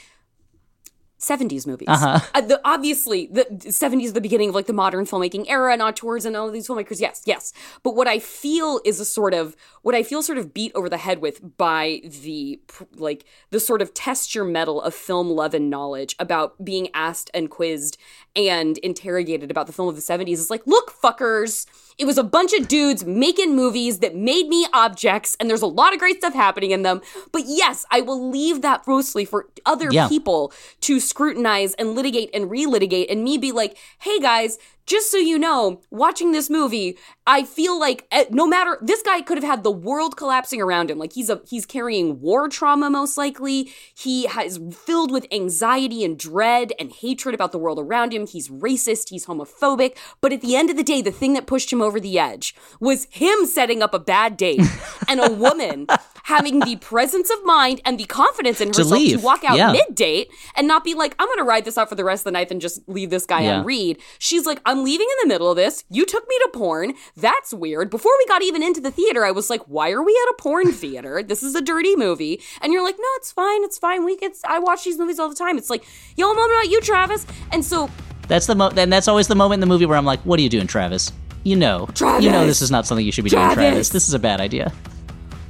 70s 1.19 1.67
movies. 1.67 1.87
Uh-huh. 1.89 2.19
Uh, 2.33 2.41
the, 2.41 2.61
obviously, 2.63 3.27
the 3.27 3.45
70s 3.51 4.05
is 4.05 4.13
the 4.13 4.21
beginning 4.21 4.49
of 4.49 4.55
like 4.55 4.67
the 4.67 4.73
modern 4.73 5.05
filmmaking 5.05 5.45
era 5.49 5.73
and 5.73 5.81
auteurs 5.81 6.25
and 6.25 6.35
all 6.35 6.47
of 6.47 6.53
these 6.53 6.67
filmmakers. 6.67 7.01
Yes, 7.01 7.21
yes. 7.25 7.51
But 7.83 7.95
what 7.95 8.07
I 8.07 8.19
feel 8.19 8.79
is 8.85 8.99
a 8.99 9.05
sort 9.05 9.33
of 9.33 9.55
what 9.81 9.95
I 9.95 10.03
feel 10.03 10.23
sort 10.23 10.37
of 10.37 10.53
beat 10.53 10.71
over 10.75 10.89
the 10.89 10.97
head 10.97 11.21
with 11.21 11.57
by 11.57 12.01
the 12.23 12.61
like 12.95 13.25
the 13.51 13.59
sort 13.59 13.81
of 13.81 13.93
test 13.93 14.33
your 14.33 14.45
mettle 14.45 14.81
of 14.81 14.93
film 14.93 15.29
love 15.29 15.53
and 15.53 15.69
knowledge 15.69 16.15
about 16.19 16.63
being 16.63 16.87
asked 16.93 17.29
and 17.33 17.49
quizzed 17.49 17.97
and 18.35 18.77
interrogated 18.79 19.51
about 19.51 19.67
the 19.67 19.73
film 19.73 19.89
of 19.89 19.95
the 19.95 20.01
70s 20.01 20.33
is 20.33 20.49
like, 20.49 20.65
look, 20.65 20.91
fuckers, 20.91 21.65
it 21.99 22.05
was 22.05 22.17
a 22.17 22.23
bunch 22.23 22.53
of 22.53 22.67
dudes 22.67 23.05
making 23.05 23.55
movies 23.55 23.99
that 23.99 24.15
made 24.15 24.47
me 24.47 24.65
objects, 24.73 25.35
and 25.39 25.49
there's 25.49 25.61
a 25.61 25.67
lot 25.67 25.93
of 25.93 25.99
great 25.99 26.17
stuff 26.17 26.33
happening 26.33 26.71
in 26.71 26.81
them. 26.81 27.01
But 27.31 27.43
yes, 27.45 27.85
I 27.91 28.01
will 28.01 28.29
leave 28.29 28.61
that 28.61 28.87
mostly 28.87 29.25
for 29.25 29.47
other 29.65 29.89
Yeah. 29.91 30.07
people 30.07 30.53
to 30.81 30.99
scrutinize 30.99 31.73
and 31.75 31.93
litigate 31.95 32.29
and 32.33 32.49
relitigate, 32.49 33.07
and 33.11 33.23
me 33.23 33.37
be 33.37 33.51
like, 33.51 33.77
hey 33.99 34.19
guys, 34.19 34.57
just 34.89 35.11
so 35.11 35.17
you 35.17 35.37
know, 35.37 35.81
watching 35.91 36.31
this 36.31 36.49
movie, 36.49 36.97
I 37.27 37.43
feel 37.43 37.79
like 37.79 38.07
eh, 38.11 38.25
no 38.31 38.47
matter 38.47 38.77
this 38.81 39.03
guy 39.03 39.21
could 39.21 39.37
have 39.37 39.43
had 39.43 39.63
the 39.63 39.71
world 39.71 40.17
collapsing 40.17 40.59
around 40.61 40.89
him. 40.89 40.97
Like 40.97 41.13
he's 41.13 41.29
a 41.29 41.41
he's 41.47 41.65
carrying 41.67 42.19
war 42.19 42.49
trauma 42.49 42.89
most 42.89 43.15
likely. 43.15 43.71
He 43.95 44.25
has 44.25 44.59
filled 44.73 45.11
with 45.11 45.27
anxiety 45.31 46.03
and 46.03 46.17
dread 46.17 46.73
and 46.79 46.91
hatred 46.91 47.35
about 47.35 47.51
the 47.51 47.59
world 47.59 47.77
around 47.79 48.13
him. 48.13 48.25
He's 48.25 48.49
racist, 48.49 49.09
he's 49.09 49.27
homophobic, 49.27 49.95
but 50.21 50.33
at 50.33 50.41
the 50.41 50.55
end 50.55 50.71
of 50.71 50.75
the 50.75 50.83
day, 50.83 51.01
the 51.03 51.11
thing 51.11 51.33
that 51.33 51.45
pushed 51.45 51.71
him 51.71 51.81
over 51.83 51.99
the 51.99 52.17
edge 52.17 52.55
was 52.79 53.05
him 53.11 53.45
setting 53.45 53.83
up 53.83 53.93
a 53.93 53.99
bad 53.99 54.35
date 54.37 54.61
and 55.07 55.19
a 55.19 55.31
woman 55.31 55.85
having 56.23 56.59
the 56.61 56.75
presence 56.77 57.29
of 57.29 57.37
mind 57.45 57.81
and 57.85 57.99
the 57.99 58.05
confidence 58.05 58.59
in 58.61 58.67
herself 58.69 58.87
to, 58.89 58.93
leave. 58.95 59.23
walk 59.23 59.43
out 59.43 59.57
Yeah. 59.57 59.71
mid 59.71 59.93
date 59.95 60.29
and 60.55 60.67
not 60.67 60.83
be 60.83 60.93
like, 60.95 61.15
I'm 61.19 61.27
going 61.27 61.37
to 61.39 61.43
ride 61.43 61.65
this 61.65 61.77
out 61.77 61.89
for 61.89 61.95
the 61.95 62.03
rest 62.03 62.21
of 62.21 62.25
the 62.25 62.31
night 62.31 62.51
and 62.51 62.59
just 62.61 62.81
leave 62.87 63.09
this 63.09 63.25
guy 63.25 63.41
Yeah. 63.41 63.59
on 63.59 63.65
read. 63.65 63.99
She's 64.19 64.45
like, 64.45 64.61
I'm 64.65 64.78
leaving 64.83 65.07
in 65.09 65.27
the 65.27 65.33
middle 65.33 65.49
of 65.49 65.55
this. 65.55 65.83
You 65.89 66.05
took 66.05 66.27
me 66.27 66.35
to 66.43 66.49
porn. 66.53 66.93
That's 67.15 67.53
weird. 67.53 67.89
Before 67.89 68.11
we 68.17 68.25
got 68.25 68.41
even 68.43 68.63
into 68.63 68.81
the 68.81 68.91
theater, 68.91 69.25
I 69.25 69.31
was 69.31 69.49
like, 69.49 69.61
why 69.63 69.91
are 69.91 70.03
we 70.03 70.11
at 70.11 70.31
a 70.31 70.35
porn 70.41 70.71
theater? 70.73 71.21
This 71.23 71.43
is 71.43 71.55
a 71.55 71.61
dirty 71.61 71.95
movie. 71.95 72.41
And 72.61 72.73
you're 72.73 72.83
like, 72.83 72.97
no, 72.97 73.07
it's 73.15 73.31
fine. 73.31 73.63
It's 73.63 73.77
fine. 73.77 74.05
We 74.05 74.17
get, 74.17 74.37
I 74.45 74.59
watch 74.59 74.83
these 74.83 74.97
movies 74.97 75.19
all 75.19 75.29
the 75.29 75.35
time. 75.35 75.57
It's 75.57 75.69
like, 75.69 75.85
yo, 76.17 76.29
I'm 76.29 76.37
about 76.37 76.69
you, 76.69 76.81
Travis. 76.81 77.25
And 77.51 77.63
so 77.63 77.89
That's 78.27 78.47
the 78.47 78.55
mo- 78.55 78.71
and 78.75 78.91
that's 78.91 79.07
always 79.07 79.27
the 79.27 79.35
moment 79.35 79.55
in 79.55 79.61
the 79.61 79.73
movie 79.73 79.85
where 79.85 79.97
I'm 79.97 80.05
like, 80.05 80.19
"What 80.21 80.39
are 80.39 80.43
you 80.43 80.49
doing, 80.49 80.67
Travis? 80.67 81.11
You 81.43 81.55
know, 81.55 81.87
Travis! 81.95 82.23
you 82.23 82.29
know 82.31 82.45
this 82.45 82.61
is 82.61 82.69
not 82.69 82.85
something 82.85 83.03
you 83.05 83.11
should 83.11 83.23
be 83.23 83.29
doing, 83.31 83.41
Travis! 83.41 83.55
Travis. 83.63 83.89
This 83.89 84.07
is 84.07 84.13
a 84.13 84.19
bad 84.19 84.39
idea." 84.41 84.71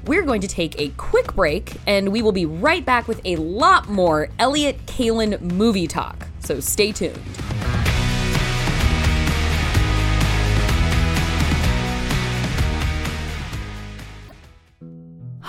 we're 0.05 0.23
going 0.23 0.41
to 0.41 0.47
take 0.47 0.79
a 0.81 0.89
quick 0.97 1.35
break 1.35 1.75
and 1.85 2.11
we 2.11 2.23
will 2.23 2.31
be 2.31 2.45
right 2.45 2.83
back 2.83 3.07
with 3.07 3.21
a 3.25 3.35
lot 3.35 3.87
more 3.89 4.27
Elliott 4.39 4.83
Kalan 4.87 5.39
movie 5.39 5.85
talk. 5.87 6.25
So 6.39 6.59
stay 6.59 6.91
tuned. 6.91 7.19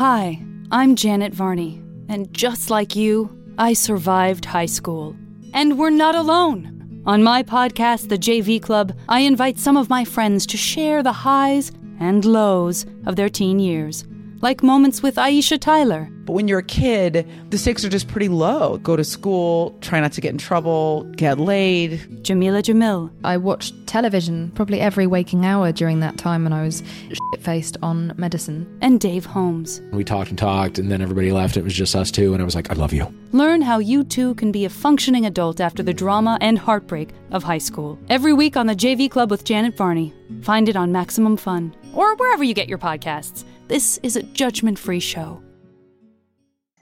Hi, 0.01 0.43
I'm 0.71 0.97
Janet 0.97 1.35
Varney, 1.35 1.83
and 2.09 2.33
just 2.33 2.71
like 2.71 2.97
you, 2.97 3.29
I 3.59 3.75
survived 3.75 4.47
high 4.47 4.65
school. 4.65 5.15
And 5.53 5.79
we're 5.79 5.91
not 5.91 6.15
alone. 6.15 7.03
On 7.05 7.23
my 7.23 7.43
podcast, 7.43 8.09
The 8.09 8.17
JV 8.17 8.63
Club, 8.63 8.99
I 9.11 9.21
invite 9.21 9.59
some 9.59 9.77
of 9.77 9.91
my 9.91 10.07
friends 10.07 10.47
to 10.47 10.57
share 10.57 11.03
the 11.03 11.13
highs 11.13 11.71
and 11.99 12.25
lows 12.25 12.87
of 13.05 13.17
their 13.17 13.29
teen 13.29 13.59
years, 13.59 14.05
like 14.41 14.63
moments 14.63 15.03
with 15.03 15.17
Aisha 15.17 15.61
Tyler, 15.61 16.09
But 16.25 16.33
when 16.35 16.49
you're 16.49 16.61
a 16.61 16.63
kid, 16.63 17.27
the 17.51 17.59
stakes 17.59 17.85
are 17.85 17.89
just 17.89 18.09
pretty 18.09 18.29
low. 18.29 18.79
Go 18.79 18.95
to 18.97 19.05
school, 19.05 19.77
try 19.81 20.01
not 20.01 20.13
to 20.13 20.21
get 20.21 20.31
in 20.33 20.39
trouble, 20.39 21.03
get 21.17 21.39
laid. 21.39 22.01
Jameela 22.23 22.63
Jamil, 22.63 23.11
I 23.25 23.37
watched 23.37 23.75
television 23.87 24.51
probably 24.55 24.81
every 24.81 25.07
waking 25.07 25.45
hour 25.45 25.73
during 25.73 26.01
that 26.01 26.17
time 26.19 26.45
when 26.45 26.53
I 26.53 26.63
was 26.63 26.83
shit 27.09 27.43
faced 27.43 27.77
on 27.83 28.13
medicine. 28.17 28.67
and 28.81 29.01
Dave 29.01 29.27
Holmes. 29.27 29.81
We 29.93 30.05
talked 30.05 30.31
and 30.31 30.39
talked, 30.39 30.79
and 30.79 30.91
then 30.91 31.03
everybody 31.03 31.33
left. 31.33 31.57
It 31.57 31.65
was 31.65 31.75
just 31.75 31.95
us 31.97 32.11
two, 32.11 32.33
and 32.33 32.41
I 32.41 32.45
was 32.45 32.55
like, 32.55 32.71
I 32.71 32.75
love 32.75 32.93
you. 32.93 33.13
Learn 33.33 33.61
how 33.63 33.79
you 33.79 34.05
too 34.05 34.35
can 34.37 34.53
be 34.53 34.65
a 34.65 34.71
functioning 34.71 35.27
adult 35.27 35.61
after 35.61 35.83
the 35.83 35.93
drama 35.95 36.39
and 36.41 36.59
heartbreak 36.59 37.11
of 37.31 37.43
high 37.43 37.59
school. 37.59 37.99
Every 38.09 38.33
week 38.33 38.57
on 38.57 38.67
the 38.67 38.77
JV 38.77 39.11
Club 39.11 39.31
with 39.31 39.45
Janet 39.45 39.77
Varney. 39.77 40.15
Find 40.43 40.69
it 40.69 40.77
on 40.77 40.93
Maximum 40.93 41.37
Fun 41.37 41.75
or 41.93 42.15
wherever 42.17 42.45
you 42.45 42.55
get 42.55 42.69
your 42.69 42.79
podcasts. 42.79 43.45
This 43.71 44.01
is 44.03 44.17
a 44.17 44.25
judgment 44.25 44.81
free 44.81 44.99
show. 44.99 45.41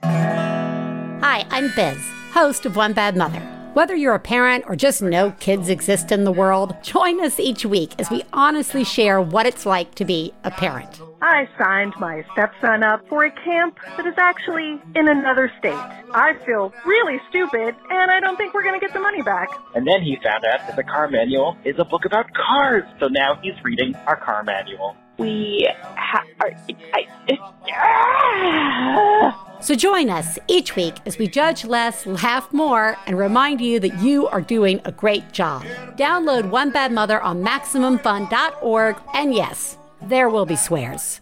Hi, 0.03 1.45
I'm 1.51 1.71
Biz, 1.77 1.99
host 2.33 2.65
of 2.65 2.77
One 2.77 2.95
Bad 2.95 3.15
Mother. 3.15 3.41
Whether 3.75 3.95
you're 3.95 4.15
a 4.15 4.19
parent 4.19 4.65
or 4.67 4.75
just 4.75 5.03
know 5.03 5.33
kids 5.33 5.69
exist 5.69 6.13
in 6.13 6.25
the 6.25 6.33
world, 6.33 6.75
join 6.83 7.23
us 7.23 7.39
each 7.39 7.67
week 7.67 7.93
as 7.99 8.09
we 8.09 8.23
honestly 8.33 8.85
share 8.85 9.21
what 9.21 9.45
it's 9.45 9.67
like 9.67 9.97
to 9.97 10.07
be 10.07 10.33
a 10.45 10.51
parent. 10.51 11.03
I 11.21 11.47
signed 11.63 11.93
my 11.99 12.25
stepson 12.33 12.83
up 12.83 13.07
for 13.11 13.23
a 13.23 13.31
camp 13.31 13.77
that 13.99 14.07
is 14.07 14.15
actually 14.17 14.81
in 14.97 15.09
another 15.09 15.53
state. 15.59 15.75
I 16.15 16.39
feel 16.47 16.73
really 16.87 17.21
stupid, 17.29 17.75
and 17.91 18.11
I 18.11 18.19
don't 18.19 18.39
think 18.39 18.55
we're 18.55 18.63
going 18.63 18.81
to 18.81 18.87
get 18.87 18.95
the 18.95 19.01
money 19.01 19.21
back. 19.21 19.51
And 19.75 19.87
then 19.87 20.01
he 20.01 20.17
found 20.25 20.43
out 20.47 20.67
that 20.67 20.77
the 20.77 20.85
car 20.85 21.11
manual 21.11 21.59
is 21.67 21.75
a 21.79 21.85
book 21.85 22.07
about 22.07 22.33
cars. 22.33 22.85
So 22.99 23.09
now 23.09 23.39
he's 23.43 23.63
reading 23.63 23.95
our 24.07 24.17
car 24.17 24.43
manual. 24.43 24.97
We 25.19 25.69
ha- 25.97 26.25
are, 26.41 26.53
I, 26.95 27.07
So 29.61 29.75
join 29.75 30.09
us 30.09 30.39
each 30.47 30.77
week 30.77 30.95
as 31.05 31.19
we 31.19 31.27
judge 31.27 31.65
less, 31.65 32.07
laugh 32.07 32.53
more, 32.53 32.97
and 33.07 33.19
remind 33.19 33.61
you 33.61 33.81
that 33.81 34.01
you 34.01 34.29
are 34.29 34.41
doing 34.41 34.81
a 34.85 34.93
great 34.93 35.33
job. 35.33 35.65
Download 35.97 36.49
One 36.49 36.71
Bad 36.71 36.93
Mother 36.93 37.21
on 37.21 37.45
MaximumFun.org, 37.45 38.97
and 39.15 39.35
yes, 39.35 39.77
there 40.01 40.29
will 40.29 40.47
be 40.47 40.55
swears. 40.55 41.21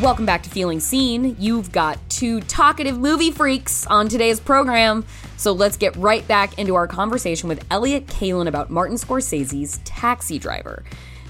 Welcome 0.00 0.26
back 0.26 0.44
to 0.44 0.50
Feeling 0.50 0.78
Seen. 0.78 1.34
You've 1.40 1.72
got 1.72 1.98
two 2.08 2.40
talkative 2.42 2.96
movie 2.96 3.32
freaks 3.32 3.84
on 3.88 4.06
today's 4.06 4.38
program. 4.38 5.04
So 5.36 5.50
let's 5.50 5.76
get 5.76 5.96
right 5.96 6.26
back 6.28 6.56
into 6.56 6.76
our 6.76 6.86
conversation 6.86 7.48
with 7.48 7.66
Elliott 7.68 8.06
Kalan 8.06 8.46
about 8.46 8.70
Martin 8.70 8.96
Scorsese's 8.96 9.78
Taxi 9.78 10.38
Driver. 10.38 10.84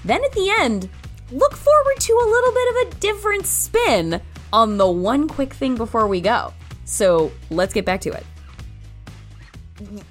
Then 0.05 0.23
at 0.23 0.31
the 0.33 0.51
end, 0.51 0.87
look 1.31 1.55
forward 1.55 1.99
to 1.99 2.13
a 2.13 2.29
little 2.29 2.51
bit 2.51 2.69
of 2.69 2.75
a 2.75 2.99
different 2.99 3.47
spin 3.47 4.21
on 4.53 4.77
the 4.77 4.87
one 4.87 5.27
quick 5.27 5.55
thing 5.55 5.75
before 5.75 6.07
we 6.07 6.21
go. 6.21 6.53
So 6.85 7.31
let's 7.49 7.73
get 7.73 7.85
back 7.85 8.01
to 8.01 8.11
it 8.11 8.23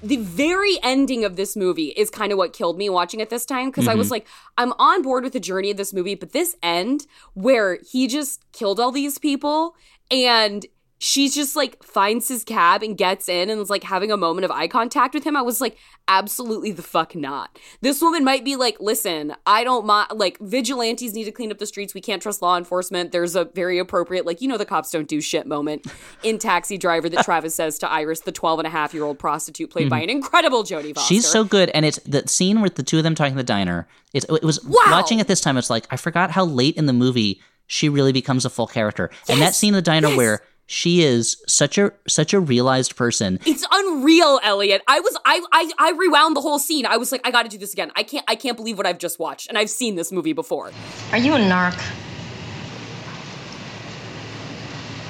the 0.01 0.17
very 0.17 0.77
ending 0.81 1.23
of 1.23 1.35
this 1.35 1.55
movie 1.55 1.89
is 1.89 2.09
kind 2.09 2.31
of 2.31 2.37
what 2.37 2.53
killed 2.53 2.77
me 2.77 2.89
watching 2.89 3.19
it 3.19 3.29
this 3.29 3.45
time 3.45 3.69
because 3.69 3.87
I 3.87 3.95
was 3.95 4.07
Mhm. 4.07 4.11
like, 4.11 4.27
I'm 4.57 4.73
on 4.79 5.01
board 5.01 5.23
with 5.23 5.33
the 5.33 5.39
journey 5.39 5.69
of 5.71 5.77
this 5.77 5.93
movie, 5.93 6.15
but 6.15 6.31
this 6.31 6.55
end 6.63 7.05
where 7.33 7.79
he 7.89 8.07
just 8.07 8.41
killed 8.51 8.79
all 8.79 8.91
these 8.91 9.17
people 9.17 9.75
and 10.09 10.65
she 11.01 11.29
just 11.29 11.55
like 11.55 11.81
finds 11.81 12.27
his 12.27 12.43
cab 12.43 12.83
and 12.83 12.97
gets 12.97 13.29
in 13.29 13.49
and 13.49 13.59
is 13.61 13.69
like 13.69 13.83
having 13.83 14.11
a 14.11 14.17
moment 14.17 14.43
of 14.45 14.51
eye 14.51 14.67
contact 14.67 15.13
with 15.13 15.23
him. 15.23 15.35
I 15.35 15.41
was 15.41 15.61
like, 15.61 15.77
absolutely 16.09 16.71
the 16.71 16.81
fuck 16.81 17.15
not. 17.15 17.57
This 17.81 18.01
woman 18.01 18.23
might 18.25 18.43
be 18.43 18.57
like, 18.57 18.77
listen, 18.81 19.33
I 19.45 19.63
don't 19.63 19.85
mind, 19.85 20.09
like, 20.15 20.37
vigilantes 20.39 21.13
need 21.13 21.23
to 21.23 21.31
clean 21.31 21.51
up 21.51 21.57
the 21.57 21.65
streets. 21.65 21.93
We 21.93 22.01
can't 22.01 22.21
trust 22.21 22.41
law 22.41 22.57
enforcement. 22.57 23.11
There's 23.13 23.35
a 23.35 23.45
very 23.45 23.79
appropriate, 23.79 24.25
like, 24.25 24.41
you 24.41 24.47
know, 24.49 24.57
the 24.57 24.65
cops 24.65 24.91
don't 24.91 25.07
do 25.07 25.21
shit 25.21 25.47
moment 25.47 25.87
in 26.23 26.37
Taxi 26.37 26.77
Driver 26.77 27.07
that 27.09 27.23
Travis 27.23 27.55
says 27.55 27.79
to 27.79 27.89
Iris, 27.89 28.21
the 28.21 28.31
12 28.33 28.59
and 28.59 28.67
a 28.67 28.71
half 28.71 28.93
year 28.93 29.03
old 29.05 29.19
prostitute 29.19 29.69
played 29.69 29.89
by 29.89 30.01
Mhm. 30.01 30.03
an 30.03 30.09
incredible 30.09 30.63
Jodie 30.63 30.93
Foster. 30.93 31.07
She's 31.13 31.25
so 31.27 31.43
good, 31.45 31.69
and 31.69 31.85
it's 31.85 31.99
the 31.99 32.27
scene 32.27 32.59
with 32.61 32.75
the 32.75 32.83
two 32.83 32.97
of 32.97 33.03
them 33.03 33.15
talking 33.15 33.31
in 33.33 33.37
the 33.37 33.43
diner. 33.43 33.87
It's, 34.13 34.25
it 34.27 34.43
was 34.43 34.61
Wow. 34.65 34.81
watching 34.91 35.19
it 35.19 35.27
this 35.27 35.39
time. 35.39 35.57
It's 35.57 35.69
like 35.69 35.85
I 35.91 35.95
forgot 35.95 36.31
how 36.31 36.43
late 36.43 36.75
in 36.75 36.87
the 36.87 36.93
movie 36.93 37.39
she 37.67 37.87
really 37.87 38.11
becomes 38.11 38.43
a 38.45 38.49
full 38.49 38.67
character, 38.67 39.11
and 39.29 39.39
that 39.41 39.55
scene 39.55 39.69
in 39.69 39.75
the 39.75 39.81
diner 39.81 40.07
yes. 40.09 40.17
where 40.17 40.41
she 40.71 41.01
is 41.01 41.41
such 41.47 41.79
a 41.79 41.91
such 42.07 42.31
a 42.31 42.39
realized 42.39 42.95
person. 42.95 43.39
It's 43.43 43.65
unreal, 43.71 44.39
Elliott. 44.43 44.83
I 44.87 44.99
was 44.99 45.17
I 45.25 45.43
I 45.51 45.71
I 45.79 45.91
rewound 45.93 46.35
the 46.35 46.41
whole 46.41 46.59
scene. 46.59 46.85
I 46.85 46.97
was 46.97 47.11
like, 47.11 47.21
I 47.23 47.31
got 47.31 47.41
to 47.41 47.49
do 47.49 47.57
this 47.57 47.73
again. 47.73 47.91
I 47.95 48.03
can't 48.03 48.23
I 48.27 48.35
can't 48.35 48.55
believe 48.55 48.77
what 48.77 48.85
I've 48.85 48.99
just 48.99 49.17
watched, 49.17 49.49
and 49.49 49.57
I've 49.57 49.71
seen 49.71 49.95
this 49.95 50.11
movie 50.11 50.33
before. 50.33 50.69
Are 51.11 51.17
you 51.17 51.33
a 51.33 51.39
narc? 51.39 51.73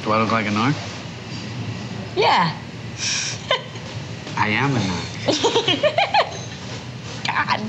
Do 0.06 0.14
I 0.14 0.22
look 0.22 0.32
like 0.32 0.46
a 0.46 0.50
narc? 0.50 0.76
Yeah. 2.16 2.58
I 4.38 4.48
am 4.48 4.78
a 4.78 4.80
narc. 4.80 5.28
God. 7.28 7.60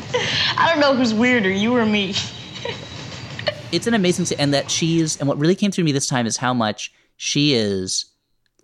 I 0.57 0.70
don't 0.70 0.79
know 0.81 0.94
who's 0.94 1.12
weirder, 1.12 1.50
you 1.50 1.76
or 1.76 1.85
me. 1.85 2.14
It's 3.72 3.87
an 3.87 3.94
amazing 3.94 4.24
scene, 4.24 4.40
and 4.40 4.53
that 4.53 4.68
she's 4.68 5.16
and 5.20 5.29
what 5.29 5.38
really 5.38 5.55
came 5.55 5.70
through 5.70 5.85
me 5.85 5.92
this 5.92 6.09
time 6.09 6.26
is 6.26 6.37
how 6.37 6.53
much 6.53 6.92
she 7.22 7.52
is 7.52 8.06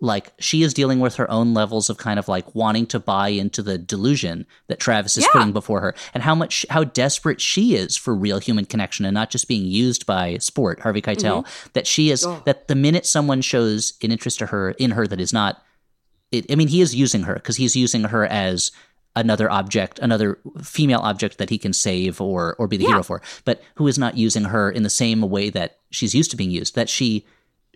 like 0.01 0.31
she 0.39 0.63
is 0.63 0.73
dealing 0.73 0.99
with 0.99 1.15
her 1.15 1.29
own 1.29 1.53
levels 1.53 1.91
of 1.91 1.97
kind 1.97 2.17
of 2.17 2.27
like 2.27 2.55
wanting 2.55 2.87
to 2.87 2.99
buy 2.99 3.27
into 3.29 3.61
the 3.61 3.77
delusion 3.77 4.47
that 4.67 4.79
Travis 4.79 5.15
is 5.15 5.23
Yeah. 5.25 5.29
putting 5.33 5.51
before 5.53 5.79
her 5.81 5.93
and 6.15 6.23
how 6.23 6.33
much 6.33 6.65
how 6.71 6.83
desperate 6.83 7.39
she 7.39 7.75
is 7.75 7.95
for 7.95 8.15
real 8.15 8.39
human 8.39 8.65
connection 8.65 9.05
and 9.05 9.13
not 9.13 9.29
just 9.29 9.47
being 9.47 9.65
used 9.65 10.07
by 10.07 10.39
sport 10.39 10.79
Harvey 10.79 11.01
Keitel 11.03 11.43
Mhm. 11.43 11.73
that 11.73 11.85
she 11.85 12.09
is 12.09 12.25
Oh. 12.25 12.41
that 12.45 12.67
the 12.67 12.73
minute 12.75 13.05
someone 13.05 13.41
shows 13.41 13.93
an 14.01 14.11
interest 14.11 14.39
to 14.39 14.47
her 14.47 14.71
in 14.71 14.91
her 14.91 15.05
that 15.05 15.19
is 15.21 15.31
not 15.33 15.63
it, 16.31 16.45
I 16.51 16.55
mean 16.55 16.67
he 16.69 16.81
is 16.81 16.95
using 16.95 17.23
her 17.23 17.35
because 17.35 17.57
he's 17.57 17.75
using 17.75 18.05
her 18.05 18.25
as 18.25 18.71
another 19.15 19.49
object 19.51 19.99
another 19.99 20.39
female 20.63 20.99
object 20.99 21.37
that 21.37 21.49
he 21.51 21.57
can 21.59 21.73
save 21.73 22.19
or 22.19 22.55
or 22.59 22.67
be 22.67 22.77
the 22.77 22.83
Yeah. 22.85 22.89
hero 22.89 23.03
for 23.03 23.21
but 23.45 23.61
who 23.75 23.87
is 23.87 23.97
not 23.99 24.17
using 24.17 24.45
her 24.45 24.69
in 24.71 24.81
the 24.83 24.89
same 24.91 25.21
way 25.21 25.49
that 25.51 25.77
she's 25.91 26.13
used 26.15 26.31
to 26.31 26.37
being 26.37 26.51
used 26.51 26.73
that 26.75 26.89
she 26.89 27.25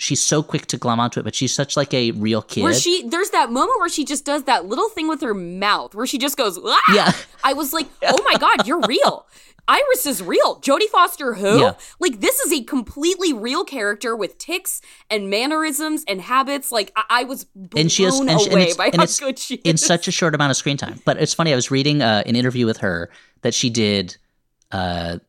she's 0.01 0.21
so 0.21 0.41
quick 0.41 0.65
to 0.65 0.77
glom 0.77 0.99
onto 0.99 1.19
it, 1.19 1.23
but 1.23 1.35
she's 1.35 1.53
such 1.53 1.77
like 1.77 1.93
a 1.93 2.11
real 2.11 2.41
kid. 2.41 2.63
Where 2.63 2.73
she 2.73 3.07
there's 3.07 3.29
that 3.29 3.51
moment 3.51 3.79
where 3.79 3.89
she 3.89 4.03
just 4.03 4.25
does 4.25 4.43
that 4.43 4.65
little 4.65 4.89
thing 4.89 5.07
with 5.07 5.21
her 5.21 5.33
mouth 5.33 5.93
where 5.93 6.07
she 6.07 6.17
just 6.17 6.37
goes, 6.37 6.59
ah! 6.63 6.81
Yeah. 6.93 7.11
I 7.43 7.53
was 7.53 7.71
like, 7.71 7.87
oh 8.03 8.17
my 8.25 8.37
god, 8.37 8.67
you're 8.67 8.81
real. 8.81 9.27
Iris 9.67 10.05
is 10.07 10.23
real. 10.23 10.59
Jodie 10.59 10.89
Foster, 10.91 11.33
who? 11.35 11.59
Yeah. 11.59 11.73
Like, 11.99 12.19
this 12.19 12.39
is 12.39 12.51
a 12.51 12.63
completely 12.63 13.31
real 13.31 13.63
character 13.63 14.15
with 14.15 14.37
ticks 14.39 14.81
and 15.09 15.29
mannerisms 15.29 16.03
and 16.07 16.19
habits. 16.19 16.71
Like, 16.71 16.91
I, 16.95 17.03
I 17.09 17.23
was 17.23 17.45
blown 17.55 17.81
and 17.81 17.91
she 17.91 18.03
has 18.03 18.19
and, 18.19 18.29
she- 18.41 18.45
and 18.47 18.53
away 18.53 18.63
it's, 18.63 18.75
by 18.75 18.87
and 18.87 18.95
how 18.95 19.03
it's 19.03 19.19
good 19.19 19.37
she 19.37 19.55
is. 19.55 19.61
in 19.63 19.77
such 19.77 20.07
a 20.07 20.11
short 20.11 20.33
amount 20.33 20.49
of 20.49 20.57
screen 20.57 20.77
time. 20.77 20.99
But 21.05 21.21
it's 21.21 21.33
funny. 21.33 21.53
I 21.53 21.55
was 21.55 21.69
reading 21.71 22.01
uh, 22.01 22.23
an 22.25 22.35
interview 22.35 22.65
with 22.65 22.77
her 22.77 23.11
that 23.43 23.53
she 23.53 23.69
did. 23.69 24.17
Uh, 24.71 25.19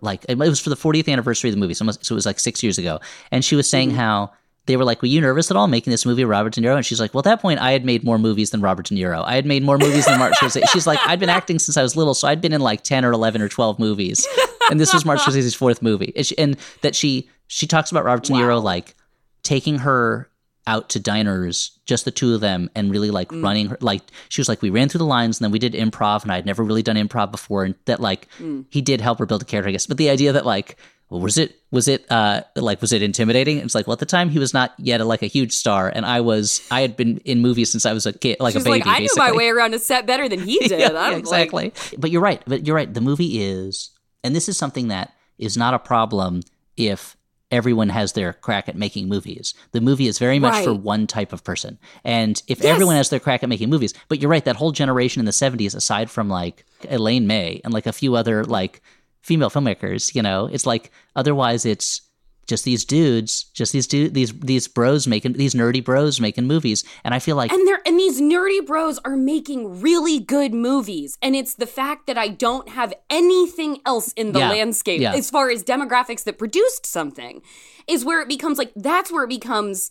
like 0.00 0.24
it 0.28 0.36
was 0.38 0.60
for 0.60 0.70
the 0.70 0.76
40th 0.76 1.08
anniversary 1.10 1.50
of 1.50 1.54
the 1.56 1.60
movie, 1.60 1.74
so 1.74 1.84
it 1.84 1.86
was, 1.86 1.98
so 2.02 2.14
it 2.14 2.16
was 2.16 2.26
like 2.26 2.38
six 2.40 2.62
years 2.62 2.78
ago, 2.78 3.00
and 3.30 3.44
she 3.44 3.56
was 3.56 3.66
Mm-hmm. 3.66 3.70
saying 3.70 3.90
how 3.92 4.32
they 4.66 4.76
were 4.76 4.84
like, 4.84 5.00
"Were 5.00 5.08
you 5.08 5.20
nervous 5.20 5.50
at 5.50 5.56
all 5.56 5.66
making 5.66 5.90
this 5.90 6.04
movie, 6.04 6.24
with 6.24 6.30
Robert 6.30 6.52
De 6.52 6.60
Niro?" 6.60 6.76
And 6.76 6.84
she's 6.84 7.00
like, 7.00 7.14
"Well, 7.14 7.20
at 7.20 7.24
that 7.24 7.40
point, 7.40 7.58
I 7.60 7.72
had 7.72 7.84
made 7.86 8.04
more 8.04 8.18
movies 8.18 8.50
than 8.50 8.60
Robert 8.60 8.86
De 8.86 8.94
Niro. 8.94 9.24
I 9.24 9.34
had 9.34 9.46
made 9.46 9.62
more 9.62 9.78
movies 9.78 10.04
than 10.04 10.18
Martin 10.18 10.36
Scorsese." 10.36 10.68
She's 10.70 10.86
like, 10.86 10.98
"I'd 11.06 11.18
been 11.18 11.30
acting 11.30 11.58
since 11.58 11.76
I 11.78 11.82
was 11.82 11.96
little, 11.96 12.12
so 12.14 12.28
I'd 12.28 12.40
been 12.42 12.52
in 12.52 12.60
like 12.60 12.82
10 12.84 13.04
or 13.04 13.12
11 13.12 13.40
or 13.40 13.48
12 13.48 13.78
movies, 13.78 14.26
and 14.70 14.78
this 14.78 14.92
was 14.92 15.06
Martin 15.06 15.24
Scorsese's 15.32 15.54
fourth 15.54 15.80
movie." 15.80 16.12
And, 16.14 16.26
she, 16.26 16.36
and 16.36 16.56
that 16.82 16.94
she 16.94 17.30
she 17.46 17.66
talks 17.66 17.90
about 17.90 18.04
Robert 18.04 18.24
De 18.24 18.34
Niro 18.34 18.62
like 18.62 18.94
taking 19.42 19.78
her 19.78 20.28
out 20.68 20.88
to 20.90 21.00
diners, 21.00 21.72
just 21.86 22.04
the 22.04 22.10
two 22.10 22.34
of 22.34 22.40
them, 22.40 22.68
and 22.76 22.90
really 22.90 23.10
like 23.10 23.30
Mm. 23.30 23.42
running 23.42 23.66
her. 23.70 23.78
Like 23.80 24.02
she 24.28 24.40
was 24.40 24.48
like, 24.48 24.62
we 24.62 24.70
ran 24.70 24.88
through 24.88 24.98
the 24.98 25.04
lines, 25.16 25.38
and 25.38 25.44
then 25.44 25.50
we 25.52 25.58
did 25.58 25.72
improv, 25.72 26.22
and 26.22 26.30
I 26.30 26.36
had 26.36 26.46
never 26.46 26.62
really 26.62 26.82
done 26.82 26.96
improv 26.96 27.30
before, 27.32 27.64
and 27.64 27.74
that 27.86 28.00
like 28.00 28.28
Mm. 28.40 28.66
he 28.68 28.80
did 28.80 29.00
help 29.00 29.18
her 29.18 29.26
build 29.26 29.42
a 29.42 29.44
character, 29.44 29.68
I 29.70 29.72
guess. 29.72 29.86
But 29.86 29.96
the 29.96 30.10
idea 30.10 30.32
that 30.32 30.44
like, 30.46 30.76
well, 31.10 31.20
was 31.22 31.38
it 31.38 31.56
was 31.70 31.88
it 31.88 32.04
uh 32.10 32.42
like 32.54 32.80
was 32.82 32.92
it 32.92 33.00
intimidating? 33.02 33.56
It's 33.58 33.74
like, 33.74 33.86
well, 33.86 33.94
at 33.94 33.98
the 33.98 34.04
time 34.06 34.28
he 34.28 34.38
was 34.38 34.52
not 34.52 34.74
yet 34.78 35.04
like 35.06 35.22
a 35.22 35.26
huge 35.26 35.52
star, 35.54 35.88
and 35.88 36.04
I 36.04 36.20
was 36.20 36.60
I 36.70 36.82
had 36.82 36.96
been 36.98 37.16
in 37.24 37.40
movies 37.40 37.72
since 37.72 37.86
I 37.86 37.94
was 37.94 38.04
a 38.04 38.12
kid, 38.12 38.36
like 38.40 38.52
She's 38.52 38.62
a 38.62 38.64
baby. 38.64 38.80
like, 38.84 38.86
I 38.86 38.98
knew 39.00 39.08
my 39.16 39.32
way 39.32 39.48
around 39.48 39.72
a 39.74 39.78
set 39.78 40.06
better 40.06 40.28
than 40.28 40.40
he 40.40 40.58
did. 40.68 40.78
Yeah, 40.80 40.88
I'm 40.88 41.12
like- 41.12 41.18
exactly. 41.18 41.72
but 41.96 42.10
you're 42.10 42.20
right. 42.20 42.42
But 42.46 42.66
you're 42.66 42.76
right. 42.76 42.92
The 42.92 43.00
movie 43.00 43.42
is, 43.42 43.90
and 44.22 44.36
this 44.36 44.48
is 44.50 44.58
something 44.58 44.88
that 44.88 45.14
is 45.38 45.56
not 45.56 45.72
a 45.72 45.78
problem 45.78 46.42
if 46.76 47.16
everyone 47.50 47.88
has 47.88 48.12
their 48.12 48.32
crack 48.34 48.68
at 48.68 48.76
making 48.76 49.08
movies. 49.08 49.54
The 49.72 49.80
movie 49.80 50.06
is 50.06 50.18
very 50.18 50.38
much 50.38 50.62
for 50.64 50.74
one 50.74 51.06
type 51.06 51.32
of 51.32 51.44
person. 51.44 51.78
And 52.04 52.40
if 52.46 52.58
Yes. 52.60 52.66
everyone 52.72 52.96
has 52.96 53.08
their 53.10 53.20
crack 53.20 53.42
at 53.42 53.48
making 53.48 53.70
movies, 53.70 53.94
but 54.08 54.20
you're 54.20 54.30
right, 54.30 54.44
that 54.44 54.56
whole 54.56 54.72
generation 54.72 55.20
in 55.20 55.26
the 55.26 55.32
70s, 55.32 55.74
aside 55.74 56.10
from 56.10 56.28
like 56.28 56.64
Elaine 56.88 57.26
May 57.26 57.60
and 57.64 57.72
like 57.72 57.86
a 57.86 57.92
few 57.92 58.14
other 58.16 58.44
like 58.44 58.82
female 59.22 59.50
filmmakers, 59.50 60.14
you 60.14 60.22
know, 60.22 60.46
it's 60.52 60.66
like 60.66 60.90
otherwise 61.16 61.64
it's 61.64 62.02
just 62.48 62.64
these 62.64 62.84
dudes, 62.84 63.44
just 63.54 63.72
these 63.72 63.86
dude, 63.86 64.14
these 64.14 64.32
these 64.40 64.66
bros 64.66 65.06
making 65.06 65.34
these 65.34 65.54
nerdy 65.54 65.84
bros 65.84 66.20
making 66.20 66.46
movies, 66.46 66.82
and 67.04 67.14
I 67.14 67.20
feel 67.20 67.36
like 67.36 67.52
and 67.52 67.68
they're 67.68 67.80
and 67.86 67.98
these 67.98 68.20
nerdy 68.20 68.66
bros 68.66 68.98
are 69.04 69.16
making 69.16 69.80
really 69.80 70.18
good 70.18 70.52
movies. 70.52 71.16
And 71.22 71.36
it's 71.36 71.54
the 71.54 71.66
fact 71.66 72.06
that 72.08 72.18
i 72.18 72.28
don't 72.28 72.70
have 72.70 72.92
anything 73.10 73.78
else 73.86 74.12
in 74.14 74.32
the 74.32 74.38
Yeah, 74.40 74.50
landscape 74.50 75.00
yeah. 75.00 75.14
as 75.14 75.30
far 75.30 75.50
as 75.50 75.62
demographics 75.62 76.24
that 76.24 76.38
produced 76.38 76.86
something 76.86 77.42
is 77.86 78.04
where 78.04 78.20
it 78.22 78.28
becomes 78.28 78.58
like 78.58 78.72
that's 78.74 79.12
where 79.12 79.24
it 79.24 79.28
becomes 79.28 79.90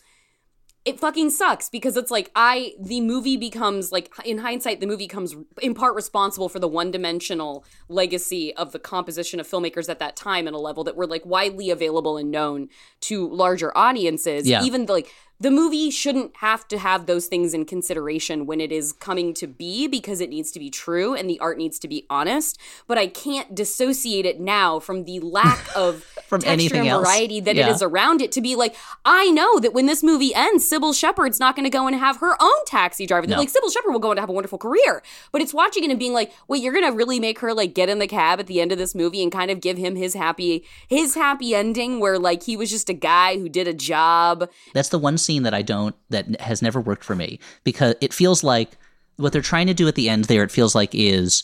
it 0.87 0.99
fucking 0.99 1.29
sucks 1.29 1.69
because 1.69 1.97
it's 1.97 2.09
like 2.09 2.31
I 2.35 2.73
the 2.79 3.01
movie 3.01 3.35
becomes 3.35 3.91
like 3.91 4.11
in 4.23 4.37
hindsight 4.37 4.79
the 4.79 4.87
movie 4.87 5.07
comes 5.07 5.35
in 5.61 5.73
part 5.73 5.95
responsible 5.95 6.47
for 6.47 6.59
the 6.59 6.67
one-dimensional 6.67 7.65
legacy 7.89 8.55
of 8.55 8.71
the 8.71 8.79
composition 8.79 9.39
of 9.39 9.47
filmmakers 9.47 9.89
at 9.89 9.99
that 9.99 10.15
time 10.15 10.47
at 10.47 10.53
a 10.53 10.57
level 10.57 10.83
that 10.85 10.95
were 10.95 11.05
like 11.05 11.25
widely 11.25 11.69
available 11.69 12.15
and 12.17 12.31
known 12.31 12.69
to 13.01 13.27
larger 13.29 13.77
audiences 13.77 14.47
Yeah. 14.47 14.63
even 14.63 14.85
the, 14.85 14.93
like 14.93 15.13
the 15.39 15.51
movie 15.51 15.91
shouldn't 15.91 16.35
have 16.37 16.67
to 16.69 16.77
have 16.79 17.05
those 17.05 17.27
things 17.27 17.53
in 17.53 17.63
consideration 17.65 18.45
when 18.45 18.59
it 18.59 18.71
is 18.71 18.91
coming 18.91 19.33
to 19.35 19.45
be 19.47 19.87
because 19.87 20.19
it 20.19 20.29
needs 20.29 20.51
to 20.51 20.59
be 20.59 20.69
true 20.69 21.13
and 21.13 21.29
the 21.29 21.39
art 21.39 21.57
needs 21.57 21.77
to 21.79 21.87
be 21.87 22.05
honest 22.09 22.57
but 22.87 22.97
I 22.97 23.07
can't 23.07 23.53
dissociate 23.53 24.25
it 24.25 24.39
now 24.39 24.79
from 24.79 25.03
the 25.05 25.19
lack 25.19 25.59
of 25.75 26.03
From 26.27 26.41
anything 26.45 26.87
else. 26.87 27.05
variety 27.05 27.39
that 27.41 27.55
Yeah. 27.55 27.67
it 27.67 27.71
is 27.71 27.81
around 27.81 28.21
it 28.21 28.31
to 28.33 28.41
be 28.41 28.55
like, 28.55 28.75
I 29.05 29.29
know 29.31 29.59
that 29.59 29.73
when 29.73 29.85
this 29.85 30.03
movie 30.03 30.33
ends, 30.33 30.69
Cybill 30.69 30.95
Shepherd's 30.97 31.39
not 31.39 31.55
going 31.55 31.63
to 31.65 31.69
go 31.69 31.87
and 31.87 31.95
have 31.95 32.17
her 32.17 32.35
own 32.41 32.65
taxi 32.65 33.05
driver. 33.05 33.27
No. 33.27 33.37
Like 33.37 33.49
Sybil 33.49 33.69
Shepherd 33.69 33.91
will 33.91 33.99
go 33.99 34.11
and 34.11 34.19
have 34.19 34.29
a 34.29 34.33
wonderful 34.33 34.57
career, 34.57 35.03
but 35.31 35.41
it's 35.41 35.53
watching 35.53 35.83
it 35.83 35.89
and 35.89 35.99
being 35.99 36.13
like, 36.13 36.31
wait, 36.47 36.61
you're 36.63 36.73
going 36.73 36.85
to 36.89 36.95
really 36.95 37.19
make 37.19 37.39
her 37.39 37.53
like 37.53 37.73
get 37.75 37.89
in 37.89 37.99
the 37.99 38.07
cab 38.07 38.39
at 38.39 38.47
the 38.47 38.59
end 38.59 38.71
of 38.71 38.77
this 38.77 38.95
movie 38.95 39.21
and 39.21 39.31
kind 39.31 39.51
of 39.51 39.61
give 39.61 39.77
him 39.77 39.95
his 39.95 40.13
happy 40.13 40.65
his 40.87 41.15
happy 41.15 41.53
ending 41.55 41.99
where 41.99 42.17
like 42.19 42.43
he 42.43 42.57
was 42.57 42.69
just 42.69 42.89
a 42.89 42.93
guy 42.93 43.37
who 43.37 43.47
did 43.49 43.67
a 43.67 43.73
job. 43.73 44.49
That's 44.73 44.89
the 44.89 44.99
one 44.99 45.17
scene 45.27 45.43
that 45.43 45.53
I 45.53 45.61
don't 45.61 45.95
that 46.09 46.25
has 46.41 46.61
never 46.61 46.79
worked 46.81 47.03
for 47.03 47.15
me 47.15 47.39
because 47.63 47.93
it 48.01 48.13
feels 48.13 48.43
like 48.43 48.69
what 49.17 49.33
they're 49.33 49.41
trying 49.53 49.67
to 49.67 49.73
do 49.73 49.87
at 49.87 49.95
the 49.95 50.09
end 50.09 50.25
there. 50.25 50.43
It 50.43 50.51
feels 50.51 50.73
like 50.75 50.91
is 50.95 51.43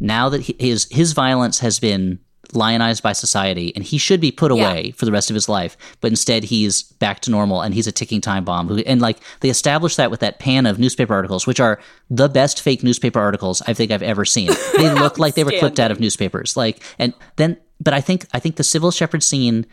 now 0.00 0.28
that 0.30 0.40
he, 0.42 0.56
his 0.58 0.86
his 0.90 1.12
violence 1.12 1.60
has 1.60 1.78
been 1.78 2.18
lionized 2.54 3.02
by 3.02 3.12
society 3.12 3.72
and 3.76 3.84
he 3.84 3.96
should 3.98 4.20
be 4.20 4.30
put 4.32 4.50
Yeah. 4.54 4.68
away 4.70 4.90
for 4.90 5.06
the 5.06 5.12
rest 5.12 5.30
of 5.30 5.34
his 5.34 5.48
life 5.48 5.76
but 6.02 6.10
instead 6.10 6.42
he's 6.44 6.82
back 6.82 7.20
to 7.20 7.30
normal 7.30 7.62
and 7.62 7.72
he's 7.72 7.86
a 7.86 7.92
ticking 7.92 8.20
time 8.20 8.44
bomb 8.44 8.68
and 8.84 9.00
like 9.00 9.18
they 9.40 9.48
established 9.48 9.96
that 9.96 10.10
with 10.10 10.20
that 10.20 10.38
pan 10.38 10.66
of 10.66 10.78
newspaper 10.78 11.14
articles 11.14 11.46
which 11.46 11.60
are 11.60 11.78
the 12.10 12.28
best 12.28 12.60
fake 12.60 12.82
newspaper 12.82 13.20
articles 13.20 13.62
i 13.68 13.72
think 13.72 13.90
i've 13.90 14.02
ever 14.02 14.24
seen 14.26 14.50
they 14.76 14.92
look 14.92 15.18
like 15.18 15.34
they 15.34 15.44
were 15.44 15.58
clipped 15.60 15.80
out 15.80 15.90
of 15.92 16.00
newspapers 16.00 16.54
like 16.56 16.82
and 16.98 17.14
then 17.36 17.56
but 17.82 17.94
i 17.94 18.00
think 18.00 18.26
i 18.32 18.38
think 18.38 18.56
the 18.56 18.62
Cybill 18.62 18.94
Shepherd 18.96 19.22
scene 19.22 19.66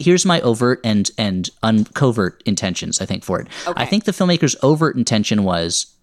here's 0.00 0.24
my 0.24 0.40
overt 0.40 0.80
and 0.84 1.10
and 1.18 1.50
uncovert 1.62 2.42
intentions 2.46 3.00
i 3.00 3.06
think 3.06 3.24
for 3.24 3.40
it 3.40 3.48
i 3.76 3.84
think 3.84 4.04
the 4.04 4.12
filmmaker's 4.12 4.56
overt 4.62 4.96
intention 4.96 5.44
was 5.44 5.94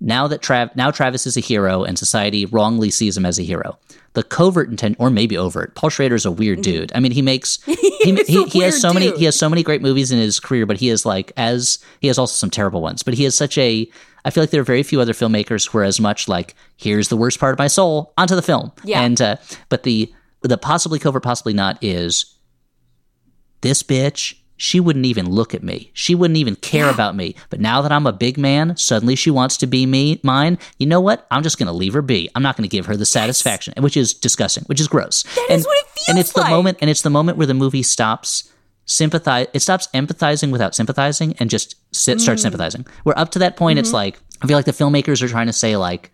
now 0.00 0.26
that 0.28 0.42
Trav 0.42 0.74
now 0.76 0.90
Travis 0.90 1.26
is 1.26 1.36
a 1.36 1.40
hero 1.40 1.84
and 1.84 1.98
society 1.98 2.44
wrongly 2.44 2.90
sees 2.90 3.16
him 3.16 3.24
as 3.24 3.38
a 3.38 3.42
hero. 3.42 3.78
The 4.12 4.22
covert 4.22 4.68
intent, 4.68 4.96
or 4.98 5.10
maybe 5.10 5.36
overt. 5.36 5.74
Paul 5.74 5.90
Schrader 5.90 6.14
is 6.14 6.24
a 6.24 6.30
weird 6.30 6.62
dude. 6.62 6.92
I 6.94 7.00
mean, 7.00 7.12
he 7.12 7.22
makes 7.22 7.62
he 7.64 8.14
he, 8.26 8.44
he 8.44 8.60
has 8.60 8.80
so 8.80 8.92
many 8.92 9.16
he 9.16 9.24
has 9.24 9.36
so 9.36 9.48
many 9.48 9.62
great 9.62 9.82
movies 9.82 10.12
in 10.12 10.18
his 10.18 10.40
career, 10.40 10.66
but 10.66 10.78
he 10.78 10.90
is 10.90 11.06
like 11.06 11.32
as 11.36 11.78
he 12.00 12.08
has 12.08 12.18
also 12.18 12.34
some 12.34 12.50
terrible 12.50 12.82
ones. 12.82 13.02
But 13.02 13.14
he 13.14 13.24
is 13.24 13.34
such 13.34 13.56
a 13.58 13.88
I 14.24 14.30
feel 14.30 14.42
like 14.42 14.50
there 14.50 14.60
are 14.60 14.64
very 14.64 14.82
few 14.82 15.00
other 15.00 15.12
filmmakers 15.12 15.68
who 15.68 15.78
are 15.78 15.84
as 15.84 16.00
much 16.00 16.28
like 16.28 16.54
here's 16.76 17.08
the 17.08 17.16
worst 17.16 17.38
part 17.38 17.52
of 17.52 17.58
my 17.58 17.68
soul 17.68 18.12
onto 18.18 18.34
the 18.34 18.42
film. 18.42 18.72
Yeah. 18.84 19.00
And 19.00 19.20
uh, 19.20 19.36
but 19.68 19.84
the 19.84 20.12
the 20.48 20.58
possibly 20.58 20.98
covert, 20.98 21.22
possibly 21.22 21.52
not 21.52 21.78
is 21.82 22.34
this 23.62 23.82
bitch 23.82 24.34
she 24.58 24.80
wouldn't 24.80 25.04
even 25.04 25.28
look 25.30 25.54
at 25.54 25.62
me 25.62 25.90
she 25.92 26.14
wouldn't 26.14 26.38
even 26.38 26.56
care 26.56 26.88
about 26.88 27.14
me 27.14 27.34
but 27.50 27.60
now 27.60 27.82
that 27.82 27.92
i'm 27.92 28.06
a 28.06 28.12
big 28.12 28.38
man 28.38 28.74
suddenly 28.76 29.14
she 29.14 29.30
wants 29.30 29.56
to 29.58 29.66
be 29.66 29.84
me 29.84 30.18
mine 30.22 30.58
you 30.78 30.86
know 30.86 31.00
what 31.00 31.26
i'm 31.30 31.42
just 31.42 31.58
going 31.58 31.66
to 31.66 31.72
leave 31.72 31.92
her 31.92 32.00
be 32.02 32.28
i'm 32.34 32.42
not 32.42 32.56
going 32.56 32.66
to 32.68 32.74
give 32.74 32.86
her 32.86 32.96
the 32.96 33.04
satisfaction 33.04 33.74
which 33.80 33.96
is 33.96 34.14
disgusting 34.14 34.64
which 34.64 34.80
is 34.80 34.88
gross 34.88 35.24
that 35.24 35.46
and, 35.50 35.60
is 35.60 35.66
what 35.66 35.76
it 35.78 35.86
feels 35.90 36.08
and 36.08 36.18
it's 36.18 36.34
like. 36.36 36.46
the 36.46 36.50
moment 36.50 36.78
and 36.80 36.88
it's 36.88 37.02
the 37.02 37.10
moment 37.10 37.36
where 37.36 37.46
the 37.46 37.52
movie 37.54 37.82
stops 37.82 38.50
sympathize 38.86 39.46
it 39.52 39.60
stops 39.60 39.88
empathizing 39.92 40.50
without 40.52 40.74
sympathizing 40.74 41.34
and 41.38 41.50
just 41.50 41.74
sit, 41.94 42.20
starts 42.20 42.40
Mm. 42.40 42.44
sympathizing 42.44 42.86
where 43.02 43.18
up 43.18 43.30
to 43.32 43.38
that 43.40 43.56
point 43.56 43.78
it's 43.78 43.90
Mhm. 43.90 43.94
like 43.94 44.20
i 44.42 44.46
feel 44.46 44.56
like 44.56 44.64
the 44.66 44.72
filmmakers 44.72 45.20
are 45.22 45.28
trying 45.28 45.48
to 45.48 45.52
say 45.52 45.76
like 45.76 46.12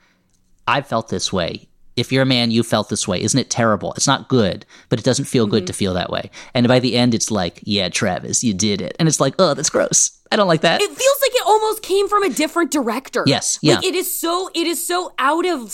I've 0.67 0.87
felt 0.87 1.09
this 1.09 1.33
way. 1.33 1.69
If 1.97 2.11
you're 2.11 2.23
a 2.23 2.27
man, 2.27 2.51
you 2.51 2.63
felt 2.63 2.89
this 2.89 3.07
way. 3.07 3.23
Isn't 3.23 3.39
it 3.39 3.51
terrible? 3.51 3.93
It's 3.95 4.07
not 4.07 4.29
good, 4.29 4.65
but 4.89 4.99
it 4.99 5.05
doesn't 5.05 5.27
feel 5.27 5.45
Mm-hmm. 5.45 5.51
good 5.51 5.67
to 5.67 5.73
feel 5.73 5.95
that 5.95 6.11
way. 6.11 6.31
And 6.55 6.67
by 6.69 6.79
the 6.79 6.97
end, 6.97 7.15
it's 7.15 7.31
like, 7.31 7.61
yeah, 7.65 7.89
Travis, 7.91 8.43
you 8.43 8.55
did 8.55 8.81
it. 8.81 8.97
And 8.99 9.09
it's 9.09 9.21
like, 9.21 9.35
oh, 9.39 9.55
that's 9.55 9.71
gross. 9.71 10.11
I 10.31 10.37
don't 10.37 10.49
like 10.49 10.63
that. 10.63 10.81
It 10.81 10.89
feels 10.89 11.19
like 11.21 11.33
it 11.35 11.43
almost 11.47 11.83
came 11.83 12.09
from 12.09 12.23
a 12.23 12.31
different 12.31 12.71
director. 12.71 13.25
Yes, 13.27 13.59
Like 13.63 13.83
yeah. 13.83 13.89
it 13.91 13.95
is 13.95 14.11
so 14.19 14.49
it 14.55 14.67
is 14.67 14.87
so 14.87 15.13
out 15.19 15.45
of 15.47 15.71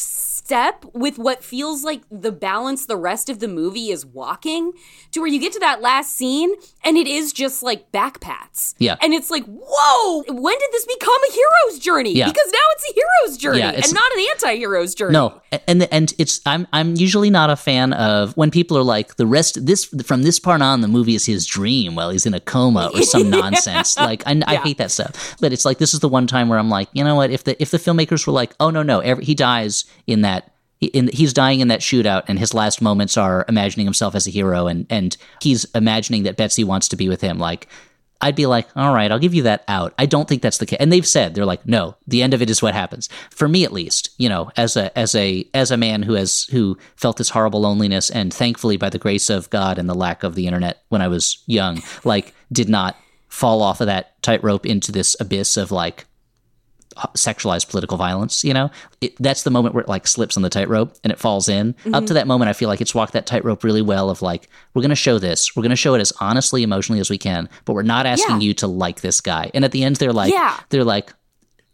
step 0.49 0.83
with 0.95 1.19
what 1.19 1.45
feels 1.45 1.85
like 1.85 2.01
the 2.11 2.33
balance 2.33 2.87
the 2.87 2.97
rest 2.97 3.29
of 3.29 3.39
the 3.39 3.47
movie 3.47 3.91
is 3.91 4.07
walking 4.07 4.73
to 5.11 5.21
where 5.21 5.29
you 5.29 5.39
get 5.39 5.53
to 5.53 5.59
that 5.59 5.83
last 5.83 6.17
scene 6.17 6.55
and 6.83 6.97
it 6.97 7.07
is 7.07 7.35
just 7.35 7.63
like 7.63 7.93
backpats. 7.93 8.75
Yeah. 8.79 8.97
And 9.03 9.13
it's 9.13 9.31
like, 9.31 9.45
whoa, 9.45 10.23
when 10.27 10.59
did 10.59 10.69
this 10.73 10.87
become 10.87 11.21
a 11.29 11.33
hero's 11.33 11.79
journey? 11.81 12.15
Yeah. 12.15 12.29
Because 12.29 12.51
now 12.51 12.59
it's 12.73 12.91
a 12.91 12.95
hero's 12.95 13.37
journey 13.37 13.59
Yeah, 13.59 13.73
and 13.73 13.93
not 13.93 14.11
an 14.13 14.25
anti-hero's 14.31 14.95
journey. 14.95 15.13
No, 15.13 15.39
and 15.67 15.83
and 15.93 16.15
it's 16.17 16.41
I'm 16.47 16.67
I'm 16.73 16.97
usually 16.97 17.29
not 17.29 17.51
a 17.51 17.57
fan 17.57 17.93
of 17.93 18.35
when 18.39 18.51
people 18.51 18.79
are 18.79 18.83
like 18.83 19.17
the 19.17 19.27
rest 19.27 19.67
this 19.67 19.85
from 19.85 20.23
this 20.23 20.41
part 20.41 20.63
on 20.63 20.81
the 20.81 20.89
movie 20.89 21.15
is 21.15 21.27
his 21.27 21.45
dream 21.45 21.95
while 21.95 22.09
he's 22.09 22.25
in 22.25 22.33
a 22.33 22.41
coma 22.41 22.91
or 22.95 23.03
some 23.03 23.29
nonsense. 23.41 23.99
Like 23.99 24.23
I, 24.25 24.41
I 24.47 24.57
hate 24.57 24.79
that 24.79 24.91
stuff. 24.91 25.37
But 25.43 25.53
it's 25.53 25.67
like 25.67 25.77
this 25.77 25.93
is 25.93 26.01
the 26.01 26.09
one 26.09 26.27
time 26.27 26.49
where 26.49 26.59
I'm 26.59 26.71
like, 26.71 26.89
you 26.95 27.05
know 27.05 27.17
what? 27.17 27.31
If 27.31 27.45
the 27.45 27.61
if 27.61 27.71
the 27.71 27.79
filmmakers 27.79 28.27
were 28.27 28.33
like, 28.33 28.55
oh 28.61 28.71
no 28.71 28.83
no, 28.83 29.01
every, 29.01 29.27
he 29.27 29.35
dies 29.35 29.85
in 30.07 30.23
that. 30.23 30.38
In, 30.81 31.11
he's 31.13 31.33
dying 31.33 31.61
in 31.61 31.69
that 31.69 31.81
shootout, 31.81 32.25
and 32.29 32.39
his 32.39 32.55
last 32.55 32.81
moments 32.81 33.17
are 33.17 33.45
imagining 33.49 33.87
himself 33.87 34.15
as 34.15 34.27
a 34.27 34.31
hero, 34.31 34.67
and 34.67 34.87
and 34.89 35.17
he's 35.43 35.65
imagining 35.75 36.23
that 36.23 36.37
Betsy 36.37 36.63
wants 36.63 36.89
to 36.89 36.97
be 36.97 37.09
with 37.09 37.21
him. 37.21 37.39
Like, 37.39 37.69
I'd 38.21 38.37
be 38.37 38.47
like, 38.47 38.69
all 38.77 38.95
right, 38.95 39.11
I'll 39.11 39.19
give 39.19 39.35
you 39.35 39.45
that 39.45 39.65
out. 39.69 39.95
I 39.99 40.07
don't 40.07 40.29
think 40.29 40.43
that's 40.43 40.59
the 40.59 40.67
case. 40.67 40.79
And 40.81 40.93
they've 40.93 41.07
said 41.07 41.35
they're 41.35 41.45
like, 41.45 41.67
no, 41.67 41.97
the 42.07 42.23
end 42.23 42.35
of 42.35 42.43
it 42.43 42.51
is 42.51 42.61
what 42.61 42.75
happens. 42.75 43.09
For 43.31 43.49
me, 43.49 43.65
at 43.65 43.73
least, 43.73 44.11
you 44.19 44.29
know, 44.29 44.51
as 44.57 44.77
a 44.77 44.97
as 44.99 45.15
a 45.15 45.49
as 45.55 45.71
a 45.71 45.77
man 45.77 46.03
who 46.03 46.15
has 46.15 46.45
who 46.45 46.77
felt 46.97 47.17
this 47.17 47.31
horrible 47.31 47.61
loneliness, 47.61 48.11
and 48.11 48.33
thankfully, 48.33 48.77
by 48.77 48.91
the 48.91 48.99
grace 48.99 49.31
of 49.31 49.51
God 49.51 49.79
and 49.79 49.89
the 49.89 49.95
lack 49.95 50.23
of 50.23 50.35
the 50.35 50.47
internet 50.47 50.83
when 50.89 51.03
I 51.03 51.09
was 51.09 51.43
young, 51.47 51.83
like, 52.05 52.35
did 52.53 52.69
not 52.69 52.97
fall 53.29 53.63
off 53.63 53.81
of 53.81 53.87
that 53.87 54.21
tightrope 54.23 54.67
into 54.67 54.91
this 54.91 55.17
abyss 55.21 55.57
of 55.57 55.71
like 55.71 56.07
sexualized 57.17 57.69
political 57.69 57.97
violence 57.97 58.45
you 58.45 58.53
know 58.53 58.71
it, 59.01 59.15
that's 59.21 59.43
the 59.43 59.51
moment 59.51 59.75
where 59.75 59.83
it 59.83 59.89
like 59.89 60.07
slips 60.07 60.37
on 60.37 60.43
the 60.43 60.51
tightrope 60.51 60.97
and 61.05 61.13
it 61.13 61.19
falls 61.19 61.49
in 61.49 61.75
mm-hmm. 61.75 61.95
up 61.95 62.07
to 62.07 62.15
that 62.15 62.27
moment 62.27 62.49
i 62.49 62.53
feel 62.53 62.69
like 62.69 62.81
it's 62.81 62.95
walked 62.95 63.13
that 63.13 63.27
tightrope 63.27 63.63
really 63.65 63.83
well 63.83 64.11
of 64.11 64.23
like 64.23 64.49
we're 64.75 64.83
going 64.83 64.91
to 64.91 64.97
show 64.97 65.19
this 65.19 65.55
we're 65.55 65.63
going 65.63 65.71
to 65.71 65.77
show 65.77 65.95
it 65.95 66.01
as 66.01 66.13
honestly 66.21 66.63
emotionally 66.63 67.01
as 67.01 67.11
we 67.11 67.19
can 67.19 67.49
but 67.65 67.73
we're 67.73 67.83
not 67.83 68.07
asking 68.07 68.41
yeah. 68.41 68.49
you 68.49 68.55
to 68.55 68.67
like 68.67 69.01
this 69.01 69.21
guy 69.21 69.51
and 69.55 69.65
at 69.65 69.73
the 69.73 69.85
end 69.85 69.97
they're 69.97 70.13
like 70.13 70.33
yeah. 70.33 70.59
they're 70.71 70.85
like 70.85 71.13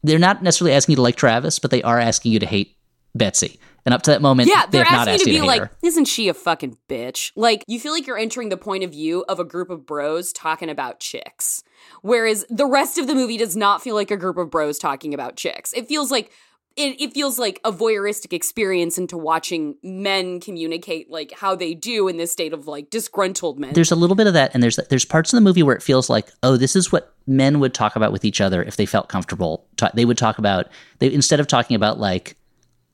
they're 0.02 0.18
not 0.18 0.42
necessarily 0.42 0.74
asking 0.74 0.92
you 0.92 0.96
to 0.96 1.02
like 1.02 1.16
travis 1.16 1.58
but 1.58 1.70
they 1.70 1.82
are 1.82 1.98
asking 1.98 2.32
you 2.32 2.38
to 2.38 2.46
hate 2.46 2.76
betsy 3.14 3.58
and 3.84 3.94
up 3.94 4.02
to 4.02 4.12
that 4.12 4.22
moment, 4.22 4.48
yeah, 4.48 4.64
they're 4.66 4.84
not 4.84 5.08
asking 5.08 5.12
you 5.12 5.18
to 5.18 5.30
be 5.30 5.38
to 5.40 5.46
like, 5.46 5.60
her. 5.60 5.70
"Isn't 5.82 6.06
she 6.06 6.28
a 6.28 6.34
fucking 6.34 6.78
bitch?" 6.88 7.32
Like, 7.36 7.64
you 7.66 7.78
feel 7.78 7.92
like 7.92 8.06
you're 8.06 8.16
entering 8.16 8.48
the 8.48 8.56
point 8.56 8.82
of 8.82 8.92
view 8.92 9.24
of 9.28 9.38
a 9.38 9.44
group 9.44 9.68
of 9.68 9.84
bros 9.84 10.32
talking 10.32 10.70
about 10.70 11.00
chicks, 11.00 11.62
whereas 12.02 12.44
the 12.50 12.66
rest 12.66 12.98
of 12.98 13.06
the 13.06 13.14
movie 13.14 13.36
does 13.36 13.56
not 13.56 13.82
feel 13.82 13.94
like 13.94 14.10
a 14.10 14.16
group 14.16 14.36
of 14.36 14.50
bros 14.50 14.78
talking 14.78 15.14
about 15.14 15.36
chicks. 15.36 15.72
It 15.72 15.88
feels 15.88 16.10
like 16.10 16.30
it, 16.76 17.00
it 17.00 17.12
feels 17.12 17.38
like 17.38 17.60
a 17.64 17.70
voyeuristic 17.70 18.32
experience 18.32 18.98
into 18.98 19.16
watching 19.16 19.76
men 19.82 20.40
communicate 20.40 21.08
like 21.08 21.32
how 21.32 21.54
they 21.54 21.72
do 21.72 22.08
in 22.08 22.16
this 22.16 22.32
state 22.32 22.52
of 22.52 22.66
like 22.66 22.90
disgruntled 22.90 23.60
men. 23.60 23.74
There's 23.74 23.92
a 23.92 23.96
little 23.96 24.16
bit 24.16 24.26
of 24.26 24.34
that, 24.34 24.52
and 24.54 24.62
there's 24.62 24.76
there's 24.90 25.04
parts 25.04 25.32
of 25.32 25.36
the 25.36 25.40
movie 25.40 25.62
where 25.62 25.76
it 25.76 25.82
feels 25.82 26.10
like, 26.10 26.28
oh, 26.42 26.56
this 26.56 26.74
is 26.74 26.90
what 26.90 27.14
men 27.26 27.60
would 27.60 27.74
talk 27.74 27.96
about 27.96 28.12
with 28.12 28.24
each 28.24 28.40
other 28.40 28.62
if 28.62 28.76
they 28.76 28.86
felt 28.86 29.08
comfortable. 29.08 29.66
They 29.94 30.04
would 30.04 30.18
talk 30.18 30.38
about 30.38 30.66
they 30.98 31.12
instead 31.12 31.40
of 31.40 31.46
talking 31.46 31.76
about 31.76 31.98
like 31.98 32.36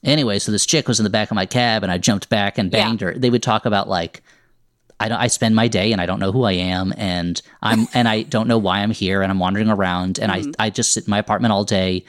Anyway, 0.03 0.39
so 0.39 0.51
this 0.51 0.65
chick 0.65 0.89
was 0.89 0.99
in 0.99 1.05
the 1.05 1.11
back 1.11 1.31
of 1.31 1.35
my 1.35 1.47
cab 1.47 1.83
and 1.83 1.93
I 1.93 1.99
jumped 1.99 2.29
back 2.29 2.59
and 2.59 2.71
banged 2.71 3.03
yeah. 3.03 3.09
her. 3.09 3.19
They 3.19 3.31
would 3.31 3.43
talk 3.43 3.67
about 3.67 3.89
like 3.89 4.23
I 5.01 5.09
don't 5.09 5.19
I 5.19 5.27
spend 5.29 5.57
my 5.57 5.67
day 5.67 5.93
and 5.93 6.01
I 6.01 6.07
don't 6.07 6.21
know 6.21 6.31
who 6.31 6.45
I 6.45 6.53
am 6.53 6.93
and 6.97 7.41
I'm 7.63 7.89
and 7.95 8.07
I 8.07 8.23
don't 8.23 8.47
know 8.47 8.59
why 8.59 8.81
I'm 8.81 8.91
here 8.91 9.23
and 9.23 9.33
I'm 9.33 9.39
wandering 9.39 9.71
around 9.71 10.19
and 10.19 10.31
mm-hmm. 10.31 10.53
I 10.59 10.67
I 10.67 10.71
just 10.71 10.93
sit 10.93 11.07
in 11.07 11.11
my 11.11 11.19
apartment 11.19 11.53
all 11.53 11.65
day 11.65 12.05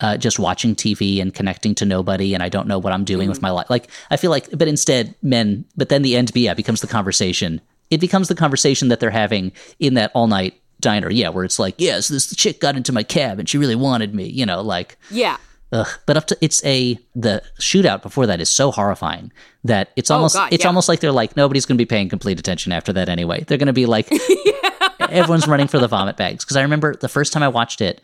uh, 0.00 0.16
just 0.16 0.40
watching 0.40 0.74
TV 0.74 1.22
and 1.22 1.32
connecting 1.32 1.74
to 1.76 1.84
nobody 1.84 2.34
and 2.34 2.42
I 2.42 2.48
don't 2.48 2.66
know 2.66 2.80
what 2.80 2.92
I'm 2.92 3.04
doing 3.04 3.22
mm-hmm. 3.22 3.30
with 3.30 3.42
my 3.42 3.50
life. 3.50 3.70
Like 3.70 3.88
I 4.10 4.16
feel 4.16 4.30
like 4.30 4.50
but 4.50 4.66
instead 4.66 5.14
men 5.22 5.64
but 5.76 5.88
then 5.88 6.02
the 6.02 6.16
end 6.16 6.32
yeah 6.34 6.54
becomes 6.54 6.80
the 6.80 6.88
conversation. 6.88 7.60
It 7.90 8.00
becomes 8.00 8.28
the 8.28 8.34
conversation 8.34 8.88
that 8.88 8.98
they're 8.98 9.10
having 9.10 9.52
in 9.78 9.94
that 9.94 10.10
all 10.14 10.26
night 10.26 10.60
diner. 10.80 11.10
Yeah, 11.10 11.28
where 11.28 11.44
it's 11.44 11.58
like, 11.58 11.76
yes, 11.78 12.08
this 12.08 12.34
chick 12.34 12.60
got 12.60 12.76
into 12.76 12.92
my 12.92 13.04
cab 13.04 13.38
and 13.38 13.48
she 13.48 13.58
really 13.58 13.76
wanted 13.76 14.14
me, 14.14 14.26
you 14.26 14.46
know, 14.46 14.62
like 14.62 14.98
Yeah. 15.10 15.36
Ugh. 15.72 15.88
But 16.06 16.16
up 16.16 16.26
to 16.26 16.38
it's 16.40 16.64
a 16.64 16.98
the 17.14 17.42
shootout 17.58 18.02
before 18.02 18.26
that 18.26 18.40
is 18.40 18.48
so 18.48 18.70
horrifying 18.70 19.32
that 19.64 19.90
it's 19.96 20.10
almost 20.10 20.36
oh 20.36 20.40
God, 20.40 20.52
it's 20.52 20.64
yeah. 20.64 20.68
almost 20.68 20.88
like 20.88 21.00
they're 21.00 21.12
like 21.12 21.36
nobody's 21.36 21.66
going 21.66 21.76
to 21.76 21.82
be 21.82 21.86
paying 21.86 22.08
complete 22.08 22.38
attention 22.38 22.72
after 22.72 22.92
that 22.92 23.08
anyway. 23.08 23.44
They're 23.44 23.58
going 23.58 23.66
to 23.66 23.72
be 23.72 23.86
like 23.86 24.08
yeah. 24.44 24.70
everyone's 25.00 25.48
running 25.48 25.66
for 25.66 25.78
the 25.78 25.88
vomit 25.88 26.16
bags 26.16 26.44
because 26.44 26.56
I 26.56 26.62
remember 26.62 26.94
the 26.94 27.08
first 27.08 27.32
time 27.32 27.42
I 27.42 27.48
watched 27.48 27.80
it. 27.80 28.00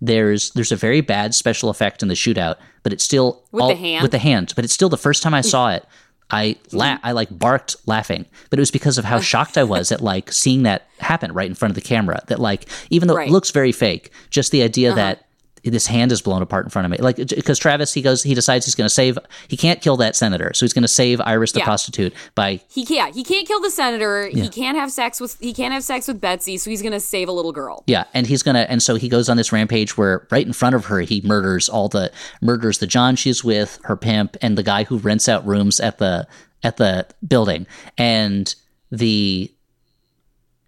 There's 0.00 0.50
there's 0.50 0.72
a 0.72 0.76
very 0.76 1.00
bad 1.00 1.34
special 1.34 1.70
effect 1.70 2.02
in 2.02 2.08
the 2.08 2.14
shootout, 2.14 2.56
but 2.82 2.92
it's 2.92 3.04
still 3.04 3.42
with 3.52 3.62
all, 3.62 3.68
the 3.68 3.76
hand 3.76 4.02
with 4.02 4.10
the 4.10 4.18
hand. 4.18 4.52
But 4.54 4.64
it's 4.64 4.74
still 4.74 4.88
the 4.88 4.98
first 4.98 5.22
time 5.22 5.32
I 5.32 5.40
saw 5.40 5.70
it. 5.70 5.86
I 6.30 6.56
la- 6.72 6.98
I 7.02 7.12
like 7.12 7.28
barked 7.30 7.76
laughing, 7.86 8.26
but 8.50 8.58
it 8.58 8.62
was 8.62 8.70
because 8.70 8.98
of 8.98 9.04
how 9.04 9.20
shocked 9.32 9.56
I 9.56 9.64
was 9.64 9.92
at 9.92 10.00
like 10.00 10.32
seeing 10.32 10.64
that 10.64 10.88
happen 10.98 11.32
right 11.32 11.48
in 11.48 11.54
front 11.54 11.70
of 11.70 11.76
the 11.76 11.80
camera. 11.80 12.22
That 12.26 12.40
like 12.40 12.66
even 12.90 13.08
though 13.08 13.16
right. 13.16 13.28
it 13.28 13.32
looks 13.32 13.50
very 13.50 13.72
fake, 13.72 14.10
just 14.30 14.50
the 14.50 14.62
idea 14.62 14.90
uh-huh. 14.90 14.96
that 14.96 15.23
this 15.70 15.86
hand 15.86 16.12
is 16.12 16.20
blown 16.20 16.42
apart 16.42 16.66
in 16.66 16.70
front 16.70 16.84
of 16.84 16.92
me. 16.92 16.98
Like 16.98 17.16
because 17.16 17.58
Travis, 17.58 17.92
he 17.92 18.02
goes, 18.02 18.22
he 18.22 18.34
decides 18.34 18.66
he's 18.66 18.74
going 18.74 18.86
to 18.86 18.94
save. 18.94 19.18
He 19.48 19.56
can't 19.56 19.80
kill 19.80 19.96
that 19.96 20.14
senator, 20.14 20.52
so 20.54 20.66
he's 20.66 20.72
going 20.72 20.82
to 20.82 20.88
save 20.88 21.20
Iris 21.20 21.52
the 21.52 21.60
yeah. 21.60 21.64
prostitute 21.64 22.12
by. 22.34 22.60
He 22.68 22.84
can't. 22.84 23.14
He 23.14 23.24
can't 23.24 23.46
kill 23.46 23.60
the 23.60 23.70
senator. 23.70 24.28
Yeah. 24.28 24.44
He 24.44 24.48
can't 24.48 24.76
have 24.76 24.92
sex 24.92 25.20
with. 25.20 25.38
He 25.40 25.52
can't 25.52 25.72
have 25.72 25.82
sex 25.82 26.06
with 26.06 26.20
Betsy, 26.20 26.58
so 26.58 26.70
he's 26.70 26.82
going 26.82 26.92
to 26.92 27.00
save 27.00 27.28
a 27.28 27.32
little 27.32 27.52
girl. 27.52 27.82
Yeah, 27.86 28.04
and 28.12 28.26
he's 28.26 28.42
gonna, 28.42 28.66
and 28.68 28.82
so 28.82 28.96
he 28.96 29.08
goes 29.08 29.28
on 29.28 29.36
this 29.36 29.52
rampage 29.52 29.96
where 29.96 30.26
right 30.30 30.46
in 30.46 30.52
front 30.52 30.74
of 30.74 30.86
her 30.86 31.00
he 31.00 31.22
murders 31.22 31.68
all 31.68 31.88
the 31.88 32.12
murders 32.42 32.78
the 32.78 32.86
John 32.86 33.16
she's 33.16 33.42
with, 33.42 33.78
her 33.84 33.96
pimp, 33.96 34.36
and 34.42 34.58
the 34.58 34.62
guy 34.62 34.84
who 34.84 34.98
rents 34.98 35.28
out 35.28 35.46
rooms 35.46 35.80
at 35.80 35.98
the 35.98 36.26
at 36.62 36.76
the 36.76 37.06
building, 37.26 37.66
and 37.96 38.54
the. 38.90 39.50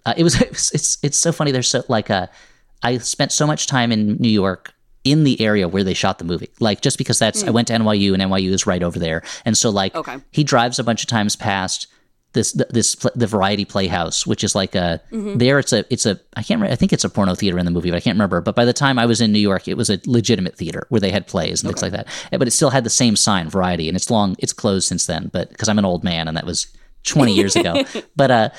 Uh, 0.07 0.14
it 0.16 0.22
was 0.22 0.40
it's 0.40 0.99
it's 1.03 1.18
so 1.18 1.32
funny. 1.32 1.51
There's 1.51 1.68
so 1.68 1.84
like 1.88 2.09
a. 2.09 2.30
I 2.82 2.99
spent 2.99 3.32
so 3.32 3.47
much 3.47 3.66
time 3.66 3.90
in 3.90 4.16
New 4.16 4.28
York 4.28 4.72
in 5.07 5.24
the 5.24 5.40
area 5.40 5.68
where 5.68 5.84
they 5.84 5.94
shot 5.94 6.18
the 6.18 6.24
movie. 6.24 6.50
Like 6.61 6.80
just 6.80 6.98
because 6.98 7.18
that's 7.18 7.42
mm. 7.42 7.48
I 7.48 7.50
went 7.50 7.68
to 7.68 7.74
NYU 7.74 8.12
and 8.12 8.22
NYU 8.22 8.50
is 8.50 8.66
right 8.66 8.82
over 8.82 8.98
there, 8.98 9.22
and 9.44 9.57
so 9.57 9.70
like 9.70 9.94
okay. 9.94 10.18
he 10.32 10.44
drives 10.44 10.78
a 10.78 10.84
bunch 10.84 11.02
of 11.02 11.09
times 11.09 11.36
past 11.36 11.86
this 12.32 12.52
this 12.52 12.96
the 13.14 13.26
Variety 13.26 13.64
Playhouse, 13.64 14.26
which 14.26 14.44
is 14.44 14.54
like 14.54 14.74
a 14.74 15.00
mm-hmm. 15.11 15.38
there 15.38 15.59
it's 15.59 15.72
a 15.72 15.84
it's 15.92 16.07
a 16.07 16.20
I 16.36 16.42
can't 16.42 16.61
remember, 16.61 16.72
I 16.72 16.76
think 16.76 16.92
it's 16.92 17.04
a 17.04 17.09
porno 17.09 17.34
theater 17.34 17.59
in 17.59 17.64
the 17.64 17.70
movie, 17.70 17.90
but 17.90 17.96
I 17.96 18.00
can't 18.00 18.16
remember. 18.16 18.40
But 18.40 18.54
by 18.54 18.64
the 18.64 18.72
time 18.72 18.98
I 18.98 19.07
was 19.07 19.20
in 19.20 19.32
New 19.32 19.40
York, 19.40 19.68
it 19.68 19.76
was 19.76 19.88
a 19.88 20.00
legitimate 20.07 20.57
theater 20.57 20.86
where 20.90 21.00
they 21.00 21.11
had 21.11 21.26
plays 21.26 21.62
and 21.62 21.68
okay. 21.68 21.80
things 21.80 21.82
like 21.82 21.92
that. 21.92 22.38
But 22.38 22.48
it 22.48 22.52
still 22.52 22.70
had 22.70 22.84
the 22.84 22.90
same 22.90 23.16
sign, 23.16 23.48
Variety, 23.48 23.88
and 23.88 23.96
it's 23.96 24.11
long 24.11 24.36
it's 24.38 24.52
closed 24.52 24.88
since 24.88 25.07
then. 25.07 25.30
But 25.32 25.48
because 25.48 25.68
I'm 25.68 25.78
an 25.78 25.84
old 25.84 26.04
man 26.04 26.28
and 26.28 26.36
that 26.36 26.44
was 26.44 26.66
20 27.04 27.32
years 27.32 27.57
ago. 27.57 27.84
but 28.16 28.30
uh, 28.30 28.50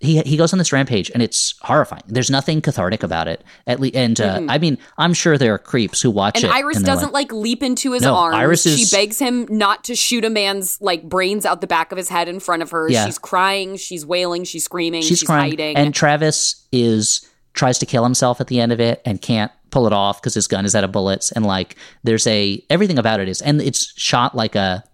he 0.00 0.20
he 0.20 0.36
goes 0.36 0.52
on 0.52 0.58
this 0.58 0.72
rampage 0.72 1.10
and 1.10 1.22
it's 1.22 1.54
horrifying. 1.62 2.02
There's 2.06 2.30
nothing 2.30 2.60
cathartic 2.60 3.02
about 3.02 3.28
it. 3.28 3.42
At 3.66 3.80
least, 3.80 3.96
and 3.96 4.20
uh, 4.20 4.38
mm-hmm. 4.38 4.50
I 4.50 4.58
mean, 4.58 4.78
I'm 4.98 5.14
sure 5.14 5.38
there 5.38 5.54
are 5.54 5.58
creeps 5.58 6.02
who 6.02 6.10
watch 6.10 6.38
it. 6.38 6.44
and 6.44 6.52
it. 6.52 6.56
Iris 6.56 6.78
and 6.78 6.86
doesn't 6.86 7.12
like, 7.12 7.32
like, 7.32 7.42
leap 7.42 7.62
into 7.62 7.92
his 7.92 8.02
no, 8.02 8.14
arms. 8.14 8.36
Iris 8.36 8.66
is, 8.66 8.78
she 8.78 8.96
begs 8.96 9.18
him 9.18 9.46
not 9.48 9.84
to 9.84 9.94
shoot 9.94 10.24
a 10.24 10.30
man's 10.30 10.80
like 10.80 11.08
brains 11.08 11.46
out 11.46 11.60
the 11.60 11.66
back 11.66 11.92
of 11.92 11.98
his 11.98 12.08
head 12.08 12.28
in 12.28 12.40
front 12.40 12.62
of 12.62 12.70
her. 12.70 12.88
Yeah. 12.88 13.06
She's 13.06 13.18
crying, 13.18 13.76
she's 13.76 14.04
wailing, 14.04 14.44
she's 14.44 14.64
screaming, 14.64 15.02
she's, 15.02 15.20
she's 15.20 15.22
crying. 15.26 15.52
hiding. 15.52 15.76
And 15.76 15.94
Travis 15.94 16.66
is 16.72 17.28
tries 17.54 17.78
to 17.78 17.86
kill 17.86 18.02
himself 18.02 18.40
at 18.40 18.48
the 18.48 18.60
end 18.60 18.72
of 18.72 18.80
it 18.80 19.00
and 19.04 19.22
can't 19.22 19.52
pull 19.70 19.86
it 19.86 19.92
off 19.92 20.20
because 20.20 20.34
his 20.34 20.46
gun 20.46 20.64
is 20.64 20.74
out 20.74 20.84
of 20.84 20.92
bullets. 20.92 21.32
And 21.32 21.46
like, 21.46 21.76
there's 22.02 22.26
a 22.26 22.62
everything 22.68 22.98
about 22.98 23.20
it 23.20 23.28
is, 23.28 23.40
and 23.40 23.60
it's 23.62 23.98
shot 23.98 24.34
like 24.34 24.54
a 24.54 24.84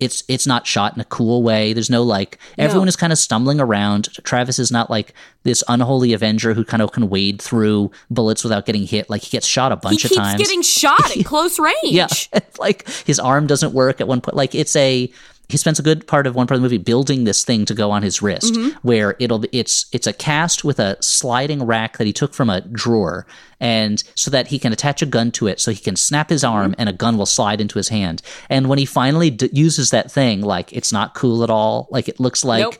it's 0.00 0.24
it's 0.28 0.46
not 0.46 0.66
shot 0.66 0.94
in 0.94 1.00
a 1.00 1.04
cool 1.04 1.42
way. 1.42 1.72
There's 1.72 1.90
no 1.90 2.02
like 2.02 2.38
everyone 2.58 2.88
is 2.88 2.96
kind 2.96 3.12
of 3.12 3.18
stumbling 3.18 3.60
around. 3.60 4.08
Travis 4.24 4.58
is 4.58 4.72
not 4.72 4.90
like 4.90 5.12
this 5.42 5.62
unholy 5.68 6.12
avenger 6.12 6.54
who 6.54 6.64
kind 6.64 6.82
of 6.82 6.92
can 6.92 7.08
wade 7.08 7.40
through 7.40 7.90
bullets 8.10 8.42
without 8.42 8.66
getting 8.66 8.86
hit. 8.86 9.08
Like 9.10 9.22
he 9.22 9.30
gets 9.30 9.46
shot 9.46 9.72
a 9.72 9.76
bunch 9.76 10.04
of 10.04 10.14
times. 10.14 10.38
He's 10.40 10.48
getting 10.48 10.62
shot 10.62 11.16
at 11.16 11.24
close 11.24 11.58
range. 11.58 11.76
yeah, 11.84 12.08
like 12.58 12.88
his 13.06 13.18
arm 13.18 13.46
doesn't 13.46 13.72
work 13.74 14.00
at 14.00 14.08
one 14.08 14.20
point. 14.20 14.36
Like 14.36 14.54
it's 14.54 14.74
a 14.74 15.12
he 15.50 15.56
spends 15.56 15.78
a 15.78 15.82
good 15.82 16.06
part 16.06 16.26
of 16.26 16.34
one 16.34 16.46
part 16.46 16.56
of 16.56 16.62
the 16.62 16.64
movie 16.64 16.78
building 16.78 17.24
this 17.24 17.44
thing 17.44 17.64
to 17.64 17.74
go 17.74 17.90
on 17.90 18.02
his 18.02 18.22
wrist 18.22 18.54
mm-hmm. 18.54 18.76
where 18.86 19.16
it'll 19.18 19.44
it's 19.52 19.86
it's 19.92 20.06
a 20.06 20.12
cast 20.12 20.64
with 20.64 20.78
a 20.78 20.96
sliding 21.02 21.64
rack 21.64 21.98
that 21.98 22.06
he 22.06 22.12
took 22.12 22.34
from 22.34 22.48
a 22.50 22.60
drawer 22.60 23.26
and 23.60 24.02
so 24.14 24.30
that 24.30 24.46
he 24.48 24.58
can 24.58 24.72
attach 24.72 25.02
a 25.02 25.06
gun 25.06 25.30
to 25.30 25.46
it 25.46 25.60
so 25.60 25.70
he 25.70 25.76
can 25.76 25.96
snap 25.96 26.30
his 26.30 26.44
arm 26.44 26.72
mm-hmm. 26.72 26.80
and 26.80 26.88
a 26.88 26.92
gun 26.92 27.18
will 27.18 27.26
slide 27.26 27.60
into 27.60 27.78
his 27.78 27.88
hand 27.88 28.22
and 28.48 28.68
when 28.68 28.78
he 28.78 28.84
finally 28.84 29.30
d- 29.30 29.50
uses 29.52 29.90
that 29.90 30.10
thing 30.10 30.40
like 30.40 30.72
it's 30.72 30.92
not 30.92 31.14
cool 31.14 31.42
at 31.42 31.50
all 31.50 31.88
like 31.90 32.08
it 32.08 32.20
looks 32.20 32.44
like 32.44 32.62
nope 32.62 32.76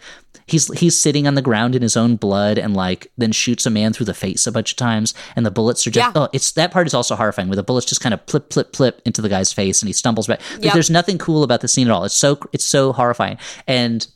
he's 0.46 0.66
he's 0.78 0.98
sitting 0.98 1.26
on 1.26 1.34
the 1.34 1.42
ground 1.42 1.74
in 1.74 1.82
his 1.82 1.96
own 1.96 2.16
blood 2.16 2.58
and 2.58 2.74
like 2.74 3.10
then 3.16 3.32
shoots 3.32 3.66
a 3.66 3.70
man 3.70 3.92
through 3.92 4.06
the 4.06 4.14
face 4.14 4.46
a 4.46 4.52
bunch 4.52 4.72
of 4.72 4.76
times 4.76 5.14
and 5.36 5.46
the 5.46 5.50
bullets 5.50 5.86
are 5.86 5.90
just 5.90 6.14
yeah. 6.14 6.22
oh 6.22 6.28
it's 6.32 6.52
that 6.52 6.70
part 6.70 6.86
is 6.86 6.94
also 6.94 7.14
horrifying 7.14 7.48
where 7.48 7.56
the 7.56 7.62
bullets 7.62 7.86
just 7.86 8.00
kind 8.00 8.14
of 8.14 8.24
plip 8.26 8.50
plip 8.50 8.72
plip 8.72 9.00
into 9.04 9.22
the 9.22 9.28
guy's 9.28 9.52
face 9.52 9.80
and 9.80 9.88
he 9.88 9.92
stumbles 9.92 10.26
back 10.26 10.40
yep. 10.60 10.72
there's 10.72 10.90
nothing 10.90 11.18
cool 11.18 11.42
about 11.42 11.60
the 11.60 11.68
scene 11.68 11.86
at 11.86 11.92
all 11.92 12.04
it's 12.04 12.14
so 12.14 12.38
it's 12.52 12.64
so 12.64 12.92
horrifying 12.92 13.38
and 13.66 14.08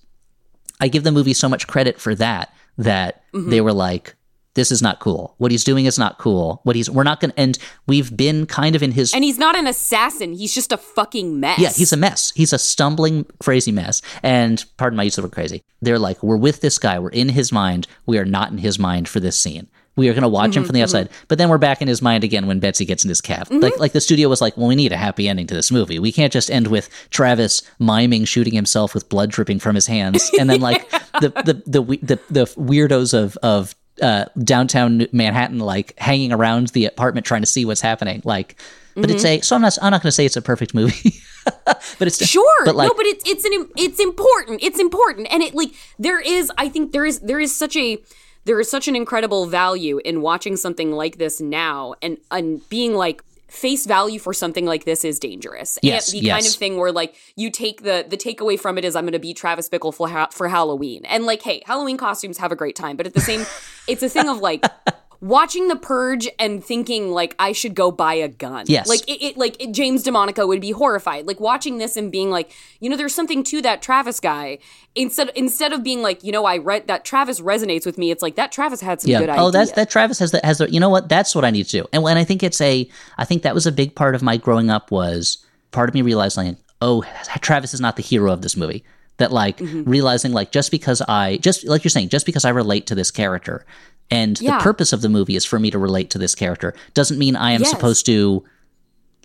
i 0.81 0.89
give 0.89 1.05
the 1.05 1.13
movie 1.13 1.35
so 1.35 1.49
much 1.49 1.67
credit 1.67 2.01
for 2.01 2.15
that 2.15 2.53
that 2.79 3.23
mm-hmm. 3.33 3.51
they 3.51 3.61
were 3.61 3.73
like 3.73 4.15
this 4.55 4.71
is 4.71 4.81
not 4.81 5.01
cool. 5.01 5.35
What 5.39 5.51
he's 5.51 5.65
doing 5.65 5.85
is 5.87 5.99
not 5.99 6.19
cool. 6.19 6.61
What 6.65 6.77
he's 6.77 6.89
we're 6.89 7.05
not 7.05 7.21
going 7.21 7.33
to 7.33 7.41
and 7.41 7.59
we've 7.87 8.17
been 8.17 8.47
kind 8.47 8.75
of 8.75 8.83
in 8.83 8.93
his 8.93 9.13
And 9.13 9.25
he's 9.25 9.39
not 9.39 9.57
an 9.57 9.67
assassin. 9.67 10.33
He's 10.33 10.55
just 10.55 10.73
a 10.73 10.77
fucking 10.77 11.41
mess. 11.41 11.59
Yeah, 11.59 11.71
he's 11.71 11.93
a 11.93 11.97
mess. 11.97 12.33
He's 12.35 12.53
a 12.53 12.59
stumbling 12.59 13.27
crazy 13.41 13.73
mess. 13.73 14.01
And 14.23 14.65
pardon 14.77 14.97
my 14.97 15.03
use 15.03 15.19
of 15.19 15.23
the 15.23 15.29
word 15.29 15.35
crazy. 15.35 15.63
They're 15.83 15.99
like 15.99 16.23
we're 16.23 16.37
with 16.37 16.61
this 16.61 16.79
guy. 16.79 16.99
We're 16.99 17.11
in 17.11 17.29
his 17.29 17.53
mind. 17.53 17.87
We 18.07 18.19
are 18.19 18.25
not 18.25 18.51
in 18.51 18.59
his 18.59 18.79
mind 18.79 19.09
for 19.09 19.21
this 19.21 19.39
scene. 19.39 19.69
We 19.97 20.09
are 20.09 20.13
going 20.13 20.23
to 20.23 20.29
watch 20.29 20.51
mm-hmm, 20.51 20.61
him 20.61 20.65
from 20.65 20.75
the 20.75 20.83
outside, 20.83 21.09
mm-hmm. 21.09 21.25
but 21.29 21.39
then 21.39 21.49
we're 21.49 21.59
back 21.59 21.81
in 21.81 21.87
his 21.87 22.03
mind 22.03 22.25
again 22.25 22.49
when 22.49 22.59
Betsy 22.59 22.85
gets 22.85 23.05
in 23.05 23.09
his 23.09 23.21
cab. 23.21 23.47
Mm-hmm. 23.47 23.61
Like, 23.61 23.79
like 23.79 23.93
the 23.93 24.01
studio 24.01 24.29
was 24.29 24.41
like, 24.41 24.57
well, 24.57 24.67
we 24.67 24.75
need 24.75 24.91
a 24.91 24.97
happy 24.97 25.29
ending 25.29 25.47
to 25.47 25.55
this 25.55 25.71
movie. 25.71 26.01
We 26.01 26.11
can't 26.11 26.33
just 26.33 26.51
end 26.51 26.67
with 26.67 26.89
Travis 27.11 27.63
miming 27.79 28.25
shooting 28.25 28.55
himself 28.55 28.93
with 28.93 29.09
blood 29.09 29.31
dripping 29.31 29.61
from 29.61 29.77
his 29.77 29.87
hands, 29.87 30.31
and 30.39 30.51
then 30.51 30.61
like 30.61 30.91
the, 31.21 31.31
the 31.45 31.63
the 31.67 31.99
the 32.03 32.21
the 32.29 32.45
weirdos 32.57 33.15
of 33.15 33.37
of 33.37 33.77
uh, 34.03 34.27
downtown 34.43 35.07
Manhattan, 35.13 35.59
like 35.59 35.99
hanging 35.99 36.33
around 36.33 36.69
the 36.69 36.87
apartment 36.87 37.27
trying 37.27 37.43
to 37.43 37.47
see 37.47 37.65
what's 37.65 37.81
happening. 37.81 38.23
Like, 38.25 38.57
but 38.95 39.05
mm-hmm. 39.05 39.15
it's 39.15 39.25
a 39.25 39.41
so 39.41 39.57
I'm 39.57 39.63
not 39.63 39.77
I'm 39.83 39.91
not 39.91 40.03
going 40.03 40.09
to 40.09 40.13
say 40.13 40.25
it's 40.25 40.37
a 40.37 40.43
perfect 40.43 40.75
movie, 40.75 41.15
but 41.65 42.03
it's 42.03 42.25
sure. 42.25 42.65
But 42.65 42.77
like, 42.77 42.89
no, 42.89 42.95
but 42.95 43.07
it's 43.07 43.29
it's 43.29 43.45
an 43.45 43.69
it's 43.77 44.01
important. 44.01 44.63
It's 44.63 44.79
important, 44.79 45.29
and 45.31 45.43
it 45.43 45.55
like 45.55 45.75
there 45.99 46.21
is 46.21 46.51
I 46.59 46.69
think 46.69 46.93
there 46.93 47.05
is 47.05 47.21
there 47.21 47.41
is 47.41 47.55
such 47.55 47.77
a 47.77 47.99
there 48.45 48.61
is 48.61 48.71
such 48.71 48.89
an 48.89 48.97
incredible 48.97 49.47
value 49.47 49.99
in 50.05 50.21
watching 50.21 50.57
something 50.57 50.93
like 50.93 51.19
this 51.19 51.41
now 51.41 51.95
and 52.03 52.19
and 52.31 52.69
being 52.69 52.95
like 52.95 53.23
face 53.55 53.87
value 53.87 54.19
for 54.19 54.35
something 54.35 54.67
like 54.67 54.85
this 54.85 55.05
is 55.05 55.19
dangerous. 55.19 55.79
Yes, 55.83 56.13
and 56.13 56.23
the 56.23 56.29
kind 56.29 56.45
of 56.45 56.53
thing 56.53 56.77
where 56.77 56.93
like 56.93 57.15
you 57.37 57.51
take 57.51 57.83
the 57.83 58.05
the 58.09 58.17
takeaway 58.17 58.59
from 58.59 58.77
it 58.79 58.85
is 58.85 58.97
I'm 58.97 59.05
going 59.05 59.13
to 59.13 59.19
be 59.19 59.33
Travis 59.33 59.69
Bickle 59.69 59.95
for 59.95 60.09
ha- 60.09 60.29
for 60.31 60.49
Halloween. 60.49 61.05
And 61.05 61.25
like 61.25 61.43
hey, 61.43 61.63
Halloween 61.67 61.97
costumes 61.97 62.39
have 62.39 62.53
a 62.53 62.57
great 62.57 62.77
time, 62.77 62.97
but 62.97 63.07
at 63.07 63.15
the 63.15 63.21
same 63.21 63.47
it's 63.87 64.03
a 64.03 64.09
thing 64.09 64.29
of 64.29 64.39
like 64.39 64.65
watching 65.21 65.69
the 65.69 65.77
purge 65.77 66.29
and 66.39 66.65
thinking 66.65 67.11
like 67.11 67.35
I 67.39 67.53
should 67.53 67.75
go 67.75 67.91
buy 67.91 68.15
a 68.15 68.29
gun. 68.29 68.67
Yes. 68.69 68.89
Like 68.89 69.09
it, 69.09 69.23
it 69.23 69.37
like 69.37 69.61
it, 69.63 69.73
James 69.73 70.05
DeMonaco 70.05 70.47
would 70.47 70.61
be 70.61 70.73
horrified. 70.73 71.27
Like 71.27 71.41
watching 71.41 71.79
this 71.79 71.97
and 71.97 72.13
being 72.13 72.31
like, 72.31 72.53
you 72.81 72.91
know, 72.91 72.97
there's 72.97 73.15
something 73.15 73.43
to 73.45 73.63
that 73.63 73.83
Travis 73.83 74.21
guy. 74.21 74.59
Instead 74.95 75.31
instead 75.35 75.73
of 75.73 75.83
being 75.83 76.03
like, 76.03 76.23
you 76.23 76.33
know, 76.33 76.45
I 76.45 76.59
read 76.59 76.87
that 76.87 77.05
Travis 77.05 77.41
resonates 77.41 77.87
with 77.87 77.99
me, 77.99 78.11
it's 78.11 78.23
like 78.23 78.37
that 78.37 78.53
Travis 78.53 78.81
had 78.81 79.01
some 79.01 79.11
yeah. 79.11 79.21
good 79.21 79.31
oh, 79.31 79.33
ideas. 79.33 79.53
that's 79.53 79.73
that 79.73 79.91
Travis 79.91 80.19
has 80.19 80.31
that 80.33 80.45
has 80.45 80.59
the. 80.59 80.71
You 80.71 80.81
know 80.81 80.91
what? 80.91 81.09
That's 81.09 81.35
what 81.35 81.45
I 81.45 81.51
need 81.51 81.65
to 81.67 81.83
do. 81.83 81.87
And 81.93 82.03
when 82.03 82.17
I 82.17 82.25
think 82.25 82.43
it's 82.43 82.61
a, 82.61 82.89
I 83.19 83.25
think 83.25 83.43
that 83.43 83.55
was 83.55 83.67
a 83.67 83.73
big 83.73 83.95
part 83.95 84.15
of 84.15 84.23
my 84.23 84.37
growing 84.37 84.71
up 84.71 84.91
was 84.91 85.45
part 85.71 85.89
of 85.89 85.95
me 85.95 86.03
realizing, 86.03 86.57
oh, 86.81 87.05
Travis 87.41 87.75
is 87.75 87.81
not 87.81 87.97
the 87.97 88.03
hero 88.03 88.33
of 88.33 88.43
this 88.43 88.57
movie. 88.57 88.85
That 89.19 89.31
like 89.31 89.59
Mm-hmm. 89.59 89.89
realizing 89.89 90.33
like 90.33 90.51
just 90.51 90.73
because 90.73 91.01
I 91.03 91.37
just 91.37 91.65
like 91.67 91.85
you're 91.85 91.91
saying 91.91 92.09
just 92.09 92.27
because 92.27 92.45
I 92.45 92.51
relate 92.51 92.89
to 92.89 92.97
this 92.97 93.13
character 93.13 93.65
and 94.11 94.41
Yeah. 94.41 94.59
the 94.59 94.63
purpose 94.63 94.93
of 94.93 95.01
the 95.03 95.09
movie 95.09 95.37
is 95.37 95.45
for 95.45 95.59
me 95.59 95.71
to 95.71 95.79
relate 95.79 96.11
to 96.11 96.19
this 96.19 96.35
character 96.35 96.75
doesn't 96.95 97.19
mean 97.19 97.37
I 97.37 97.53
am 97.53 97.61
Yes. 97.63 97.71
supposed 97.71 98.07
to 98.07 98.45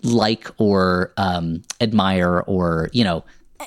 like 0.02 0.48
or 0.58 1.12
um, 1.16 1.62
admire 1.80 2.40
or 2.46 2.88
you 2.92 3.04
know 3.04 3.24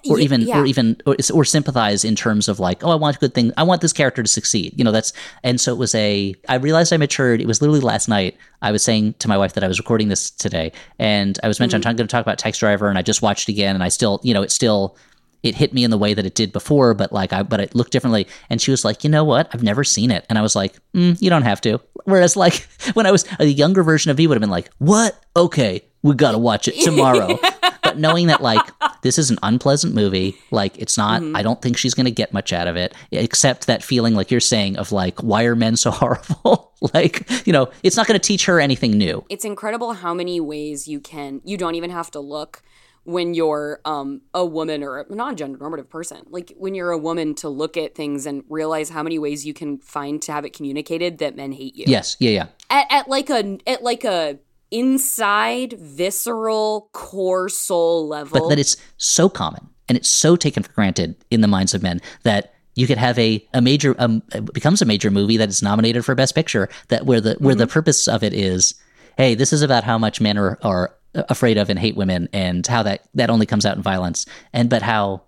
or 0.10 0.20
even 0.20 0.42
yeah. 0.42 0.60
or 0.60 0.66
even 0.66 0.98
or, 1.06 1.16
or 1.32 1.46
sympathize 1.46 2.04
in 2.04 2.16
terms 2.16 2.48
of 2.48 2.60
like 2.60 2.84
oh 2.84 2.90
I 2.90 2.96
want 2.96 3.20
good 3.20 3.36
thing 3.36 3.52
I 3.58 3.62
want 3.62 3.82
this 3.82 3.94
character 3.94 4.24
to 4.24 4.28
succeed 4.28 4.74
you 4.76 4.84
know 4.84 4.92
that's 4.92 5.14
and 5.44 5.62
so 5.62 5.72
it 5.72 5.78
was 5.78 5.94
a 5.94 6.34
I 6.50 6.56
realized 6.56 6.92
I 6.92 6.98
matured 6.98 7.40
it 7.42 7.46
was 7.46 7.62
literally 7.62 7.80
last 7.82 8.08
night 8.10 8.36
I 8.64 8.72
was 8.72 8.82
saying 8.82 9.14
to 9.20 9.28
my 9.28 9.38
wife 9.38 9.54
that 9.54 9.64
I 9.64 9.68
was 9.68 9.78
recording 9.78 10.08
this 10.08 10.32
today 10.32 10.72
and 10.98 11.38
I 11.44 11.48
was 11.48 11.60
mentioning 11.60 11.86
I'm 11.86 11.96
going 11.96 12.08
to 12.08 12.12
talk 12.12 12.26
about 12.26 12.40
Taxi 12.40 12.58
Driver 12.62 12.90
and 12.90 12.98
I 12.98 13.04
just 13.04 13.22
watched 13.22 13.48
again 13.50 13.76
and 13.76 13.84
I 13.84 13.90
still 13.90 14.20
you 14.24 14.34
know 14.34 14.42
it 14.42 14.50
still 14.52 14.98
it 15.44 15.56
hit 15.56 15.74
me 15.74 15.84
in 15.84 15.92
the 15.92 15.98
way 15.98 16.14
that 16.14 16.26
it 16.26 16.36
did 16.36 16.52
before, 16.52 16.94
but 16.94 17.12
like 17.12 17.34
I, 17.34 17.44
but 17.44 17.60
it 17.60 17.76
looked 17.76 17.92
differently. 17.92 18.28
And 18.50 18.62
she 18.62 18.72
was 18.72 18.84
like, 18.86 19.04
you 19.04 19.10
know 19.10 19.24
what? 19.26 19.50
I've 19.54 19.64
never 19.64 19.84
seen 19.84 20.10
it. 20.10 20.26
And 20.30 20.40
I 20.40 20.42
was 20.42 20.56
like, 20.56 20.74
mm, 20.94 21.22
you 21.22 21.30
don't 21.30 21.44
have 21.44 21.62
to. 21.62 21.80
Whereas 22.06 22.36
like 22.36 22.68
when 22.94 23.06
I 23.06 23.12
was 23.12 23.26
a 23.40 23.46
younger 23.46 23.84
version 23.84 24.10
of 24.10 24.18
me 24.18 24.26
would 24.26 24.36
have 24.36 24.42
been 24.42 24.50
like, 24.50 24.70
what? 24.80 25.22
Okay, 25.36 25.84
we 26.02 26.16
got 26.16 26.32
to 26.32 26.38
watch 26.38 26.68
it 26.68 26.80
tomorrow. 26.84 27.38
but 27.84 27.98
knowing 27.98 28.28
that 28.28 28.42
like 28.42 28.62
this 29.02 29.18
is 29.18 29.30
an 29.30 29.38
unpleasant 29.44 29.94
movie, 29.94 30.38
like 30.52 30.78
it's 30.78 30.98
not, 30.98 31.22
I 31.36 31.42
don't 31.42 31.62
think 31.62 31.78
she's 31.78 31.94
going 31.94 32.06
to 32.06 32.12
get 32.12 32.34
much 32.34 32.54
out 32.54 32.68
of 32.68 32.78
it, 32.78 32.94
except 33.12 33.68
that 33.68 33.84
feeling 33.84 34.16
like 34.16 34.32
you're 34.32 34.40
saying 34.40 34.78
of 34.78 34.92
like, 34.92 35.22
why 35.22 35.44
are 35.44 35.56
men 35.56 35.76
so 35.76 35.92
horrible? 36.02 36.72
like, 36.94 37.30
you 37.46 37.54
know, 37.54 37.70
it's 37.84 37.96
not 37.98 38.08
going 38.08 38.20
to 38.20 38.26
teach 38.26 38.46
her 38.46 38.60
anything 38.60 38.92
new. 38.98 39.26
it's 39.30 39.46
incredible 39.46 39.94
how 39.94 40.14
many 40.14 40.40
ways 40.40 40.88
you 40.88 41.00
can 41.00 41.42
you 41.44 41.58
don't 41.58 41.76
even 41.76 41.90
have 41.90 42.12
to 42.12 42.20
look 42.20 42.62
when 43.06 43.34
you're 43.34 43.82
um 43.86 44.22
a 44.34 44.46
woman 44.46 44.84
or 44.84 45.00
a 45.00 45.16
non-gender 45.16 45.58
normative 45.58 45.90
person 45.90 46.20
like 46.30 46.54
when 46.58 46.74
you're 46.74 46.92
a 46.92 46.98
woman 46.98 47.36
to 47.36 47.50
look 47.50 47.76
at 47.76 47.96
things 47.96 48.26
and 48.26 48.44
realize 48.50 48.90
how 48.90 49.04
many 49.04 49.20
ways 49.20 49.46
you 49.46 49.54
can 49.54 49.78
find 49.80 50.22
to 50.22 50.32
have 50.32 50.46
it 50.46 50.54
communicated 50.54 51.18
that 51.18 51.36
men 51.36 51.52
hate 51.52 51.76
you 51.76 51.86
Yes. 51.88 52.16
Yeah. 52.20 52.32
Yeah. 52.32 52.48
at, 52.70 52.88
at 52.90 53.08
like 53.10 53.30
a 53.30 53.58
at 53.68 53.84
like 53.84 54.04
a 54.06 54.40
inside 54.72 55.74
visceral 55.74 56.90
core 56.94 57.48
soul 57.50 58.08
level 58.08 58.40
but 58.40 58.50
that 58.50 58.60
it's 58.60 58.76
so 58.98 59.30
common 59.30 59.70
and 59.88 59.98
it's 59.98 60.10
so 60.10 60.36
taken 60.36 60.64
for 60.64 60.72
granted 60.74 61.16
in 61.30 61.42
the 61.42 61.48
minds 61.48 61.74
of 61.74 61.84
men 61.84 62.02
that 62.24 62.54
you 62.76 62.88
could 62.88 62.98
have 62.98 63.20
a, 63.20 63.46
a 63.54 63.62
major 63.62 63.96
um, 64.00 64.24
becomes 64.52 64.82
a 64.82 64.86
major 64.86 65.12
movie 65.12 65.38
that 65.38 65.48
is 65.50 65.62
nominated 65.62 66.04
for 66.04 66.16
best 66.16 66.34
picture 66.34 66.70
that 66.88 67.06
where 67.06 67.22
the 67.22 67.36
where 67.40 67.54
the 67.54 67.68
purpose 67.68 68.08
of 68.08 68.24
it 68.24 68.34
is 68.34 68.74
hey 69.18 69.36
this 69.36 69.54
is 69.54 69.62
about 69.62 69.84
how 69.84 69.98
much 69.98 70.20
men 70.20 70.38
are 70.40 70.58
are 70.64 70.96
afraid 71.16 71.58
of 71.58 71.70
and 71.70 71.78
hate 71.80 71.96
women 71.96 72.28
and 72.34 72.66
how 72.68 72.82
that 72.84 73.02
that 73.14 73.30
only 73.30 73.46
comes 73.46 73.66
out 73.66 73.76
in 73.78 73.84
violence 73.84 74.26
and 74.52 74.70
but 74.70 74.82
how 74.82 75.22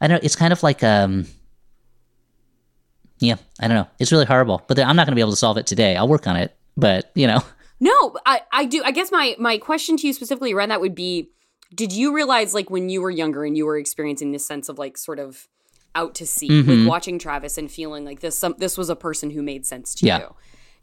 i 0.00 0.06
don't 0.06 0.16
know 0.16 0.24
it's 0.24 0.36
kind 0.36 0.52
of 0.52 0.62
like 0.62 0.82
um 0.84 1.26
yeah 3.20 3.36
i 3.60 3.66
don't 3.66 3.76
know 3.76 3.86
it's 3.98 4.12
really 4.12 4.24
horrible 4.24 4.62
but 4.68 4.78
i'm 4.78 4.96
not 4.96 5.06
going 5.06 5.12
to 5.12 5.16
be 5.16 5.20
able 5.20 5.30
to 5.32 5.36
solve 5.36 5.56
it 5.56 5.66
today 5.66 5.96
i'll 5.96 6.08
work 6.08 6.26
on 6.26 6.36
it 6.36 6.56
but 6.76 7.10
you 7.14 7.26
know 7.26 7.40
No, 7.80 8.16
I, 8.26 8.40
I 8.50 8.64
do. 8.64 8.82
I 8.84 8.90
guess 8.90 9.12
my 9.12 9.36
my 9.38 9.56
question 9.56 9.96
to 9.98 10.06
you 10.08 10.12
specifically 10.12 10.52
around 10.52 10.70
that 10.70 10.80
would 10.80 10.96
be: 10.96 11.30
Did 11.72 11.92
you 11.92 12.12
realize, 12.12 12.52
like, 12.52 12.70
when 12.70 12.88
you 12.88 13.00
were 13.00 13.08
younger 13.10 13.44
and 13.44 13.56
you 13.56 13.66
were 13.66 13.78
experiencing 13.78 14.32
this 14.32 14.44
sense 14.44 14.68
of 14.68 14.80
like 14.80 14.98
sort 14.98 15.20
of 15.20 15.46
out 15.94 16.16
to 16.16 16.26
sea, 16.26 16.48
Mhm. 16.48 16.80
like 16.80 16.88
watching 16.88 17.20
Travis 17.20 17.56
and 17.56 17.70
feeling 17.70 18.04
like 18.04 18.18
this 18.18 18.36
some 18.36 18.56
this 18.58 18.76
was 18.76 18.90
a 18.90 18.96
person 18.96 19.30
who 19.30 19.42
made 19.44 19.64
sense 19.64 19.94
to 19.94 20.06
Yeah. 20.06 20.18
you? 20.18 20.34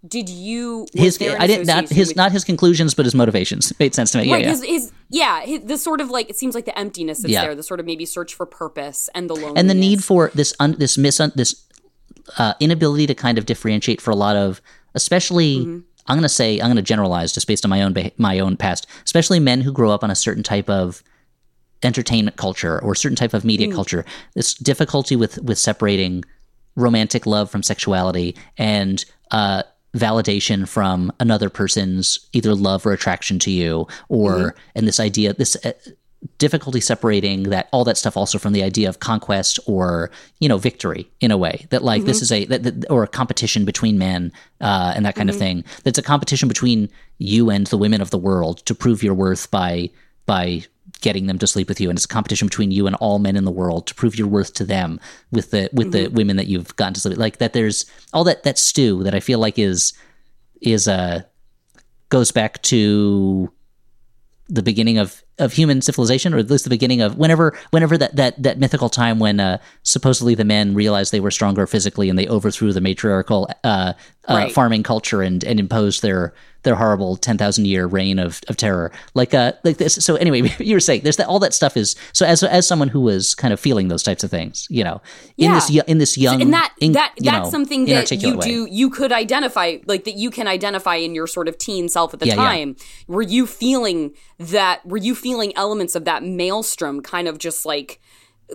Did 0.08 0.30
you? 0.30 0.88
his 0.94 1.18
i 1.22 1.48
didn't 1.48 1.68
not 1.68 1.90
his 1.90 2.10
with- 2.10 2.18
not 2.18 2.32
his 2.32 2.44
conclusions 2.44 2.94
but 2.94 3.06
his 3.06 3.16
motivations 3.16 3.74
made 3.80 3.96
sense 3.96 4.12
to 4.12 4.18
me 4.20 4.26
yeah, 4.28 4.34
right, 4.34 4.44
yeah. 4.44 4.50
his, 4.52 4.64
his 4.64 4.92
yeah, 5.10 5.42
his, 5.42 5.62
the 5.66 5.78
sort 5.78 6.02
of 6.02 6.10
like 6.10 6.30
it 6.30 6.36
seems 6.36 6.54
like 6.56 6.66
the 6.66 6.78
emptiness 6.78 7.20
that's 7.22 7.32
Yeah. 7.32 7.42
there, 7.46 7.56
the 7.56 7.64
sort 7.64 7.80
of 7.80 7.86
maybe 7.86 8.06
search 8.06 8.34
for 8.34 8.46
purpose 8.46 9.10
and 9.16 9.30
the 9.30 9.34
loneliness 9.36 9.60
and 9.60 9.70
the 9.70 9.74
need 9.74 10.04
for 10.04 10.32
this 10.34 10.54
un, 10.60 10.76
this 10.78 10.98
mis 10.98 11.18
this 11.36 11.64
uh, 12.38 12.54
inability 12.60 13.06
to 13.08 13.16
kind 13.16 13.38
of 13.38 13.46
differentiate 13.46 14.02
for 14.02 14.12
a 14.12 14.16
lot 14.16 14.36
of 14.36 14.62
especially 14.94 15.58
Mm-hmm. 15.60 15.80
I'm 16.08 16.18
going 16.18 16.22
to 16.24 16.30
say 16.30 16.60
I'm 16.60 16.68
going 16.68 16.76
to 16.76 16.84
generalize 16.84 17.34
just 17.34 17.48
based 17.48 17.66
on 17.66 17.70
my 17.72 17.82
own 17.82 17.96
my 18.18 18.38
own 18.40 18.58
past 18.58 18.86
especially 19.06 19.40
men 19.40 19.62
who 19.62 19.72
grow 19.72 19.90
up 19.92 20.04
on 20.04 20.12
a 20.12 20.16
certain 20.16 20.44
type 20.44 20.70
of 20.70 21.02
entertainment 21.84 22.38
culture 22.38 22.80
or 22.82 22.94
a 22.94 22.96
certain 22.96 23.16
type 23.16 23.34
of 23.34 23.44
media 23.46 23.68
Mm. 23.68 23.74
culture 23.74 24.06
this 24.34 24.54
difficulty 24.54 25.16
with 25.16 25.40
with 25.44 25.58
separating 25.58 26.24
romantic 26.76 27.26
love 27.26 27.50
from 27.50 27.64
sexuality 27.64 28.36
and 28.58 29.06
uh 29.32 29.64
validation 29.96 30.68
from 30.68 31.12
another 31.20 31.50
person's 31.50 32.20
either 32.34 32.54
love 32.54 32.86
or 32.86 32.92
attraction 32.92 33.40
to 33.40 33.52
you 33.52 33.88
or 34.10 34.32
Mm-hmm. 34.36 34.58
and 34.76 34.88
this 34.88 35.00
idea 35.00 35.34
this 35.34 35.56
uh, 35.66 35.72
difficulty 36.38 36.82
separating 36.82 37.44
that 37.44 37.70
all 37.72 37.84
that 37.84 37.98
stuff 37.98 38.18
also 38.18 38.38
from 38.40 38.52
the 38.54 38.64
idea 38.64 38.90
of 38.90 39.00
conquest 39.00 39.60
or 39.68 40.10
you 40.40 40.50
know 40.50 40.58
victory 40.58 41.08
in 41.22 41.32
a 41.32 41.38
way 41.38 41.66
that 41.70 41.84
like 41.84 42.04
this 42.06 42.20
Mhm. 42.20 42.22
is 42.24 42.32
a 42.32 42.46
that, 42.46 42.64
that, 42.64 42.86
or 42.90 43.04
a 43.04 43.08
competition 43.08 43.64
between 43.64 43.98
men 43.98 44.32
uh, 44.60 44.92
and 44.96 45.06
that 45.06 45.16
kind 45.16 45.30
of 45.30 45.36
Mhm. 45.36 45.40
thing 45.40 45.64
that's 45.84 46.00
a 46.00 46.02
competition 46.02 46.48
between 46.50 46.90
you 47.20 47.50
and 47.50 47.68
the 47.68 47.78
women 47.78 48.02
of 48.02 48.10
the 48.10 48.18
world 48.18 48.66
to 48.66 48.74
prove 48.76 49.04
your 49.04 49.14
worth 49.14 49.50
by 49.52 49.90
by 50.26 50.64
getting 51.06 51.28
them 51.28 51.38
to 51.40 51.48
sleep 51.48 51.68
with 51.70 51.80
you 51.82 51.90
and 51.90 51.98
it's 51.98 52.06
a 52.12 52.16
competition 52.18 52.48
between 52.48 52.72
you 52.72 52.88
and 52.88 52.96
all 52.98 53.20
men 53.20 53.36
in 53.40 53.46
the 53.46 53.52
world 53.62 53.86
to 53.88 53.94
prove 53.96 54.18
your 54.20 54.28
worth 54.28 54.52
to 54.60 54.66
them 54.66 55.00
with 55.32 55.48
the 55.52 55.70
with 55.72 55.92
the 55.92 56.06
Mhm. 56.08 56.14
women 56.20 56.36
that 56.38 56.48
you've 56.48 56.76
gotten 56.76 56.94
to 56.96 57.00
sleep 57.00 57.12
with. 57.14 57.20
like 57.28 57.38
that 57.38 57.54
there's 57.54 57.86
all 58.14 58.24
that 58.30 58.44
that 58.44 58.58
stew 58.58 59.04
that 59.04 59.14
i 59.16 59.20
feel 59.20 59.40
like 59.46 59.58
is 59.60 59.94
is 60.62 60.88
uh 60.88 61.22
goes 62.10 62.32
back 62.32 62.62
to 62.64 63.52
the 64.48 64.62
beginning 64.64 64.98
of 65.00 65.22
of 65.38 65.52
human 65.54 65.82
civilization, 65.82 66.34
or 66.34 66.38
at 66.38 66.50
least 66.50 66.64
the 66.64 66.70
beginning 66.70 67.02
of 67.02 67.18
whenever 67.18 67.58
whenever 67.72 67.98
that 67.98 68.16
that 68.16 68.42
that 68.42 68.58
mythical 68.60 68.90
time 68.90 69.18
when 69.20 69.40
uh, 69.40 69.58
supposedly 69.84 70.34
the 70.36 70.46
men 70.46 70.74
realized 70.76 71.12
they 71.12 71.20
were 71.20 71.32
stronger 71.32 71.66
physically 71.68 72.10
and 72.10 72.18
they 72.18 72.28
overthrew 72.28 72.72
the 72.72 72.80
matriarchal 72.80 73.50
uh, 73.64 73.68
uh, 73.68 73.94
Right. 74.34 74.52
farming 74.52 74.84
culture 74.84 75.22
and 75.24 75.44
and 75.44 75.60
imposed 75.60 76.02
their 76.04 76.34
their 76.66 76.76
horrible 76.76 77.16
ten 77.16 77.38
thousand 77.38 77.66
year 77.66 77.88
reign 77.88 78.20
of, 78.20 78.42
of 78.50 78.58
terror. 78.58 78.92
Like 79.14 79.34
uh 79.34 79.54
like 79.64 79.78
this. 79.78 79.96
So 79.96 80.16
anyway, 80.18 80.54
you 80.60 80.76
were 80.76 80.82
saying 80.82 81.02
there's 81.04 81.16
that 81.16 81.28
all 81.28 81.40
that 81.40 81.54
stuff 81.54 81.78
is 81.78 81.96
so 82.12 82.26
as 82.26 82.44
as 82.44 82.68
someone 82.68 82.90
who 82.90 83.00
was 83.00 83.34
kind 83.34 83.54
of 83.54 83.60
feeling 83.60 83.88
those 83.88 84.04
types 84.04 84.24
of 84.26 84.30
things, 84.30 84.68
you 84.70 84.84
know, 84.84 85.02
in 85.38 85.54
this 85.54 85.70
Yeah. 85.70 85.84
yo- 85.88 85.92
in 85.92 85.98
this 86.00 86.18
young 86.18 86.42
and 86.42 86.52
that 86.54 86.74
in- 86.82 86.92
that 86.92 87.14
that's 87.18 87.46
know, 87.46 87.50
something 87.50 87.86
that 87.86 88.12
you 88.12 88.38
way. 88.38 88.46
do 88.46 88.68
you 88.70 88.90
could 88.90 89.14
identify 89.14 89.78
like 89.86 90.04
that 90.04 90.16
you 90.16 90.30
can 90.30 90.48
identify 90.48 90.96
in 90.96 91.16
your 91.16 91.28
sort 91.28 91.48
of 91.48 91.58
teen 91.58 91.88
self 91.88 92.14
at 92.14 92.20
the 92.20 92.28
Yeah, 92.28 92.36
yeah. 92.36 92.44
time 92.44 92.76
were 93.08 93.22
you 93.22 93.48
feeling 93.48 94.14
that 94.40 94.86
were 94.86 94.98
you 94.98 95.16
feeling 95.16 95.56
elements 95.56 95.96
of 95.96 96.04
that 96.06 96.24
maelstrom 96.24 97.02
kind 97.02 97.28
of 97.28 97.38
just 97.38 97.66
like 97.66 98.02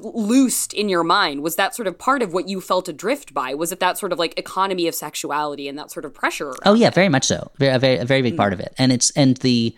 loosed 0.03 0.73
in 0.73 0.89
your 0.89 1.03
mind 1.03 1.43
was 1.43 1.57
that 1.57 1.75
sort 1.75 1.89
of 1.89 1.99
part 1.99 2.23
of 2.23 2.33
what 2.33 2.49
you 2.49 2.61
felt 2.61 2.89
adrift 2.89 3.35
by 3.35 3.55
was 3.55 3.73
it 3.73 3.81
that 3.81 3.99
sort 3.99 4.13
of 4.13 4.19
like 4.19 4.39
economy 4.39 4.87
of 4.87 4.95
sexuality 4.95 5.69
and 5.69 5.77
that 5.79 5.91
sort 5.91 6.05
of 6.05 6.15
pressure 6.15 6.53
Oh 6.65 6.75
yeah, 6.75 6.91
very 6.91 7.09
much 7.09 7.25
so. 7.25 7.51
Very, 7.59 7.75
a 7.75 7.79
very, 7.79 7.97
a 7.99 8.05
very 8.05 8.23
big 8.23 8.35
Mm. 8.35 8.37
part 8.39 8.53
of 8.53 8.61
it, 8.61 8.73
and 8.79 8.93
it's 8.93 9.11
and 9.13 9.37
the 9.39 9.75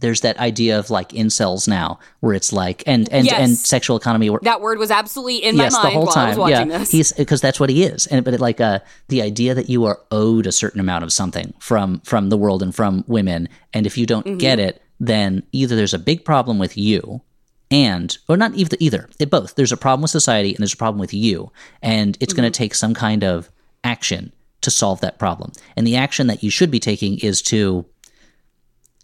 there's 0.00 0.22
that 0.22 0.36
idea 0.38 0.76
of 0.80 0.90
like 0.90 1.10
incels 1.10 1.68
now, 1.68 2.00
where 2.18 2.34
it's 2.34 2.52
like 2.52 2.82
and 2.88 3.08
and 3.12 3.24
Yes. 3.26 3.38
and 3.38 3.56
sexual 3.56 3.96
economy. 3.96 4.30
Where, 4.30 4.40
that 4.42 4.60
word 4.60 4.78
was 4.78 4.90
absolutely 4.90 5.36
in 5.44 5.56
yes, 5.56 5.72
my 5.72 5.82
mind 5.84 5.94
the 5.94 5.98
whole 5.98 6.06
time. 6.08 6.26
I 6.26 6.28
was 6.30 6.38
watching 6.38 6.70
yeah, 6.70 6.78
this 6.78 6.90
he's 6.90 7.12
because 7.12 7.40
that's 7.40 7.60
what 7.60 7.70
he 7.70 7.84
is. 7.84 8.08
And 8.08 8.24
but 8.24 8.34
it, 8.34 8.40
like 8.40 8.60
uh, 8.60 8.80
the 9.08 9.22
idea 9.22 9.54
that 9.54 9.68
you 9.70 9.84
are 9.84 10.00
owed 10.10 10.48
a 10.48 10.52
certain 10.52 10.80
amount 10.80 11.04
of 11.04 11.12
something 11.12 11.54
from 11.60 12.00
from 12.00 12.30
the 12.30 12.36
world 12.36 12.64
and 12.64 12.74
from 12.74 13.04
women, 13.06 13.48
and 13.72 13.86
if 13.86 13.96
you 13.96 14.04
don't 14.06 14.26
Mm-hmm. 14.26 14.38
get 14.38 14.58
it, 14.58 14.82
then 14.98 15.44
either 15.52 15.76
there's 15.76 15.94
a 15.94 16.00
big 16.00 16.24
problem 16.24 16.58
with 16.58 16.76
you. 16.76 17.20
And, 17.72 18.16
or 18.28 18.36
not 18.36 18.54
either, 18.54 18.76
either. 18.80 19.08
It 19.18 19.30
both. 19.30 19.54
There's 19.54 19.72
a 19.72 19.76
problem 19.76 20.02
with 20.02 20.10
society 20.10 20.50
and 20.50 20.58
there's 20.58 20.74
a 20.74 20.76
problem 20.76 21.00
with 21.00 21.14
you. 21.14 21.50
And 21.82 22.16
it's 22.20 22.34
going 22.34 22.50
to 22.50 22.56
take 22.56 22.74
some 22.74 22.92
kind 22.94 23.24
of 23.24 23.50
action 23.82 24.32
to 24.60 24.70
solve 24.70 25.00
that 25.00 25.18
problem. 25.18 25.52
And 25.76 25.86
the 25.86 25.96
action 25.96 26.26
that 26.28 26.42
you 26.42 26.50
should 26.50 26.70
be 26.70 26.78
taking 26.78 27.18
is 27.18 27.42
to 27.42 27.84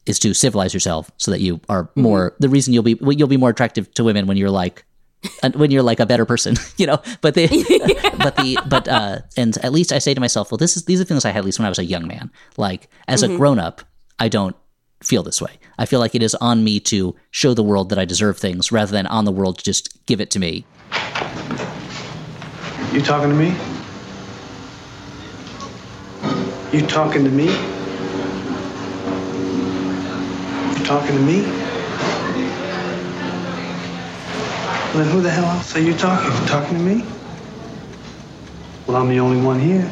is 0.07 0.19
to 0.21 0.33
civilize 0.33 0.73
yourself 0.73 1.11
so 1.19 1.31
that 1.31 1.41
you 1.41 1.61
are 1.69 1.91
more 1.95 2.35
the 2.39 2.49
reason 2.49 2.73
you'll 2.73 2.83
be 2.83 2.97
you'll 3.03 3.29
be 3.29 3.37
more 3.37 3.51
attractive 3.51 3.93
to 3.95 4.05
women 4.05 4.27
when 4.27 4.37
you're 4.39 4.51
like 4.51 4.85
when 5.55 5.71
you're 5.71 5.83
like 5.83 6.01
a 6.01 6.07
better 6.07 6.25
person, 6.25 6.55
you 6.77 6.87
know. 6.87 6.99
But 7.21 7.35
the 7.35 7.47
but 8.19 8.37
the 8.37 8.59
but 8.69 8.89
uh, 8.89 9.19
and 9.37 9.57
at 9.59 9.73
least 9.73 9.93
I 9.93 9.99
say 9.99 10.15
to 10.15 10.21
myself, 10.21 10.51
well, 10.51 10.59
this 10.59 10.77
is 10.77 10.85
these 10.85 11.01
are 11.01 11.05
things 11.05 11.25
I 11.25 11.31
had 11.31 11.39
at 11.41 11.45
least 11.45 11.59
when 11.59 11.67
I 11.67 11.69
was 11.71 11.79
a 11.79 11.85
young 11.85 12.07
man. 12.07 12.31
Like 12.57 12.89
as 13.07 13.23
Mhm. 13.23 13.35
a 13.35 13.37
grown 13.37 13.59
up, 13.59 13.83
I 14.19 14.29
don't 14.29 14.55
feel 15.03 15.23
this 15.23 15.41
way. 15.41 15.59
I 15.79 15.87
feel 15.87 16.01
like 16.01 16.15
it 16.15 16.23
is 16.23 16.35
on 16.37 16.65
me 16.65 16.81
to 16.81 17.15
show 17.31 17.55
the 17.55 17.63
world 17.63 17.89
that 17.91 17.99
I 17.99 18.05
deserve 18.05 18.39
things 18.39 18.73
rather 18.73 18.91
than 18.93 19.07
on 19.07 19.25
the 19.25 19.33
world 19.33 19.59
to 19.59 19.65
just 19.65 20.05
give 20.07 20.21
it 20.21 20.31
to 20.33 20.39
me. 20.39 20.65
You 22.93 23.03
talking 23.03 23.31
to 23.31 23.37
me? 23.37 23.55
You 26.73 26.87
talking 26.87 27.25
to 27.25 27.31
me? 27.31 27.47
You 30.79 30.85
talking 30.85 31.17
to 31.17 31.23
me? 31.23 31.43
Well, 34.89 35.05
then 35.05 35.13
who 35.13 35.21
the 35.21 35.31
hell 35.31 35.45
else 35.45 35.77
are 35.77 35.81
you 35.81 35.95
talking? 35.95 36.33
You 36.41 36.47
talking 36.49 36.79
to 36.79 36.83
me? 36.83 37.05
Well, 38.87 38.97
I'm 38.97 39.09
the 39.09 39.21
only 39.21 39.41
one 39.41 39.61
here. 39.61 39.91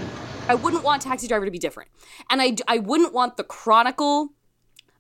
I 0.49 0.55
wouldn't 0.55 0.85
want 0.85 1.03
Taxi 1.03 1.29
Driver 1.29 1.45
to 1.45 1.51
be 1.51 1.59
different. 1.59 1.91
And 2.31 2.41
I, 2.41 2.57
I 2.67 2.79
wouldn't 2.79 3.13
want 3.13 3.37
the 3.37 3.45
chronicle 3.45 4.33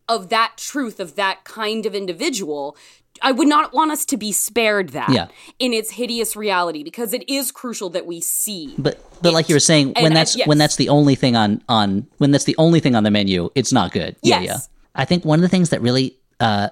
of 0.08 0.28
that 0.28 0.52
truth 0.56 1.00
of 1.00 1.16
that 1.16 1.44
kind 1.44 1.86
of 1.86 1.94
individual. 1.94 2.76
I 3.22 3.32
would 3.32 3.48
not 3.48 3.72
want 3.72 3.90
us 3.92 4.04
to 4.06 4.18
be 4.18 4.30
spared 4.30 4.90
that 4.90 5.08
Yeah. 5.08 5.28
in 5.58 5.72
its 5.72 5.92
hideous 5.92 6.36
reality 6.36 6.84
because 6.84 7.14
it 7.14 7.24
is 7.28 7.50
crucial 7.50 7.88
that 7.90 8.06
we 8.06 8.20
see. 8.20 8.74
But 8.76 9.00
but 9.22 9.32
like 9.32 9.48
you 9.48 9.54
were 9.54 9.60
saying, 9.60 9.94
when 9.96 10.06
And- 10.06 10.16
that's 10.16 10.32
and- 10.34 10.40
yes. 10.40 10.48
when 10.48 10.58
that's 10.58 10.76
the 10.76 10.90
only 10.90 11.14
thing 11.14 11.34
on 11.34 11.62
on 11.68 12.06
when 12.18 12.30
that's 12.30 12.44
the 12.44 12.54
only 12.58 12.78
thing 12.80 12.94
on 12.94 13.04
the 13.04 13.10
menu, 13.10 13.48
it's 13.54 13.72
not 13.72 13.90
good. 13.92 14.16
Yeah, 14.22 14.40
Yes. 14.40 14.46
yeah. 14.48 14.58
I 14.94 15.04
think 15.06 15.24
one 15.24 15.38
of 15.38 15.42
the 15.42 15.48
things 15.48 15.70
that 15.70 15.80
really 15.80 16.18
uh 16.40 16.68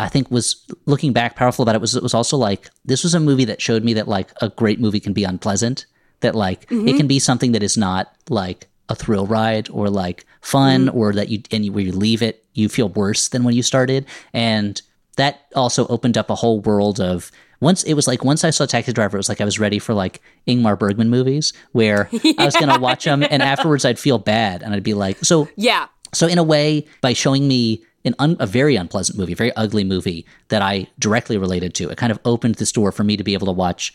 I 0.00 0.08
think 0.08 0.30
was 0.30 0.56
looking 0.86 1.12
back 1.12 1.36
powerful 1.36 1.62
about 1.62 1.74
it 1.74 1.80
was 1.82 1.94
it 1.94 2.02
was 2.02 2.14
also 2.14 2.36
like 2.38 2.70
this 2.86 3.04
was 3.04 3.14
a 3.14 3.20
movie 3.20 3.44
that 3.44 3.60
showed 3.60 3.84
me 3.84 3.92
that 3.94 4.08
like 4.08 4.30
a 4.40 4.48
great 4.48 4.80
movie 4.80 4.98
can 4.98 5.12
be 5.12 5.24
unpleasant. 5.24 5.84
That 6.20 6.34
like 6.34 6.62
it 6.70 6.70
Mhm. 6.70 6.96
can 6.96 7.06
be 7.06 7.18
something 7.18 7.52
that 7.52 7.62
is 7.62 7.76
not 7.76 8.10
like 8.30 8.68
a 8.88 8.94
thrill 8.94 9.26
ride 9.26 9.68
or 9.70 9.88
like 9.88 10.24
fun 10.40 10.86
Mhm. 10.86 10.94
or 10.94 11.12
that 11.12 11.28
you 11.28 11.42
and 11.50 11.64
you, 11.64 11.72
where 11.72 11.84
you 11.84 11.92
leave 11.92 12.22
it 12.22 12.44
you 12.54 12.68
feel 12.68 12.88
worse 12.88 13.28
than 13.28 13.44
when 13.44 13.54
you 13.54 13.62
started 13.62 14.04
and 14.32 14.82
that 15.16 15.42
also 15.54 15.86
opened 15.88 16.16
up 16.18 16.30
a 16.30 16.34
whole 16.34 16.60
world 16.60 17.00
of 17.00 17.30
once 17.60 17.82
it 17.84 17.94
was 17.94 18.06
like 18.08 18.24
once 18.24 18.42
I 18.44 18.50
saw 18.50 18.66
Taxi 18.66 18.92
Driver, 18.92 19.16
it 19.16 19.20
was 19.20 19.28
like 19.28 19.40
I 19.40 19.44
was 19.44 19.60
ready 19.60 19.78
for 19.78 19.94
like 19.94 20.20
Ingmar 20.48 20.76
Bergman 20.78 21.10
movies 21.10 21.52
where 21.72 22.08
I 22.38 22.44
was 22.44 22.56
gonna 22.56 22.80
watch 22.80 23.04
them 23.04 23.22
and 23.22 23.40
afterwards 23.42 23.84
I'd 23.84 23.98
feel 24.00 24.18
bad 24.18 24.62
and 24.62 24.74
I'd 24.74 24.82
be 24.82 24.94
like, 24.94 25.18
so 25.24 25.48
Yeah. 25.56 25.86
so 26.12 26.26
in 26.26 26.38
a 26.38 26.42
way, 26.42 26.86
by 27.02 27.12
showing 27.12 27.46
me 27.46 27.82
an 28.04 28.16
un, 28.18 28.36
a 28.40 28.46
very 28.46 28.74
unpleasant 28.74 29.16
movie, 29.16 29.32
a 29.34 29.36
very 29.36 29.54
ugly 29.54 29.84
movie 29.84 30.26
that 30.48 30.60
I 30.60 30.88
directly 30.98 31.38
related 31.38 31.72
to, 31.74 31.88
it 31.88 31.96
kind 31.98 32.10
of 32.10 32.18
opened 32.24 32.56
this 32.56 32.72
door 32.72 32.90
for 32.90 33.04
me 33.04 33.16
to 33.16 33.22
be 33.22 33.32
able 33.34 33.46
to 33.46 33.52
watch 33.52 33.94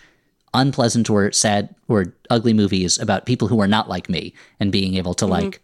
unpleasant 0.54 1.10
or 1.10 1.32
sad 1.32 1.76
or 1.88 2.14
ugly 2.30 2.54
movies 2.54 2.98
about 3.00 3.26
people 3.26 3.48
who 3.48 3.60
are 3.60 3.68
not 3.68 3.90
like 3.90 4.10
me 4.10 4.34
and 4.60 4.72
being 4.72 4.96
able 4.96 5.14
to 5.16 5.26
mm-hmm. 5.26 5.34
like 5.34 5.62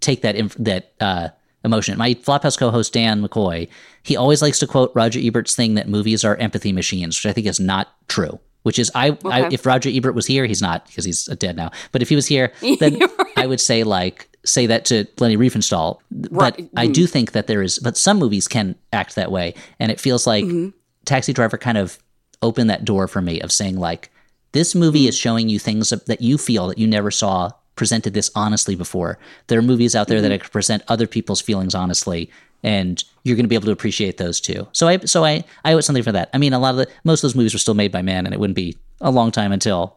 take 0.00 0.22
that 0.22 0.36
inf- 0.36 0.56
that 0.56 0.92
uh, 1.00 1.28
emotion. 1.64 1.98
My 1.98 2.14
Flop 2.14 2.42
House 2.42 2.56
co-host 2.56 2.92
Dan 2.92 3.22
McCoy, 3.22 3.68
he 4.02 4.16
always 4.16 4.42
likes 4.42 4.58
to 4.60 4.66
quote 4.66 4.92
Roger 4.94 5.20
Ebert's 5.22 5.54
thing 5.54 5.74
that 5.74 5.88
movies 5.88 6.24
are 6.24 6.36
empathy 6.36 6.72
machines, 6.72 7.16
which 7.16 7.26
I 7.26 7.32
think 7.32 7.46
is 7.46 7.60
not 7.60 7.88
true. 8.08 8.38
Which 8.62 8.78
is 8.78 8.90
I, 8.94 9.16
I 9.24 9.48
if 9.50 9.64
Roger 9.64 9.88
Ebert 9.90 10.14
was 10.14 10.26
here, 10.26 10.44
he's 10.44 10.60
not 10.60 10.86
because 10.86 11.04
he's 11.04 11.24
dead 11.24 11.56
now. 11.56 11.70
But 11.92 12.02
if 12.02 12.08
he 12.08 12.16
was 12.16 12.26
here, 12.26 12.52
then 12.80 13.00
I 13.36 13.46
would 13.46 13.60
say 13.60 13.84
like 13.84 14.28
say 14.44 14.66
that 14.66 14.84
to 14.86 15.06
Leni 15.18 15.36
Riefenstahl. 15.36 15.98
But. 16.10 16.60
I 16.76 16.86
do 16.86 17.04
mm-hmm. 17.04 17.12
think 17.12 17.32
that 17.32 17.46
there 17.46 17.62
is, 17.62 17.78
but 17.78 17.96
some 17.96 18.18
movies 18.18 18.48
can 18.48 18.74
act 18.92 19.14
that 19.14 19.30
way, 19.30 19.54
and 19.78 19.90
it 19.90 20.00
feels 20.00 20.26
like 20.26 20.44
mm-hmm. 20.44 20.70
Taxi 21.04 21.32
Driver 21.32 21.56
kind 21.56 21.78
of 21.78 21.98
opened 22.42 22.70
that 22.70 22.84
door 22.84 23.08
for 23.08 23.20
me 23.20 23.40
of 23.40 23.50
saying 23.52 23.76
like 23.76 24.10
this 24.52 24.74
movie 24.74 25.08
is 25.08 25.16
showing 25.16 25.48
you 25.48 25.58
things 25.58 25.90
that 25.90 26.20
you 26.20 26.38
feel 26.38 26.68
that 26.68 26.78
you 26.78 26.86
never 26.86 27.10
saw 27.10 27.50
presented 27.76 28.14
this 28.14 28.30
honestly 28.34 28.74
before. 28.74 29.18
There 29.46 29.58
are 29.58 29.62
movies 29.62 29.94
out 29.94 30.08
there 30.08 30.20
that 30.20 30.30
Mhm. 30.32 30.40
could 30.40 30.50
present 30.52 30.82
other 30.88 31.06
people's 31.06 31.40
feelings 31.40 31.74
honestly, 31.74 32.30
and 32.64 33.02
you're 33.22 33.36
going 33.36 33.44
to 33.44 33.48
be 33.48 33.54
able 33.54 33.66
to 33.66 33.72
appreciate 33.72 34.16
those 34.16 34.40
too. 34.40 34.66
So 34.72 34.88
I, 34.88 34.98
so 34.98 35.24
I, 35.24 35.44
I 35.64 35.74
owe 35.74 35.78
it 35.78 35.82
something 35.82 36.02
for 36.02 36.12
that. 36.12 36.28
I 36.34 36.38
mean, 36.38 36.52
a 36.52 36.58
lot 36.58 36.70
of 36.70 36.76
the 36.78 36.88
most 37.04 37.20
of 37.22 37.28
those 37.28 37.36
movies 37.36 37.52
were 37.54 37.58
still 37.60 37.74
made 37.74 37.92
by 37.92 38.02
men, 38.02 38.24
and 38.26 38.34
it 38.34 38.40
wouldn't 38.40 38.56
be 38.56 38.76
a 39.00 39.10
long 39.12 39.30
time 39.30 39.52
until 39.52 39.96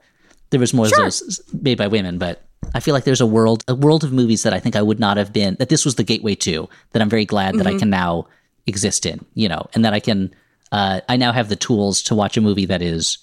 there 0.52 0.60
was 0.60 0.74
more 0.74 0.86
of 0.86 0.92
those 0.92 1.42
made 1.60 1.78
by 1.78 1.88
women. 1.88 2.18
But 2.20 2.44
I 2.76 2.82
feel 2.82 2.94
like 2.94 3.04
there's 3.06 3.22
a 3.22 3.26
world, 3.26 3.64
a 3.68 3.74
world 3.74 4.04
of 4.04 4.12
movies 4.14 4.44
that 4.44 4.54
I 4.54 4.60
think 4.60 4.76
I 4.76 4.82
would 4.84 5.00
not 5.00 5.18
have 5.18 5.34
been. 5.34 5.56
That 5.58 5.70
this 5.70 5.86
was 5.86 5.96
the 5.96 6.04
gateway 6.04 6.36
to. 6.36 6.70
That 6.92 7.02
I'm 7.02 7.10
very 7.10 7.26
glad 7.26 7.56
that 7.58 7.66
I 7.66 7.74
Mhm. 7.74 7.80
can 7.80 7.90
now 7.90 8.28
exist 8.68 9.06
in. 9.08 9.26
You 9.34 9.50
know, 9.50 9.68
and 9.74 9.84
that 9.86 9.94
I 9.94 10.00
can. 10.00 10.32
Uh, 10.72 11.02
I 11.10 11.18
now 11.18 11.32
have 11.32 11.50
the 11.50 11.56
tools 11.56 12.02
to 12.04 12.16
watch 12.16 12.38
a 12.38 12.42
movie 12.42 12.66
that 12.66 12.82
is 12.82 13.18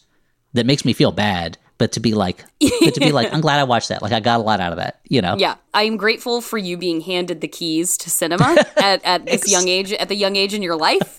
that 0.54 0.66
makes 0.66 0.84
me 0.84 0.92
feel 0.92 1.12
bad, 1.12 1.58
but 1.78 1.92
to 1.92 2.00
be 2.00 2.14
like, 2.14 2.44
but 2.80 2.94
to 2.94 3.00
be 3.00 3.12
like, 3.12 3.32
I'm 3.32 3.40
glad 3.42 3.60
I 3.60 3.64
watched 3.64 3.88
that. 3.88 4.02
Like 4.02 4.12
I 4.12 4.20
got 4.20 4.40
a 4.40 4.42
lot 4.42 4.60
out 4.60 4.72
of 4.72 4.78
that. 4.78 5.00
You 5.08 5.22
know. 5.22 5.36
Yeah, 5.36 5.56
I 5.72 5.84
am 5.84 5.96
grateful 5.96 6.40
for 6.40 6.58
you 6.58 6.76
being 6.76 7.00
handed 7.00 7.40
the 7.40 7.48
keys 7.48 7.96
to 7.98 8.10
cinema 8.10 8.56
at, 8.76 9.04
at 9.04 9.26
this 9.26 9.50
young 9.50 9.68
age, 9.68 9.92
at 9.92 10.08
the 10.08 10.16
young 10.16 10.36
age 10.36 10.54
in 10.54 10.62
your 10.62 10.76
life, 10.76 11.18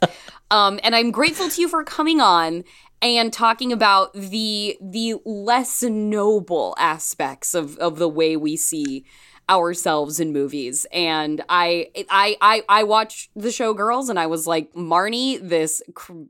um, 0.52 0.80
and 0.84 0.96
I'm 0.96 1.12
grateful 1.12 1.50
to 1.50 1.62
you 1.62 1.68
for 1.68 1.84
coming 1.84 2.22
on 2.22 2.64
and 3.02 3.32
talking 3.32 3.72
about 3.72 4.14
the 4.14 4.78
the 4.82 5.16
less 5.26 5.82
noble 5.84 6.76
aspects 6.78 7.54
of 7.54 7.78
of 7.78 7.98
the 7.98 8.10
way 8.10 8.36
we 8.36 8.56
see 8.56 9.06
ourselves 9.50 10.20
in 10.20 10.32
movies. 10.32 10.86
And 10.94 11.44
I 11.50 11.90
I 12.10 12.38
I 12.42 12.64
I 12.70 12.84
watched 12.84 13.32
the 13.36 13.52
show 13.52 13.74
Girls, 13.74 14.10
and 14.10 14.20
I 14.20 14.28
was 14.28 14.48
like, 14.48 14.74
Marnie, 14.74 15.40
this 15.42 15.82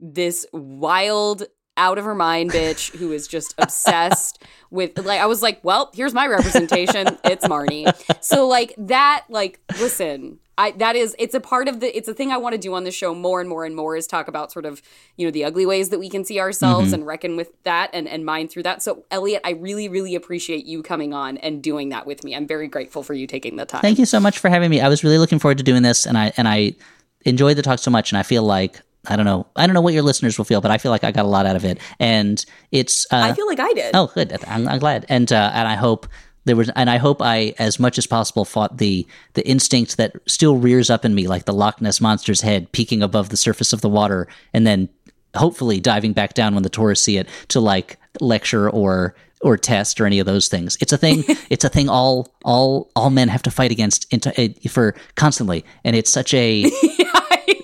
this 0.01 0.45
wild 0.53 1.43
out 1.77 1.97
of 1.97 2.03
her 2.03 2.15
mind 2.15 2.51
bitch 2.51 2.93
who 2.97 3.13
is 3.13 3.25
just 3.27 3.55
obsessed 3.57 4.43
with 4.69 4.97
like 4.99 5.19
I 5.19 5.25
was 5.25 5.41
like, 5.41 5.63
well, 5.63 5.91
here's 5.93 6.13
my 6.13 6.27
representation. 6.27 7.07
It's 7.23 7.45
Marnie. 7.47 7.93
So 8.23 8.47
like 8.47 8.73
that 8.77 9.25
like 9.29 9.59
listen, 9.79 10.39
I 10.59 10.71
that 10.71 10.95
is 10.95 11.15
it's 11.17 11.33
a 11.33 11.39
part 11.39 11.67
of 11.67 11.79
the 11.79 11.95
it's 11.97 12.07
a 12.07 12.13
thing 12.13 12.31
I 12.31 12.37
want 12.37 12.53
to 12.53 12.59
do 12.59 12.73
on 12.75 12.83
the 12.83 12.91
show 12.91 13.15
more 13.15 13.39
and 13.39 13.49
more 13.49 13.63
and 13.65 13.75
more 13.75 13.95
is 13.95 14.05
talk 14.05 14.27
about 14.27 14.51
sort 14.51 14.65
of, 14.65 14.81
you 15.15 15.25
know, 15.25 15.31
the 15.31 15.45
ugly 15.45 15.65
ways 15.65 15.89
that 15.89 15.99
we 15.99 16.09
can 16.09 16.23
see 16.25 16.39
ourselves 16.39 16.89
Mhm. 16.91 16.93
and 16.95 17.07
reckon 17.07 17.35
with 17.37 17.49
that 17.63 17.89
and 17.93 18.07
and 18.07 18.25
mine 18.25 18.47
through 18.49 18.63
that. 18.63 18.83
So 18.83 19.05
Elliott, 19.09 19.41
I 19.45 19.51
really 19.51 19.87
really 19.89 20.13
appreciate 20.15 20.65
you 20.65 20.83
coming 20.83 21.13
on 21.13 21.37
and 21.37 21.63
doing 21.63 21.89
that 21.89 22.05
with 22.05 22.23
me. 22.23 22.35
I'm 22.35 22.45
very 22.45 22.67
grateful 22.67 23.01
for 23.03 23.13
you 23.13 23.25
taking 23.25 23.55
the 23.55 23.65
time. 23.65 23.81
Thank 23.81 23.97
you 23.99 24.05
so 24.05 24.19
much 24.19 24.37
for 24.37 24.49
having 24.49 24.69
me. 24.69 24.81
I 24.81 24.89
was 24.89 25.03
really 25.03 25.17
looking 25.17 25.39
forward 25.39 25.57
to 25.59 25.63
doing 25.63 25.81
this, 25.81 26.05
and 26.05 26.17
I 26.17 26.33
and 26.37 26.47
I 26.47 26.73
enjoyed 27.25 27.55
the 27.57 27.61
talk 27.63 27.79
so 27.79 27.89
much, 27.89 28.11
and 28.11 28.19
I 28.19 28.23
feel 28.23 28.43
like 28.43 28.81
I 29.07 29.15
don't 29.15 29.25
know, 29.25 29.47
I 29.55 29.65
don't 29.65 29.73
know 29.73 29.81
what 29.81 29.93
your 29.93 30.03
listeners 30.03 30.37
will 30.37 30.43
feel, 30.45 30.59
but 30.59 30.71
I 30.71 30.77
feel 30.77 30.91
like 30.91 31.05
I 31.05 31.11
got 31.11 31.23
a 31.23 31.27
lot 31.29 31.45
out 31.45 31.55
of 31.55 31.63
it, 31.63 31.79
and 32.01 32.45
it's. 32.73 33.07
Uh, 33.09 33.15
I 33.31 33.33
feel 33.33 33.47
like 33.47 33.59
I 33.61 33.71
did. 33.71 33.91
Oh, 33.95 34.11
good. 34.13 34.37
I'm, 34.45 34.67
I'm 34.67 34.77
glad, 34.79 35.05
and 35.07 35.31
uh, 35.31 35.51
and 35.53 35.69
I 35.69 35.75
hope 35.75 36.05
there 36.45 36.55
was, 36.55 36.69
and 36.75 36.89
I 36.89 36.97
hope 36.97 37.21
I, 37.21 37.53
as 37.59 37.79
much 37.79 37.97
as 37.97 38.07
possible, 38.07 38.45
fought 38.45 38.77
the 38.77 39.05
the 39.33 39.47
instinct 39.47 39.97
that 39.97 40.15
still 40.27 40.57
rears 40.57 40.89
up 40.89 41.05
in 41.05 41.13
me, 41.13 41.27
like 41.27 41.45
the 41.45 41.53
Loch 41.53 41.81
Ness 41.81 42.01
monster's 42.01 42.41
head 42.41 42.71
peeking 42.71 43.03
above 43.03 43.29
the 43.29 43.37
surface 43.37 43.73
of 43.73 43.81
the 43.81 43.89
water, 43.89 44.27
and 44.53 44.65
then 44.65 44.89
hopefully 45.35 45.79
diving 45.79 46.13
back 46.13 46.33
down 46.33 46.53
when 46.53 46.63
the 46.63 46.69
tourists 46.69 47.05
see 47.05 47.17
it 47.17 47.27
to 47.49 47.59
like 47.59 47.97
lecture 48.19 48.69
or 48.69 49.15
or 49.41 49.57
test 49.57 50.01
or 50.01 50.05
any 50.05 50.19
of 50.19 50.25
those 50.25 50.47
things. 50.47 50.77
It's 50.81 50.91
a 50.91 50.97
thing. 50.97 51.23
it's 51.49 51.63
a 51.63 51.69
thing. 51.69 51.89
All 51.89 52.33
all 52.43 52.89
all 52.95 53.09
men 53.09 53.27
have 53.27 53.43
to 53.43 53.51
fight 53.51 53.71
against 53.71 54.11
into, 54.11 54.29
uh, 54.41 54.69
for 54.69 54.95
constantly, 55.15 55.65
and 55.83 55.95
it's 55.95 56.09
such 56.09 56.33
a. 56.33 56.69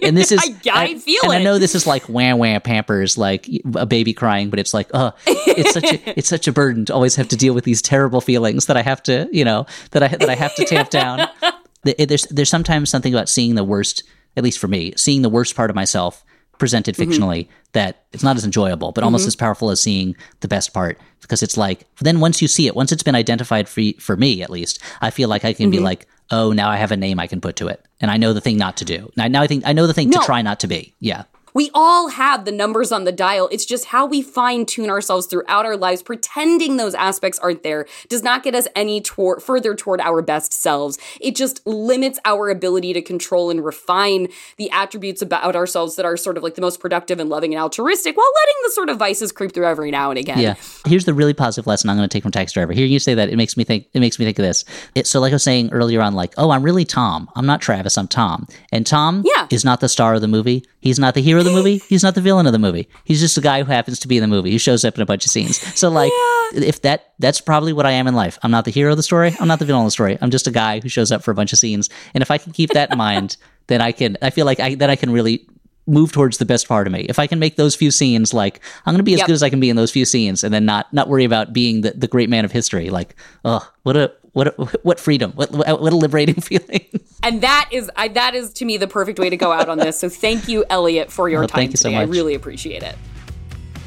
And 0.05 0.15
this 0.17 0.31
is 0.33 0.39
I- 0.43 0.55
I 0.73 0.95
feel 0.99 1.21
and 1.23 1.31
I 1.33 1.43
know 1.43 1.57
this 1.59 1.75
is 1.75 1.85
like 1.87 2.03
wham 2.03 2.37
wham 2.37 2.61
pampers, 2.61 3.17
like 3.17 3.49
a 3.75 3.85
baby 3.85 4.13
crying, 4.13 4.49
but 4.49 4.59
it's 4.59 4.73
like, 4.73 4.89
oh, 4.93 5.11
it's 5.27 5.73
such 5.73 5.83
a 5.91 6.19
it's 6.19 6.29
such 6.29 6.47
a 6.47 6.51
burden 6.51 6.85
to 6.85 6.93
always 6.93 7.15
have 7.15 7.27
to 7.29 7.35
deal 7.37 7.53
with 7.53 7.63
these 7.63 7.81
terrible 7.81 8.21
feelings 8.21 8.65
that 8.67 8.77
I 8.77 8.81
have 8.81 9.01
to, 9.03 9.27
you 9.31 9.45
know, 9.45 9.65
that 9.91 10.03
I 10.03 10.07
that 10.09 10.29
I 10.29 10.35
have 10.35 10.55
to 10.55 10.65
tamp 10.65 10.89
down. 10.89 11.27
There's 11.83 12.23
there's 12.31 12.49
sometimes 12.49 12.89
something 12.89 13.13
about 13.13 13.29
seeing 13.29 13.53
the 13.53 13.63
worst, 13.63 14.01
at 14.35 14.43
least 14.43 14.57
for 14.57 14.67
me, 14.67 14.93
seeing 14.97 15.21
the 15.21 15.29
worst 15.29 15.55
part 15.55 15.69
of 15.69 15.75
myself 15.75 16.25
presented 16.57 16.95
Mhm. 16.95 17.05
fictionally 17.07 17.47
that 17.73 18.03
it's 18.13 18.23
not 18.23 18.35
as 18.37 18.45
enjoyable, 18.45 18.91
but 18.91 19.03
almost 19.03 19.25
Mhm. 19.25 19.27
as 19.27 19.35
powerful 19.35 19.69
as 19.69 19.79
seeing 19.81 20.15
the 20.39 20.47
best 20.47 20.73
part 20.73 20.99
because 21.21 21.43
it's 21.43 21.57
like 21.57 21.85
then 22.01 22.19
once 22.19 22.41
you 22.41 22.47
see 22.47 22.67
it, 22.67 22.75
once 22.75 22.91
it's 22.91 23.03
been 23.03 23.15
identified 23.15 23.67
for 23.67 23.81
for 23.99 24.15
me 24.15 24.41
at 24.41 24.49
least, 24.49 24.79
I 25.01 25.09
feel 25.09 25.29
like 25.29 25.43
I 25.45 25.53
can 25.53 25.69
be 25.69 25.77
Mhm. 25.77 25.83
like, 25.83 26.07
oh, 26.31 26.51
now 26.51 26.69
I 26.69 26.77
have 26.77 26.91
a 26.91 26.97
name 26.97 27.19
I 27.19 27.27
can 27.27 27.41
put 27.41 27.55
to 27.57 27.67
it, 27.67 27.81
and 28.01 28.09
I 28.09 28.17
know 28.17 28.33
the 28.33 28.41
thing 28.41 28.57
not 28.57 28.77
to 28.77 28.85
do. 28.85 29.11
Now, 29.15 29.27
now 29.27 29.41
I 29.41 29.47
think 29.47 29.63
I 29.65 29.73
know 29.73 29.87
the 29.87 29.93
thing 29.93 30.09
No. 30.09 30.19
to 30.19 30.25
try 30.25 30.41
not 30.41 30.59
to 30.61 30.67
be. 30.67 30.93
Yeah. 30.99 31.23
We 31.55 31.71
all 31.73 32.09
have 32.09 32.45
the 32.45 32.51
numbers 32.51 32.91
on 32.91 33.05
the 33.05 33.11
dial. 33.11 33.47
It's 33.51 33.65
just 33.65 33.85
how 33.85 34.05
we 34.05 34.21
fine 34.21 34.65
tune 34.67 34.89
ourselves 34.89 35.25
throughout 35.25 35.65
our 35.65 35.75
lives. 35.77 36.03
Pretending 36.03 36.77
those 36.77 36.93
aspects 36.93 37.39
aren't 37.39 37.63
there 37.63 37.87
does 38.09 38.21
not 38.21 38.43
get 38.43 38.53
us 38.53 38.67
any 38.75 39.01
tor- 39.01 39.39
further 39.39 39.73
toward 39.73 40.01
our 40.01 40.21
best 40.21 40.51
selves. 40.53 40.99
It 41.21 41.35
just 41.35 41.65
limits 41.65 42.19
our 42.25 42.49
ability 42.49 42.91
to 42.93 43.01
control 43.01 43.49
and 43.49 43.63
refine 43.65 44.27
the 44.57 44.69
attributes 44.69 45.21
about 45.21 45.55
ourselves 45.55 45.95
that 45.95 46.05
are 46.05 46.17
sort 46.17 46.35
of 46.37 46.43
like 46.43 46.55
the 46.55 46.61
most 46.61 46.79
productive 46.79 47.19
and 47.19 47.29
loving 47.29 47.53
and 47.53 47.61
altruistic 47.63 48.17
while 48.17 48.31
letting 48.41 48.55
the 48.65 48.71
sort 48.71 48.89
of 48.89 48.97
vices 48.99 49.31
creep 49.31 49.53
through 49.53 49.65
every 49.65 49.91
now 49.91 50.09
and 50.09 50.19
again. 50.19 50.39
Yeah. 50.39 50.55
Here's 50.85 51.05
the 51.05 51.13
really 51.13 51.33
positive 51.33 51.65
lesson 51.67 51.89
I'm 51.89 51.95
going 51.95 52.07
to 52.09 52.13
take 52.13 52.23
from 52.23 52.33
Taxi 52.33 52.53
Driver. 52.53 52.73
Hearing 52.73 52.91
you 52.91 52.99
say 52.99 53.13
that, 53.13 53.29
it 53.29 53.37
makes 53.37 53.55
me 53.55 53.63
think. 53.63 53.87
It 53.93 54.01
makes 54.01 54.19
me 54.19 54.25
think 54.25 54.37
of 54.39 54.43
this. 54.43 54.65
It, 54.93 55.07
so, 55.07 55.21
like 55.21 55.31
I 55.31 55.35
was 55.35 55.43
saying 55.43 55.71
earlier 55.71 56.01
on, 56.01 56.15
like, 56.15 56.33
oh, 56.37 56.51
I'm 56.51 56.63
really 56.63 56.83
Tom. 56.83 57.29
I'm 57.33 57.45
not 57.45 57.61
Travis. 57.61 57.97
I'm 57.97 58.09
Tom. 58.09 58.45
And 58.73 58.85
Tom 58.85 59.23
Yeah. 59.25 59.47
is 59.49 59.63
not 59.63 59.79
the 59.79 59.87
star 59.87 60.15
of 60.15 60.21
the 60.21 60.27
movie. 60.27 60.65
He's 60.81 60.99
not 60.99 61.13
the 61.13 61.21
hero 61.21 61.44
the 61.45 61.51
movie. 61.51 61.77
He's 61.89 62.03
not 62.03 62.15
the 62.15 62.21
villain 62.21 62.45
of 62.45 62.51
the 62.53 62.59
movie. 62.59 62.87
He's 63.05 63.19
just 63.19 63.37
a 63.37 63.41
guy 63.41 63.63
who 63.63 63.71
happens 63.71 63.99
to 63.99 64.07
be 64.07 64.17
in 64.17 64.21
the 64.21 64.27
movie. 64.27 64.51
He 64.51 64.57
shows 64.57 64.83
up 64.83 64.95
in 64.95 65.01
a 65.01 65.05
bunch 65.05 65.25
of 65.25 65.31
scenes. 65.31 65.57
So 65.79 65.89
like, 65.89 66.11
if 66.53 66.81
that 66.81 67.13
that's 67.19 67.39
probably 67.41 67.73
what 67.73 67.85
I 67.85 67.91
am 67.91 68.07
in 68.07 68.15
life. 68.15 68.37
I'm 68.43 68.51
not 68.51 68.65
the 68.65 68.71
hero 68.71 68.91
of 68.91 68.97
the 68.97 69.03
story. 69.03 69.35
I'm 69.39 69.47
not 69.47 69.59
the 69.59 69.65
villain 69.65 69.81
of 69.83 69.87
the 69.87 69.91
story. 69.91 70.17
I'm 70.21 70.31
just 70.31 70.47
a 70.47 70.51
guy 70.51 70.79
who 70.81 70.89
shows 70.89 71.11
up 71.11 71.23
for 71.23 71.31
a 71.31 71.35
bunch 71.35 71.53
of 71.53 71.59
scenes. 71.59 71.89
And 72.13 72.21
if 72.21 72.29
I 72.31 72.37
can 72.37 72.51
keep 72.51 72.71
that 72.71 72.91
in 72.91 72.97
mind, 72.97 73.37
then 73.67 73.81
I 73.81 73.91
can. 73.91 74.17
I 74.21 74.29
feel 74.29 74.45
like 74.45 74.59
I 74.59 74.75
then 74.75 74.89
I 74.89 74.95
can 74.95 75.11
really 75.11 75.47
move 75.87 76.11
towards 76.11 76.39
the 76.39 76.45
best 76.45 76.67
part 76.67 76.87
of 76.87 76.93
me. 76.93 77.01
If 77.01 77.19
I 77.19 77.27
can 77.27 77.37
make 77.37 77.57
those 77.57 77.75
few 77.75 77.91
scenes 77.91 78.33
like 78.33 78.59
I'm 78.85 78.93
going 78.93 78.99
to 78.99 79.03
be 79.03 79.13
as 79.13 79.19
Yep. 79.19 79.27
good 79.27 79.33
as 79.33 79.43
I 79.43 79.49
can 79.51 79.59
be 79.59 79.69
in 79.69 79.75
those 79.75 79.91
few 79.91 80.03
scenes, 80.05 80.43
and 80.43 80.53
then 80.53 80.65
not 80.65 80.91
not 80.93 81.07
worry 81.07 81.25
about 81.25 81.53
being 81.53 81.81
the, 81.81 81.91
the 81.91 82.07
great 82.07 82.29
man 82.29 82.43
of 82.43 82.51
history. 82.51 82.89
Like, 82.89 83.15
oh, 83.43 83.67
what 83.83 83.95
a 83.95 84.11
what 84.35 84.57
what 84.83 84.99
freedom! 84.99 85.31
What 85.31 85.49
what 85.51 85.67
a 85.67 85.95
liberating 85.95 86.35
feeling. 86.41 86.85
And 87.23 87.39
that 87.41 87.69
is 87.71 87.89
I, 87.95 88.09
that 88.09 88.35
is 88.35 88.51
to 88.53 88.65
me 88.65 88.75
the 88.75 88.87
perfect 88.87 89.17
way 89.17 89.29
to 89.29 89.37
go 89.37 89.53
out 89.53 89.69
on 89.69 89.77
this. 89.77 89.97
So 89.97 90.09
thank 90.09 90.49
you, 90.49 90.65
Elliott, 90.69 91.09
for 91.09 91.29
your 91.29 91.39
Well, 91.39 91.47
time 91.47 91.59
thank 91.59 91.71
you 91.71 91.77
so 91.77 91.87
today. 91.89 92.01
I 92.01 92.03
really 92.03 92.35
appreciate 92.35 92.83
it. 92.83 92.97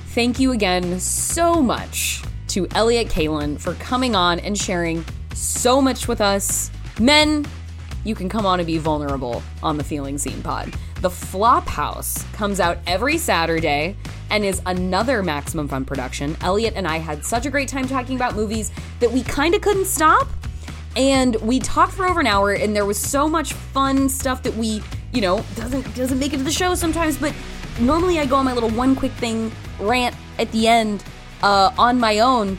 Thank 0.08 0.40
you 0.40 0.52
again 0.52 0.98
so 1.00 1.60
much 1.60 2.22
to 2.48 2.66
Elliott 2.74 3.08
Kalan 3.08 3.60
for 3.60 3.74
coming 3.74 4.16
on 4.16 4.40
and 4.40 4.56
sharing 4.56 5.04
so 5.34 5.82
much 5.82 6.08
with 6.08 6.22
us. 6.22 6.70
Men, 6.98 7.44
you 8.04 8.14
can 8.14 8.30
come 8.30 8.46
on 8.46 8.58
and 8.58 8.66
be 8.66 8.78
vulnerable 8.78 9.42
on 9.62 9.76
the 9.76 9.84
Feeling 9.84 10.16
Seen 10.16 10.42
Pod. 10.42 10.74
The 11.02 11.10
Flop 11.10 11.68
House 11.68 12.24
comes 12.32 12.58
out 12.58 12.78
every 12.86 13.18
Saturday 13.18 13.96
and 14.30 14.44
is 14.44 14.60
another 14.66 15.22
Maximum 15.22 15.68
Fun 15.68 15.84
production. 15.84 16.36
Elliott 16.40 16.74
and 16.76 16.86
I 16.86 16.98
had 16.98 17.24
such 17.24 17.46
a 17.46 17.50
great 17.50 17.68
time 17.68 17.88
talking 17.88 18.16
about 18.16 18.34
movies 18.34 18.70
that 19.00 19.10
we 19.10 19.22
kind 19.22 19.54
of 19.54 19.60
couldn't 19.60 19.86
stop. 19.86 20.28
And 20.96 21.36
we 21.36 21.60
talked 21.60 21.92
for 21.92 22.06
over 22.08 22.20
an 22.20 22.26
hour, 22.26 22.52
and 22.52 22.74
there 22.74 22.86
was 22.86 22.98
so 22.98 23.28
much 23.28 23.52
fun 23.52 24.08
stuff 24.08 24.42
that 24.42 24.54
we, 24.54 24.82
you 25.12 25.20
know, 25.20 25.44
doesn't 25.54 25.94
doesn't 25.94 26.18
make 26.18 26.32
it 26.32 26.38
to 26.38 26.42
the 26.42 26.50
show 26.50 26.74
sometimes. 26.74 27.16
But 27.16 27.34
normally, 27.78 28.18
I 28.18 28.26
go 28.26 28.36
on 28.36 28.44
my 28.44 28.52
little 28.52 28.70
one 28.70 28.96
quick 28.96 29.12
thing 29.12 29.52
rant 29.78 30.16
at 30.38 30.50
the 30.50 30.66
end 30.66 31.04
uh, 31.42 31.72
on 31.78 32.00
my 32.00 32.18
own. 32.18 32.58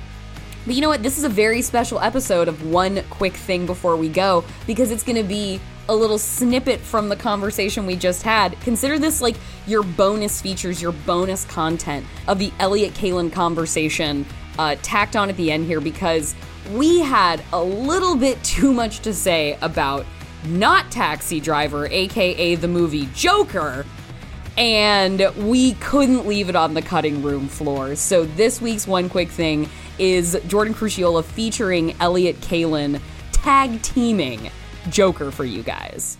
But 0.66 0.76
you 0.76 0.82
know 0.82 0.90
what? 0.90 1.04
This 1.04 1.18
is 1.18 1.24
a 1.24 1.30
very 1.30 1.62
special 1.62 2.00
episode 2.00 2.48
of 2.48 2.66
One 2.66 3.02
Quick 3.10 3.34
Thing 3.34 3.66
Before 3.66 3.96
We 3.96 4.10
Go 4.10 4.44
because 4.68 4.92
it's 4.92 5.04
going 5.04 5.16
to 5.16 5.24
be 5.24 5.60
a 5.90 5.96
little 5.96 6.20
snippet 6.20 6.80
from 6.80 7.10
the 7.10 7.16
conversation 7.16 7.86
we 7.86 7.96
just 7.96 8.22
had. 8.22 8.60
Consider 8.62 9.00
this 9.00 9.22
like 9.22 9.36
your 9.68 9.84
bonus 9.84 10.40
features, 10.40 10.82
your 10.82 10.92
bonus 10.92 11.46
content 11.46 12.06
of 12.28 12.40
the 12.40 12.54
Elliott 12.60 12.94
Kalan 12.94 13.32
conversation 13.32 14.26
uh, 14.60 14.76
tacked 14.84 15.16
on 15.16 15.30
at 15.30 15.36
the 15.36 15.52
end 15.52 15.66
here 15.66 15.82
because 15.82 16.36
we 16.74 17.00
had 17.00 17.44
a 17.52 17.62
little 17.62 18.16
bit 18.16 18.42
too 18.44 18.72
much 18.72 19.00
to 19.00 19.14
say 19.14 19.58
about 19.62 20.06
not 20.46 20.92
Taxi 20.92 21.40
Driver, 21.40 21.88
aka 21.88 22.56
the 22.56 22.68
movie 22.68 23.10
Joker, 23.16 23.86
and 24.58 25.32
we 25.38 25.74
couldn't 25.76 26.28
leave 26.28 26.50
it 26.50 26.56
on 26.56 26.76
the 26.76 26.82
cutting 26.82 27.24
room 27.24 27.48
floor. 27.48 27.96
So 27.96 28.26
this 28.26 28.62
week's 28.62 28.86
one 28.88 29.10
quick 29.10 29.30
thing 29.30 29.68
is 29.98 30.40
Jordan 30.48 30.74
Crucchiola 30.74 31.24
featuring 31.24 31.96
Elliott 32.00 32.40
Kalan 32.42 33.02
tag 33.32 33.82
teaming 33.82 34.52
Joker 34.92 35.32
for 35.32 35.46
you 35.46 35.64
guys. 35.64 36.18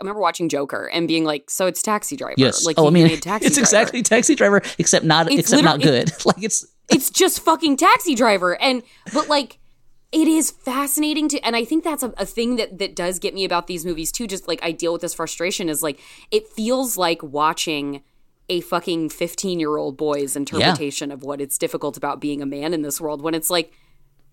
I 0.00 0.04
remember 0.04 0.20
watching 0.20 0.48
Joker 0.48 0.86
and 0.92 1.06
being 1.06 1.24
like, 1.24 1.48
"So 1.50 1.66
it's 1.66 1.80
Taxi 1.82 2.16
Driver." 2.16 2.34
Yes. 2.36 2.64
like 2.66 2.76
oh, 2.78 2.86
I 2.88 2.90
mean, 2.90 3.06
made 3.06 3.22
Taxi 3.22 3.46
it's 3.46 3.54
Driver. 3.56 3.64
exactly 3.64 4.02
Taxi 4.02 4.34
Driver, 4.34 4.62
except 4.78 5.04
not 5.04 5.30
It's 5.30 5.40
except 5.40 5.62
not 5.62 5.78
literally- 5.78 6.04
good. 6.04 6.12
like 6.26 6.42
it's 6.42 6.66
it's 6.90 7.08
just 7.10 7.40
fucking 7.40 7.76
taxi 7.76 8.14
driver 8.14 8.60
and 8.60 8.82
but 9.14 9.28
like 9.28 9.58
it 10.10 10.26
is 10.28 10.50
fascinating 10.50 11.28
to 11.28 11.38
and 11.40 11.54
i 11.56 11.64
think 11.64 11.84
that's 11.84 12.02
a, 12.02 12.12
a 12.18 12.26
thing 12.26 12.56
that 12.56 12.76
that 12.78 12.94
does 12.96 13.18
get 13.20 13.32
me 13.32 13.44
about 13.44 13.66
these 13.68 13.86
movies 13.86 14.10
too 14.12 14.26
just 14.26 14.46
like 14.48 14.58
i 14.64 14.72
deal 14.72 14.92
with 14.92 15.00
this 15.00 15.14
frustration 15.14 15.68
is 15.70 15.82
like 15.82 16.00
it 16.32 16.46
feels 16.48 16.96
like 16.98 17.22
watching 17.22 18.02
a 18.50 18.60
fucking 18.62 19.08
15 19.08 19.60
year 19.60 19.76
old 19.76 19.96
boy's 19.96 20.34
interpretation 20.36 21.10
of 21.12 21.22
what 21.22 21.40
it's 21.40 21.56
difficult 21.56 21.96
about 21.96 22.20
being 22.20 22.42
a 22.42 22.46
man 22.46 22.74
in 22.74 22.82
this 22.82 23.00
world 23.00 23.22
when 23.22 23.32
it's 23.32 23.48
like 23.48 23.72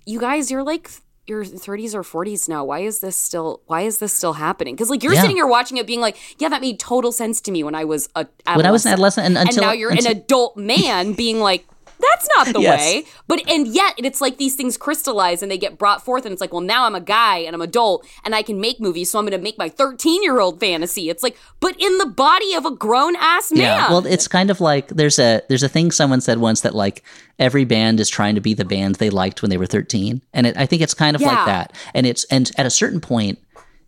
you 0.07 0.19
guys 0.19 0.49
you're 0.49 0.63
like 0.63 0.89
your 1.29 1.45
30s 1.45 1.93
or 1.93 2.01
40s 2.03 2.49
now 2.49 2.65
why 2.65 2.79
is 2.79 2.99
this 2.99 3.15
still 3.15 3.61
why 3.67 3.81
is 3.81 3.99
this 3.99 4.11
still 4.11 4.33
happening 4.33 4.75
because 4.75 4.89
like 4.89 5.03
you're 5.03 5.13
Yeah. 5.13 5.21
sitting 5.21 5.37
here 5.37 5.47
watching 5.47 5.77
it 5.77 5.85
being 5.87 6.01
like 6.01 6.17
yeah 6.39 6.49
that 6.49 6.59
made 6.61 6.79
total 6.79 7.11
sense 7.11 7.39
to 7.41 7.51
me 7.51 7.63
when 7.63 7.75
i 7.75 7.85
was 7.85 8.09
a 8.15 8.25
When 8.55 8.65
I 8.65 8.71
was 8.71 8.85
an 8.85 8.93
adolescent 8.93 9.25
and 9.27 9.37
until- 9.37 9.63
now 9.63 9.71
you're 9.71 9.91
until- 9.91 10.11
an 10.11 10.17
adult 10.17 10.57
man 10.57 11.13
being 11.13 11.39
like 11.39 11.65
that's 11.99 12.27
not 12.35 12.47
the 12.53 12.61
Yes. 12.61 12.79
way 12.79 13.03
but 13.27 13.41
and 13.49 13.67
yet 13.67 13.93
it's 13.97 14.21
like 14.21 14.37
these 14.37 14.55
things 14.55 14.77
crystallize 14.77 15.41
and 15.43 15.51
they 15.51 15.57
get 15.57 15.77
brought 15.77 16.03
forth 16.03 16.25
and 16.25 16.31
it's 16.31 16.41
like 16.41 16.51
well 16.53 16.61
now 16.61 16.85
i'm 16.85 16.95
a 16.95 17.01
guy 17.01 17.37
and 17.39 17.53
i'm 17.55 17.61
adult 17.61 18.05
and 18.23 18.33
i 18.33 18.41
can 18.41 18.59
make 18.59 18.79
movies 18.79 19.11
so 19.11 19.19
i'm 19.19 19.25
going 19.25 19.37
to 19.37 19.43
make 19.43 19.57
my 19.57 19.67
13 19.69 20.23
year 20.23 20.39
old 20.39 20.59
fantasy 20.59 21.09
it's 21.09 21.23
like 21.23 21.37
but 21.59 21.75
in 21.79 21.97
the 21.97 22.05
body 22.05 22.53
of 22.53 22.65
a 22.65 22.71
grown 22.71 23.15
ass 23.17 23.51
man 23.51 23.61
Yeah, 23.61 23.89
well, 23.89 24.05
it's 24.05 24.27
kind 24.27 24.49
of 24.49 24.61
like 24.61 24.87
there's 24.89 25.19
a 25.19 25.41
there's 25.49 25.63
a 25.63 25.69
thing 25.69 25.91
someone 25.91 26.21
said 26.21 26.37
once 26.39 26.61
that 26.61 26.73
like 26.75 27.03
every 27.37 27.65
band 27.65 27.99
is 27.99 28.09
trying 28.09 28.35
to 28.35 28.41
be 28.41 28.53
the 28.53 28.65
band 28.65 28.95
they 28.95 29.09
liked 29.09 29.41
when 29.41 29.49
they 29.49 29.57
were 29.57 29.65
13, 29.65 30.21
and 30.33 30.47
it, 30.47 30.57
I 30.57 30.65
think 30.65 30.81
it's 30.81 30.93
kind 30.93 31.15
of 31.15 31.21
Yeah. 31.21 31.27
like 31.29 31.45
that. 31.45 31.73
And 31.93 32.05
it's 32.05 32.25
and 32.25 32.51
at 32.57 32.65
a 32.65 32.69
certain 32.69 32.99
point, 32.99 33.39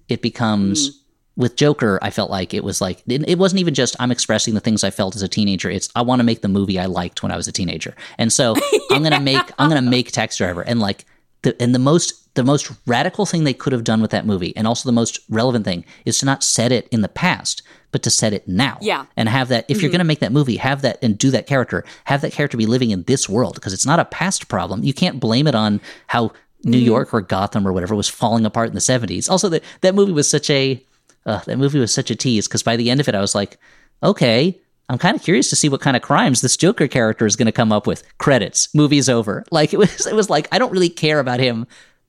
it 0.07 0.21
becomes 0.21 0.89
Mm. 0.89 1.00
With 1.37 1.55
Joker. 1.55 1.97
I 2.01 2.09
felt 2.09 2.29
like 2.29 2.53
it 2.53 2.63
was 2.63 2.81
like 2.81 3.01
it, 3.07 3.27
it 3.27 3.37
wasn't 3.37 3.59
even 3.61 3.73
just 3.73 3.95
I'm 3.99 4.11
expressing 4.11 4.53
the 4.53 4.59
things 4.59 4.83
I 4.83 4.89
felt 4.91 5.15
as 5.15 5.21
a 5.21 5.27
teenager. 5.27 5.69
It's 5.69 5.89
I 5.95 6.01
want 6.01 6.19
to 6.19 6.23
make 6.23 6.41
the 6.41 6.47
movie 6.47 6.79
I 6.79 6.85
liked 6.85 7.23
when 7.23 7.31
I 7.31 7.37
was 7.37 7.47
a 7.47 7.51
teenager, 7.51 7.95
and 8.17 8.31
so 8.31 8.55
I'm 8.91 9.03
gonna 9.03 9.19
make 9.19 9.39
I'm 9.59 9.69
gonna 9.69 9.81
make 9.81 10.11
Taxi 10.11 10.43
Driver, 10.43 10.61
and 10.61 10.79
like 10.79 11.05
the 11.43 11.59
and 11.61 11.73
the 11.73 11.79
most 11.79 12.13
the 12.35 12.43
most 12.45 12.71
radical 12.87 13.25
thing 13.25 13.43
they 13.43 13.53
could 13.53 13.73
have 13.73 13.83
done 13.83 14.01
with 14.01 14.11
that 14.11 14.25
movie, 14.25 14.55
and 14.55 14.65
also 14.65 14.87
the 14.87 14.93
most 14.93 15.19
relevant 15.29 15.65
thing, 15.65 15.83
is 16.05 16.17
to 16.19 16.25
not 16.25 16.43
set 16.43 16.71
it 16.71 16.87
in 16.89 17.01
the 17.01 17.09
past, 17.09 17.61
but 17.91 18.01
to 18.03 18.09
set 18.09 18.31
it 18.31 18.47
now. 18.47 18.77
Yeah. 18.79 19.05
And 19.17 19.27
have 19.27 19.49
that, 19.49 19.65
if 19.67 19.81
you're 19.81 19.89
Mhm. 19.89 19.91
going 19.91 19.99
to 19.99 20.05
make 20.05 20.19
that 20.19 20.31
movie, 20.31 20.55
have 20.55 20.81
that 20.83 20.97
and 21.01 21.17
do 21.17 21.29
that 21.31 21.45
character, 21.45 21.83
have 22.05 22.21
that 22.21 22.31
character 22.31 22.55
be 22.55 22.65
living 22.65 22.91
in 22.91 23.03
this 23.03 23.27
world 23.27 23.55
because 23.55 23.73
it's 23.73 23.85
not 23.85 23.99
a 23.99 24.05
past 24.05 24.47
problem. 24.47 24.81
You 24.81 24.93
can't 24.93 25.19
blame 25.19 25.45
it 25.45 25.55
on 25.55 25.81
how 26.07 26.31
New 26.63 26.79
Mhm. 26.81 26.85
York 26.85 27.13
or 27.13 27.19
Gotham 27.19 27.67
or 27.67 27.73
whatever 27.73 27.95
was 27.95 28.07
falling 28.07 28.45
apart 28.45 28.69
in 28.69 28.75
the 28.75 28.79
70s. 28.79 29.27
Also, 29.29 29.49
that, 29.49 29.61
that 29.81 29.93
movie 29.93 30.13
was 30.13 30.29
such 30.29 30.49
a, 30.49 30.81
uh, 31.25 31.39
that 31.45 31.57
movie 31.57 31.79
was 31.79 31.93
such 31.93 32.11
a 32.11 32.15
tease 32.15 32.47
because 32.47 32.63
by 32.63 32.75
the 32.75 32.89
end 32.89 32.99
of 32.99 33.07
it, 33.07 33.15
I 33.15 33.21
was 33.21 33.35
like, 33.35 33.57
okay, 34.03 34.59
I'm 34.89 34.97
kind 34.97 35.15
of 35.15 35.23
curious 35.23 35.49
to 35.51 35.55
see 35.55 35.69
what 35.69 35.81
kind 35.81 35.95
of 35.95 36.01
crimes 36.03 36.41
this 36.41 36.57
Joker 36.57 36.87
character 36.87 37.25
is 37.25 37.35
going 37.35 37.45
to 37.45 37.51
come 37.51 37.71
up 37.71 37.87
with. 37.87 38.03
Credits, 38.17 38.73
movie's 38.75 39.07
over. 39.09 39.43
Like 39.51 39.73
it 39.73 39.77
was, 39.77 40.05
it 40.07 40.15
was 40.15 40.29
like, 40.29 40.47
I 40.51 40.59
don't 40.59 40.71
really 40.71 40.89
care 40.89 41.19
about 41.19 41.39
him 41.39 41.67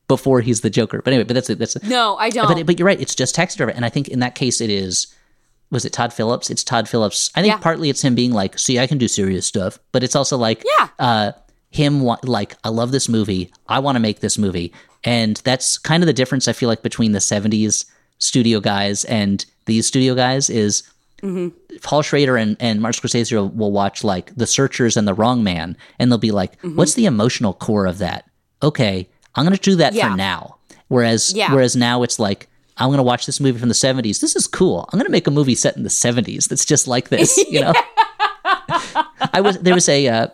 before 0.08 0.40
he's 0.40 0.62
the 0.62 0.70
Joker. 0.70 1.00
But 1.02 1.12
anyway, 1.12 1.24
but 1.24 1.34
that's 1.34 1.48
it. 1.50 1.58
That's 1.58 1.80
no 1.84 2.16
i 2.16 2.28
don't 2.30 2.48
But, 2.48 2.66
but 2.66 2.78
you're 2.78 2.86
right. 2.86 3.00
It's 3.00 3.14
just 3.14 3.34
Taxi 3.34 3.56
Driver, 3.56 3.72
and 3.72 3.84
I 3.84 3.88
think 3.88 4.08
in 4.08 4.18
that 4.20 4.34
case 4.34 4.60
it 4.60 4.70
is. 4.70 5.14
Was 5.70 5.86
it 5.86 5.92
Todd 5.94 6.12
Phillips? 6.12 6.50
It's 6.50 6.62
Todd 6.62 6.86
Phillips. 6.86 7.30
I 7.34 7.40
think 7.40 7.54
Yeah. 7.54 7.58
partly 7.58 7.88
it's 7.88 8.02
him 8.02 8.14
being 8.14 8.32
like, 8.32 8.58
"See, 8.58 8.78
I 8.78 8.86
can 8.86 8.98
do 8.98 9.08
serious 9.08 9.46
stuff," 9.46 9.78
but 9.92 10.02
it's 10.04 10.14
also 10.14 10.36
like, 10.36 10.62
Yeah. 10.78 10.88
uh, 10.98 11.32
him 11.70 12.00
wa- 12.02 12.18
like, 12.24 12.56
"I 12.62 12.68
love 12.68 12.92
this 12.92 13.08
movie. 13.08 13.50
I 13.68 13.78
want 13.78 13.96
to 13.96 14.00
make 14.00 14.20
this 14.20 14.36
movie," 14.36 14.74
and 15.02 15.40
that's 15.44 15.78
kind 15.78 16.02
of 16.02 16.06
the 16.08 16.12
difference 16.12 16.46
I 16.46 16.52
feel 16.52 16.68
like 16.68 16.82
between 16.82 17.12
the 17.12 17.20
'70s 17.20 17.86
studio 18.22 18.60
guys 18.60 19.04
and 19.04 19.44
these 19.66 19.86
studio 19.86 20.14
guys 20.14 20.48
is 20.50 20.82
Mhm. 21.22 21.52
Paul 21.82 22.02
Schrader 22.02 22.36
and, 22.36 22.56
and 22.58 22.80
Martin 22.80 23.00
Scorsese 23.00 23.32
will, 23.32 23.48
will 23.50 23.70
watch 23.70 24.02
like 24.02 24.34
The 24.36 24.46
Searchers 24.46 24.96
and 24.96 25.06
The 25.06 25.14
Wrong 25.14 25.44
Man, 25.44 25.76
and 26.00 26.10
they'll 26.10 26.18
be 26.18 26.32
like, 26.32 26.56
Mm-hmm. 26.62 26.74
"What's 26.76 26.94
the 26.94 27.06
emotional 27.06 27.52
core 27.54 27.86
of 27.86 27.98
that?" 27.98 28.28
Okay, 28.60 29.08
I'm 29.36 29.44
going 29.44 29.56
to 29.56 29.62
do 29.62 29.76
that 29.76 29.94
Yeah. 29.94 30.10
for 30.10 30.16
now. 30.16 30.56
Whereas, 30.88 31.32
Yeah. 31.32 31.52
whereas 31.54 31.76
now 31.76 32.02
it's 32.02 32.18
like, 32.18 32.48
I'm 32.76 32.88
going 32.88 32.98
to 32.98 33.04
watch 33.04 33.24
this 33.26 33.38
movie 33.38 33.58
from 33.60 33.68
the 33.68 33.74
70s. 33.74 34.18
This 34.20 34.34
is 34.34 34.46
cool. 34.48 34.88
I'm 34.92 34.98
going 34.98 35.06
to 35.06 35.12
make 35.12 35.26
a 35.28 35.30
movie 35.30 35.54
set 35.54 35.76
in 35.76 35.84
the 35.84 35.90
70s 35.90 36.48
that's 36.48 36.64
just 36.64 36.88
like 36.88 37.08
this. 37.08 37.36
You 37.48 37.60
know, 37.60 37.72
I 39.32 39.40
was 39.40 39.58
there 39.60 39.74
was 39.74 39.88
a 39.88 40.08
uh, 40.08 40.26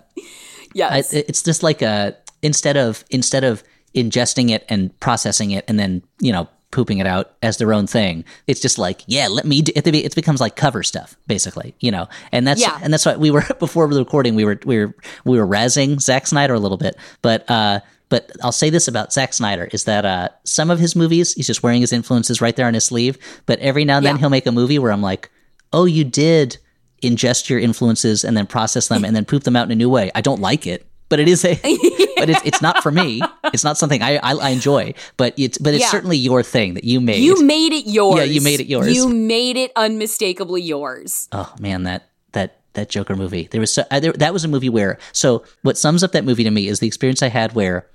yes 0.75 1.13
I, 1.15 1.19
it's 1.29 1.43
just 1.43 1.63
like 1.63 1.83
a 1.83 2.17
instead 2.43 2.77
of 2.77 3.05
instead 3.11 3.45
of 3.45 3.63
ingesting 3.95 4.51
it 4.51 4.65
and 4.69 4.99
processing 5.01 5.51
it 5.51 5.65
and 5.69 5.79
then 5.79 6.03
you 6.21 6.33
know 6.33 6.49
pooping 6.71 6.99
it 6.99 7.07
out 7.07 7.33
as 7.43 7.57
their 7.57 7.73
own 7.73 7.87
thing. 7.87 8.25
It's 8.47 8.61
just 8.61 8.79
like, 8.79 9.03
yeah, 9.07 9.29
let 9.29 9.45
me. 9.47 9.63
Do, 9.63 9.73
it, 9.75 9.87
it 9.87 10.15
becomes 10.15 10.41
like 10.41 10.55
cover 10.57 10.83
stuff, 10.83 11.17
basically, 11.27 11.75
you 11.81 11.91
know. 11.91 12.09
And 12.33 12.47
that's 12.47 12.61
Yeah. 12.61 12.79
and 12.83 12.93
that's 12.93 13.07
why 13.07 13.17
we 13.17 13.31
were 13.31 13.45
before 13.59 13.89
the 13.89 13.99
recording. 13.99 14.35
We 14.35 14.45
were 14.45 14.59
we 14.65 14.79
were 14.85 14.95
we 15.25 15.39
were 15.39 15.47
razzing 15.47 16.01
Zack 16.01 16.27
Snyder 16.27 16.55
a 16.55 16.59
little 16.59 16.77
bit, 16.79 16.97
but 17.23 17.49
uh, 17.51 17.81
but 18.11 18.31
I'll 18.43 18.53
say 18.53 18.71
this 18.71 18.89
about 18.89 19.13
Zack 19.13 19.33
Snyder 19.35 19.69
is 19.73 19.85
that 19.85 20.05
uh, 20.05 20.29
some 20.45 20.71
of 20.71 20.79
his 20.79 20.97
movies 20.97 21.35
he's 21.35 21.47
just 21.47 21.63
wearing 21.63 21.81
his 21.81 21.93
influences 21.93 22.41
right 22.41 22.57
there 22.57 22.67
on 22.67 22.75
his 22.75 22.85
sleeve. 22.85 23.19
But 23.47 23.59
every 23.61 23.85
now 23.85 23.99
and 23.99 24.07
then 24.07 24.15
Yeah. 24.17 24.21
he'll 24.21 24.31
make 24.31 24.47
a 24.47 24.53
movie 24.53 24.79
where 24.79 24.93
I'm 24.93 25.03
like, 25.03 25.31
oh, 25.73 25.85
you 25.85 26.05
did 26.05 26.57
ingest 27.03 27.49
your 27.49 27.61
influences 27.61 28.25
and 28.25 28.37
then 28.37 28.47
process 28.47 28.89
them 28.89 29.05
and 29.05 29.15
then 29.15 29.25
poop 29.25 29.45
them 29.45 29.55
out 29.57 29.67
in 29.67 29.71
a 29.71 29.75
new 29.77 29.89
way. 29.91 30.11
I 30.15 30.21
don't 30.21 30.41
like 30.41 30.67
it, 30.67 30.85
but 31.09 31.21
it 31.21 31.29
is 31.29 31.45
a, 31.45 31.55
but 32.19 32.29
it's 32.31 32.41
it's 32.45 32.63
not 32.63 32.83
for 32.83 32.91
me. 32.91 33.21
It's 33.53 33.65
not 33.65 33.79
something 33.79 34.03
I 34.03 34.17
I, 34.17 34.35
I 34.35 34.49
enjoy. 34.51 34.95
But 35.17 35.35
it's 35.39 35.59
but 35.59 35.75
it's 35.75 35.85
Yeah. 35.85 35.91
certainly 35.91 36.17
your 36.17 36.43
thing 36.43 36.75
that 36.75 36.85
you 36.85 37.01
made. 37.01 37.23
you 37.23 37.43
made 37.45 37.73
it 37.73 37.87
yours 37.91 38.19
Yeah, 38.19 38.25
you 38.25 38.41
made 38.41 38.61
it 38.61 38.67
yours. 38.67 38.95
you 38.95 39.09
made 39.09 39.57
it 39.57 39.73
unmistakably 39.77 40.63
yours 40.63 41.29
oh 41.33 41.53
man, 41.61 41.85
that 41.85 42.09
that 42.33 42.57
that 42.75 42.89
Joker 42.91 43.17
movie. 43.17 43.49
There 43.51 43.61
was 43.61 43.73
so, 43.73 43.83
uh, 43.91 43.99
there, 44.01 44.13
that 44.13 44.33
was 44.33 44.45
a 44.45 44.49
movie 44.49 44.69
where 44.69 44.99
so 45.13 45.43
what 45.63 45.77
sums 45.79 46.05
up 46.05 46.13
that 46.13 46.25
movie 46.25 46.45
to 46.45 46.51
me 46.51 46.69
is 46.69 46.79
the 46.81 46.87
experience 46.87 47.23
I 47.23 47.29
had 47.29 47.55
where 47.55 47.87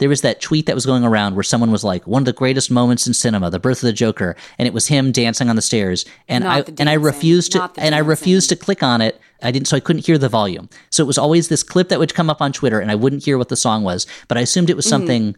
there 0.00 0.08
was 0.08 0.22
that 0.22 0.40
tweet 0.40 0.66
that 0.66 0.74
was 0.74 0.84
going 0.84 1.04
around 1.04 1.36
where 1.36 1.44
someone 1.44 1.70
was 1.70 1.84
like, 1.84 2.04
"One 2.06 2.22
of 2.22 2.26
the 2.26 2.32
greatest 2.32 2.70
moments 2.70 3.06
in 3.06 3.14
cinema, 3.14 3.50
the 3.50 3.60
birth 3.60 3.78
of 3.78 3.86
the 3.86 3.92
Joker," 3.92 4.34
and 4.58 4.66
it 4.66 4.74
was 4.74 4.88
him 4.88 5.12
dancing 5.12 5.48
on 5.48 5.54
the 5.54 5.62
stairs, 5.62 6.04
and 6.28 6.42
Not 6.42 6.68
I 6.68 6.72
and 6.78 6.90
I 6.90 6.94
refused 6.94 7.52
to 7.52 7.70
and 7.76 7.94
I 7.94 7.98
refused 7.98 8.48
to 8.48 8.56
click 8.56 8.82
on 8.82 9.00
it. 9.00 9.20
I 9.42 9.50
didn't, 9.52 9.68
so 9.68 9.76
I 9.76 9.80
couldn't 9.80 10.06
hear 10.06 10.18
the 10.18 10.28
volume. 10.28 10.68
So 10.90 11.02
it 11.02 11.06
was 11.06 11.16
always 11.16 11.48
this 11.48 11.62
clip 11.62 11.88
that 11.90 11.98
would 11.98 12.14
come 12.14 12.28
up 12.28 12.42
on 12.42 12.52
Twitter, 12.52 12.80
and 12.80 12.90
I 12.90 12.94
wouldn't 12.94 13.24
hear 13.24 13.38
what 13.38 13.48
the 13.48 13.56
song 13.56 13.84
was, 13.84 14.06
but 14.26 14.36
I 14.36 14.40
assumed 14.42 14.68
it 14.68 14.76
was 14.76 14.86
Mhm. 14.86 14.90
something 14.90 15.36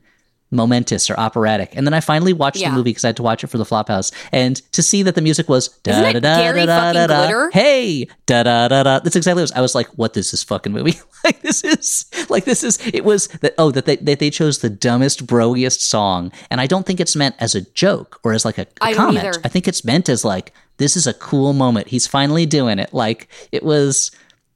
momentous 0.53 1.11
or 1.11 1.19
operatic. 1.19 1.73
And 1.75 1.87
then 1.87 1.95
I 1.95 2.01
finally 2.01 2.33
watched 2.33 2.59
Yeah. 2.59 2.71
the 2.71 2.77
movie 2.77 2.91
because 2.91 3.05
I 3.05 3.09
had 3.09 3.17
to 3.17 3.23
watch 3.23 3.43
it 3.43 3.49
for 3.49 3.59
the 3.59 3.65
Flop 3.65 3.89
House, 3.89 4.13
and 4.31 4.57
to 4.73 4.83
see 4.83 5.03
that 5.03 5.15
the 5.17 5.23
music 5.23 5.49
was 5.49 5.69
da 5.83 6.13
da 6.13 6.13
da 6.21 6.37
Gary 6.37 6.67
da 6.67 6.93
da 6.93 7.07
da. 7.07 7.23
Glitter? 7.23 7.51
Hey, 7.53 8.07
da 8.27 8.43
da 8.45 8.69
da 8.69 8.83
da. 8.85 8.99
That's 9.01 9.17
exactly 9.17 9.41
what 9.41 9.51
it 9.51 9.53
was. 9.55 9.59
I 9.59 9.61
was 9.63 9.75
like, 9.75 9.89
"What 9.97 10.17
is 10.17 10.31
this 10.31 10.43
fucking 10.45 10.73
movie?" 10.73 11.01
like 11.25 11.41
this 11.43 11.65
is 11.65 12.07
like 12.29 12.45
this 12.45 12.63
is. 12.63 12.79
It 12.93 13.05
was 13.05 13.29
that 13.41 13.55
oh 13.59 13.71
that 13.73 13.87
they 13.87 13.97
that 13.97 14.19
they 14.19 14.31
chose 14.31 14.59
the 14.59 14.71
dumbest 14.71 15.27
broiest 15.27 15.81
song, 15.89 16.31
and 16.51 16.61
I 16.61 16.67
don't 16.67 16.85
think 16.87 17.01
it's 17.01 17.17
meant 17.17 17.35
as 17.41 17.55
a 17.55 17.63
joke 17.63 18.21
or 18.23 18.33
as 18.35 18.45
like 18.45 18.59
a, 18.59 18.63
a 18.63 18.85
I 18.85 18.95
comment. 18.95 19.25
either. 19.27 19.41
I 19.45 19.49
think 19.49 19.67
it's 19.67 19.85
meant 19.85 20.09
as 20.09 20.25
like 20.25 20.53
this 20.77 20.97
is 20.97 21.07
a 21.07 21.15
cool 21.15 21.53
moment. 21.53 21.89
He's 21.89 22.07
finally 22.07 22.45
doing 22.47 22.79
it. 22.79 22.93
Like 22.93 23.29
it 23.53 23.63
was 23.63 24.11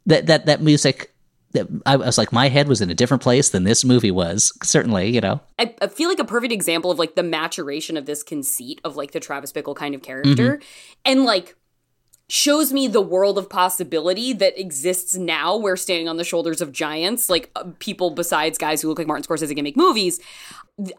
that 0.06 0.26
that 0.26 0.46
that 0.46 0.60
music. 0.60 1.12
I 1.84 1.96
was 1.96 2.18
like, 2.18 2.32
my 2.32 2.48
head 2.48 2.68
was 2.68 2.80
in 2.80 2.90
a 2.90 2.94
different 2.94 3.22
place 3.22 3.50
than 3.50 3.64
this 3.64 3.84
movie 3.84 4.10
was. 4.10 4.52
Certainly, 4.62 5.10
you 5.10 5.20
know. 5.20 5.40
I, 5.58 5.74
I 5.80 5.88
feel 5.88 6.08
like 6.08 6.18
a 6.18 6.24
perfect 6.24 6.52
example 6.52 6.90
of 6.90 6.98
like 6.98 7.14
the 7.14 7.22
maturation 7.22 7.96
of 7.96 8.06
this 8.06 8.22
conceit 8.22 8.80
of 8.84 8.96
like 8.96 9.12
the 9.12 9.20
Travis 9.20 9.52
Bickle 9.52 9.76
kind 9.76 9.94
of 9.94 10.02
character, 10.02 10.60
and 11.04 11.24
like 11.24 11.56
shows 12.28 12.72
me 12.72 12.88
the 12.88 13.00
world 13.00 13.38
of 13.38 13.48
possibility 13.48 14.32
that 14.32 14.58
exists 14.58 15.16
now. 15.16 15.56
Where 15.56 15.76
standing 15.76 16.08
on 16.08 16.16
the 16.16 16.24
shoulders 16.24 16.60
of 16.60 16.72
giants, 16.72 17.30
like 17.30 17.50
uh, 17.56 17.64
people 17.78 18.10
besides 18.10 18.58
guys 18.58 18.82
who 18.82 18.88
look 18.88 18.98
like 18.98 19.06
Martin 19.06 19.24
Scorsese 19.24 19.54
can 19.54 19.64
make 19.64 19.76
movies. 19.76 20.20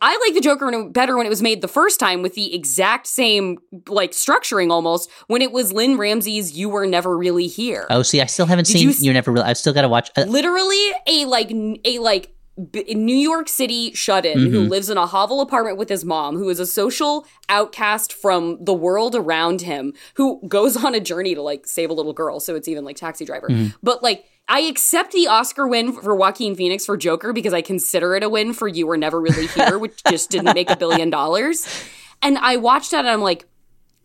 I 0.02 0.18
like 0.26 0.34
the 0.34 0.42
Joker 0.42 0.90
better 0.90 1.16
when 1.16 1.28
it 1.28 1.30
was 1.30 1.42
made 1.44 1.62
the 1.62 1.68
first 1.68 2.00
time 2.00 2.24
with 2.24 2.34
the 2.34 2.56
exact 2.56 3.06
same 3.06 3.60
like 3.88 4.12
structuring 4.12 4.72
almost 4.72 5.10
when 5.28 5.44
it 5.44 5.52
was 5.52 5.72
Lynne 5.72 5.98
Ramsay's 5.98 6.58
"You 6.58 6.68
Were 6.70 6.88
Never 6.88 7.16
Really 7.16 7.46
Here." 7.48 7.86
Oh, 7.92 8.02
see, 8.02 8.20
I 8.20 8.26
still 8.26 8.48
haven't 8.48 8.66
Did 8.66 8.74
seen. 8.74 8.90
you 8.90 8.96
You 9.00 9.14
never 9.14 9.32
really. 9.32 9.46
I've 9.46 9.58
still 9.58 9.74
got 9.74 9.84
to 9.84 9.90
watch. 9.90 10.10
Uh, 10.18 10.24
literally 10.24 10.82
a 11.06 11.26
like 11.26 11.52
a 11.86 12.00
like 12.00 12.34
b- 12.72 12.92
New 12.96 13.16
York 13.16 13.48
City 13.48 13.94
shut-in 13.94 14.40
who 14.40 14.66
Mhm. 14.66 14.70
lives 14.70 14.90
in 14.90 14.98
a 14.98 15.06
hovel 15.06 15.42
apartment 15.42 15.78
with 15.78 15.90
his 15.90 16.04
mom, 16.04 16.38
who 16.38 16.50
is 16.50 16.60
a 16.60 16.66
social 16.66 17.28
outcast 17.48 18.12
from 18.14 18.58
the 18.60 18.74
world 18.74 19.14
around 19.14 19.62
him, 19.62 19.94
who 20.16 20.42
goes 20.48 20.76
on 20.84 20.96
a 20.96 21.00
journey 21.00 21.36
to 21.36 21.42
like 21.44 21.68
save 21.68 21.92
a 21.92 21.94
little 21.94 22.14
girl. 22.14 22.40
So 22.40 22.56
it's 22.56 22.68
even 22.68 22.84
like 22.84 22.96
Taxi 22.96 23.26
Driver, 23.26 23.48
Mhm. 23.50 23.76
but 23.84 24.02
like. 24.02 24.26
I 24.48 24.62
accept 24.62 25.12
the 25.12 25.28
Oscar 25.28 25.68
win 25.68 25.92
for 25.92 26.16
Joaquin 26.16 26.56
Phoenix 26.56 26.86
for 26.86 26.96
Joker 26.96 27.34
because 27.34 27.54
I 27.54 27.62
consider 27.62 28.16
it 28.16 28.24
a 28.24 28.30
win 28.30 28.54
for 28.54 28.68
You 28.68 28.88
Were 28.88 28.98
Never 28.98 29.20
Really 29.20 29.48
Here, 29.48 29.78
which 29.80 30.04
just 30.06 30.30
didn't 30.30 30.54
make 30.54 30.70
a 30.70 30.78
billion 30.78 31.10
dollars. 31.10 31.68
And 32.22 32.38
I 32.38 32.58
watched 32.58 32.92
that 32.92 33.00
and 33.00 33.10
I'm 33.10 33.22
like, 33.22 33.46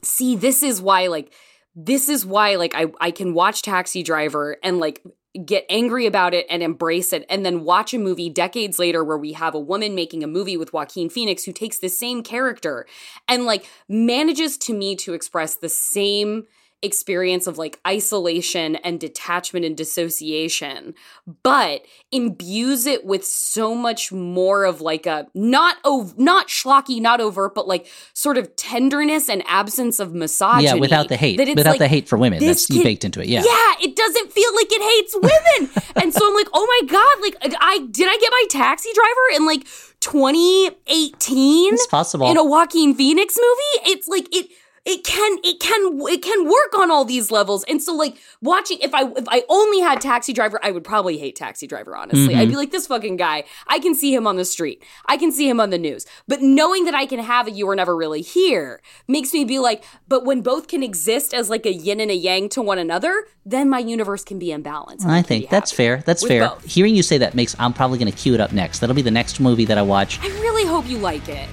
see, 0.03 0.37
this 0.37 0.63
is 0.63 0.81
why, 0.81 1.07
like, 1.07 1.33
this 1.75 2.09
is 2.09 2.27
why, 2.27 2.57
like, 2.57 2.75
I, 2.75 2.87
I 3.01 3.11
can 3.11 3.35
watch 3.35 3.63
Taxi 3.63 4.03
Driver 4.03 4.57
and, 4.63 4.79
like, 4.79 5.03
get 5.47 5.65
angry 5.71 6.07
about 6.07 6.35
it 6.35 6.45
and 6.51 6.63
embrace 6.63 7.13
it, 7.13 7.25
and 7.31 7.47
then 7.47 7.65
watch 7.65 7.95
a 7.95 7.99
movie 7.99 8.29
decades 8.29 8.79
later 8.79 9.03
where 9.03 9.17
we 9.17 9.33
have 9.33 9.55
a 9.55 9.61
woman 9.61 9.95
making 9.95 10.23
a 10.23 10.27
movie 10.27 10.59
with 10.59 10.73
Joaquin 10.73 11.09
Phoenix 11.09 11.45
who 11.45 11.53
takes 11.53 11.79
the 11.79 11.89
same 11.89 12.23
character 12.23 12.87
and, 13.29 13.47
like, 13.47 13.67
manages 13.89 14.59
to 14.59 14.75
me 14.75 14.95
to 14.97 15.15
express 15.15 15.55
the 15.55 15.71
same 15.71 16.45
experience 16.83 17.47
of 17.47 17.59
like 17.59 17.81
isolation 17.87 18.77
and 18.77 18.99
detachment 18.99 19.65
and 19.65 19.77
dissociation 19.77 20.95
but 21.43 21.83
imbues 22.11 22.87
it 22.87 23.05
with 23.05 23.25
so 23.25 23.75
much 23.75 24.11
more 24.13 24.65
of 24.65 24.81
like 24.81 25.07
a 25.07 25.27
not 25.35 25.77
ov- 25.85 26.19
not 26.19 26.49
schlocky 26.49 27.01
not 27.01 27.21
overt 27.21 27.55
but 27.55 27.69
like 27.69 27.87
sort 28.13 28.37
of 28.37 28.55
tenderness 28.57 29.29
and 29.29 29.43
absence 29.47 30.01
of 30.01 30.13
misogyny 30.15 30.65
yeah, 30.65 30.75
without 30.75 31.09
the 31.09 31.17
hate, 31.17 31.37
that 31.39 31.49
it's 31.49 31.57
without 31.57 31.73
like, 31.73 31.79
the 31.79 31.89
hate 31.89 32.09
for 32.09 32.19
women. 32.19 32.41
That's 32.41 32.67
kid- 32.67 32.83
baked 32.83 33.05
into 33.05 33.21
it. 33.21 33.29
Yeah. 33.29 33.43
yeah, 33.45 33.75
it 33.81 33.97
doesn't 33.97 34.33
feel 34.33 34.55
like 34.55 34.69
it 34.71 34.83
hates 34.83 35.15
women. 35.15 35.71
and 36.03 36.13
so 36.15 36.27
I'm 36.27 36.35
like, 36.35 36.49
oh 36.53 36.67
my 36.67 36.89
god, 36.89 37.21
like 37.21 37.37
I 37.61 37.79
did 37.91 38.09
I 38.09 38.17
get 38.19 38.31
my 38.31 38.45
taxi 38.51 38.91
driver 38.95 39.37
in 39.37 39.47
like 39.47 39.67
2018? 40.01 41.75
It's 41.75 41.87
possible. 41.87 42.31
In 42.31 42.37
a 42.37 42.45
Joaquin 42.45 42.95
Phoenix 42.95 43.37
movie? 43.37 43.93
It's 43.93 44.09
like 44.09 44.27
it 44.35 44.51
it 44.85 45.05
can 45.05 45.39
it 45.45 45.61
can 45.61 46.01
it 46.09 46.23
can 46.23 46.45
work 46.45 46.77
on 46.77 46.91
all 46.91 47.05
these 47.05 47.31
levels. 47.31 47.63
And 47.69 47.81
so 47.81 47.95
like 47.95 48.17
watching 48.41 48.79
if 48.81 48.93
I 48.93 49.05
if 49.17 49.25
I 49.29 49.45
only 49.49 49.81
had 49.81 50.01
Taxi 50.01 50.33
Driver, 50.33 50.59
I 50.63 50.73
would 50.73 50.83
probably 50.83 51.19
hate 51.19 51.37
Taxi 51.37 51.69
Driver 51.69 51.97
honestly. 51.97 52.35
Mhm. 52.35 52.39
I'd 52.39 52.49
be 52.49 52.57
like 52.57 52.73
this 52.73 52.89
fucking 52.89 53.17
guy. 53.17 53.45
I 53.69 53.79
can 53.79 53.95
see 53.95 54.13
him 54.13 54.27
on 54.27 54.37
the 54.37 54.45
street. 54.45 54.83
I 55.07 55.17
can 55.17 55.31
see 55.31 55.49
him 55.49 55.61
on 55.61 55.71
the 55.71 55.79
news. 55.79 56.05
But 56.27 56.43
knowing 56.43 56.85
that 56.87 56.95
I 56.95 57.07
can 57.07 57.21
have 57.21 57.47
a 57.47 57.53
you 57.53 57.67
were 57.67 57.77
never 57.77 57.97
really 57.97 58.23
here 58.23 58.81
makes 59.07 59.33
me 59.33 59.45
be 59.45 59.61
like, 59.61 59.85
but 60.09 60.25
when 60.25 60.41
both 60.41 60.67
can 60.67 60.83
exist 60.83 61.33
as 61.33 61.49
like 61.49 61.65
a 61.65 61.73
yin 61.73 62.01
and 62.01 62.11
a 62.11 62.15
yang 62.17 62.49
to 62.51 62.61
one 62.63 62.79
another, 62.79 63.27
then 63.47 63.71
my 63.71 63.79
universe 63.79 64.25
can 64.25 64.39
be 64.41 64.51
in 64.51 64.63
balance. 64.63 65.05
I 65.07 65.23
think 65.23 65.49
that's 65.49 65.71
fair. 65.71 66.03
That's 66.05 66.27
fair. 66.27 66.49
both. 66.49 66.65
Hearing 66.65 66.97
you 66.97 67.05
say 67.05 67.19
that 67.19 67.35
makes 67.37 67.55
I'm 67.61 67.73
probably 67.73 67.99
going 67.99 68.11
to 68.11 68.17
cue 68.19 68.35
it 68.35 68.41
up 68.41 68.53
next. 68.53 68.81
That'll 68.81 68.97
be 68.97 69.03
the 69.03 69.11
next 69.13 69.39
movie 69.39 69.65
that 69.67 69.79
I 69.79 69.83
watch. 69.83 70.19
I 70.23 70.27
really 70.41 70.67
hope 70.67 70.89
you 70.89 70.99
like 70.99 71.29
it. 71.29 71.49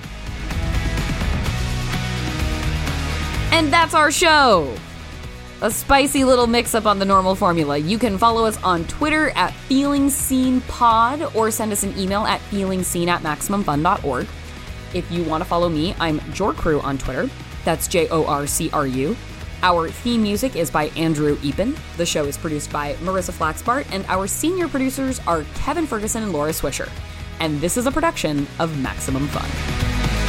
And 3.51 3.73
that's 3.73 3.93
our 3.93 4.11
show. 4.11 4.75
A 5.61 5.69
spicy 5.69 6.23
little 6.23 6.47
mix 6.47 6.73
up 6.73 6.85
on 6.85 6.99
the 6.99 7.05
normal 7.05 7.35
formula. 7.35 7.77
You 7.77 7.97
can 7.99 8.17
follow 8.17 8.45
us 8.45 8.61
on 8.63 8.85
Twitter 8.85 9.31
at 9.31 9.53
Feeling 9.53 10.09
Seen 10.09 10.61
Pod 10.61 11.35
or 11.35 11.51
send 11.51 11.71
us 11.71 11.83
an 11.83 11.97
email 11.97 12.25
at 12.25 12.39
feelingseen 12.51 13.07
at 13.07 13.21
maximumfun.org. 13.21 14.27
If 14.93 15.11
you 15.11 15.23
want 15.23 15.43
to 15.43 15.49
follow 15.49 15.67
me, 15.67 15.95
I'm 15.99 16.19
Jorcru 16.31 16.81
on 16.83 16.97
Twitter. 16.97 17.29
That's 17.65 17.87
J 17.87 18.07
O 18.09 18.25
R 18.25 18.47
C 18.47 18.69
R 18.71 18.87
U. 18.87 19.17
Our 19.61 19.89
theme 19.89 20.23
music 20.23 20.55
is 20.55 20.71
by 20.71 20.85
Andrew 20.89 21.35
Epen. 21.37 21.77
The 21.97 22.05
show 22.05 22.23
is 22.23 22.37
produced 22.37 22.71
by 22.71 22.93
Marissa 22.95 23.33
Flaxbart, 23.33 23.85
and 23.91 24.05
our 24.05 24.25
senior 24.25 24.69
producers 24.69 25.19
are 25.27 25.43
Kevin 25.55 25.85
Ferguson 25.85 26.23
and 26.23 26.31
Laura 26.31 26.51
Swisher. 26.51 26.89
And 27.41 27.59
this 27.59 27.75
is 27.75 27.85
a 27.85 27.91
production 27.91 28.47
of 28.59 28.79
Maximum 28.79 29.27
Fun. 29.27 30.28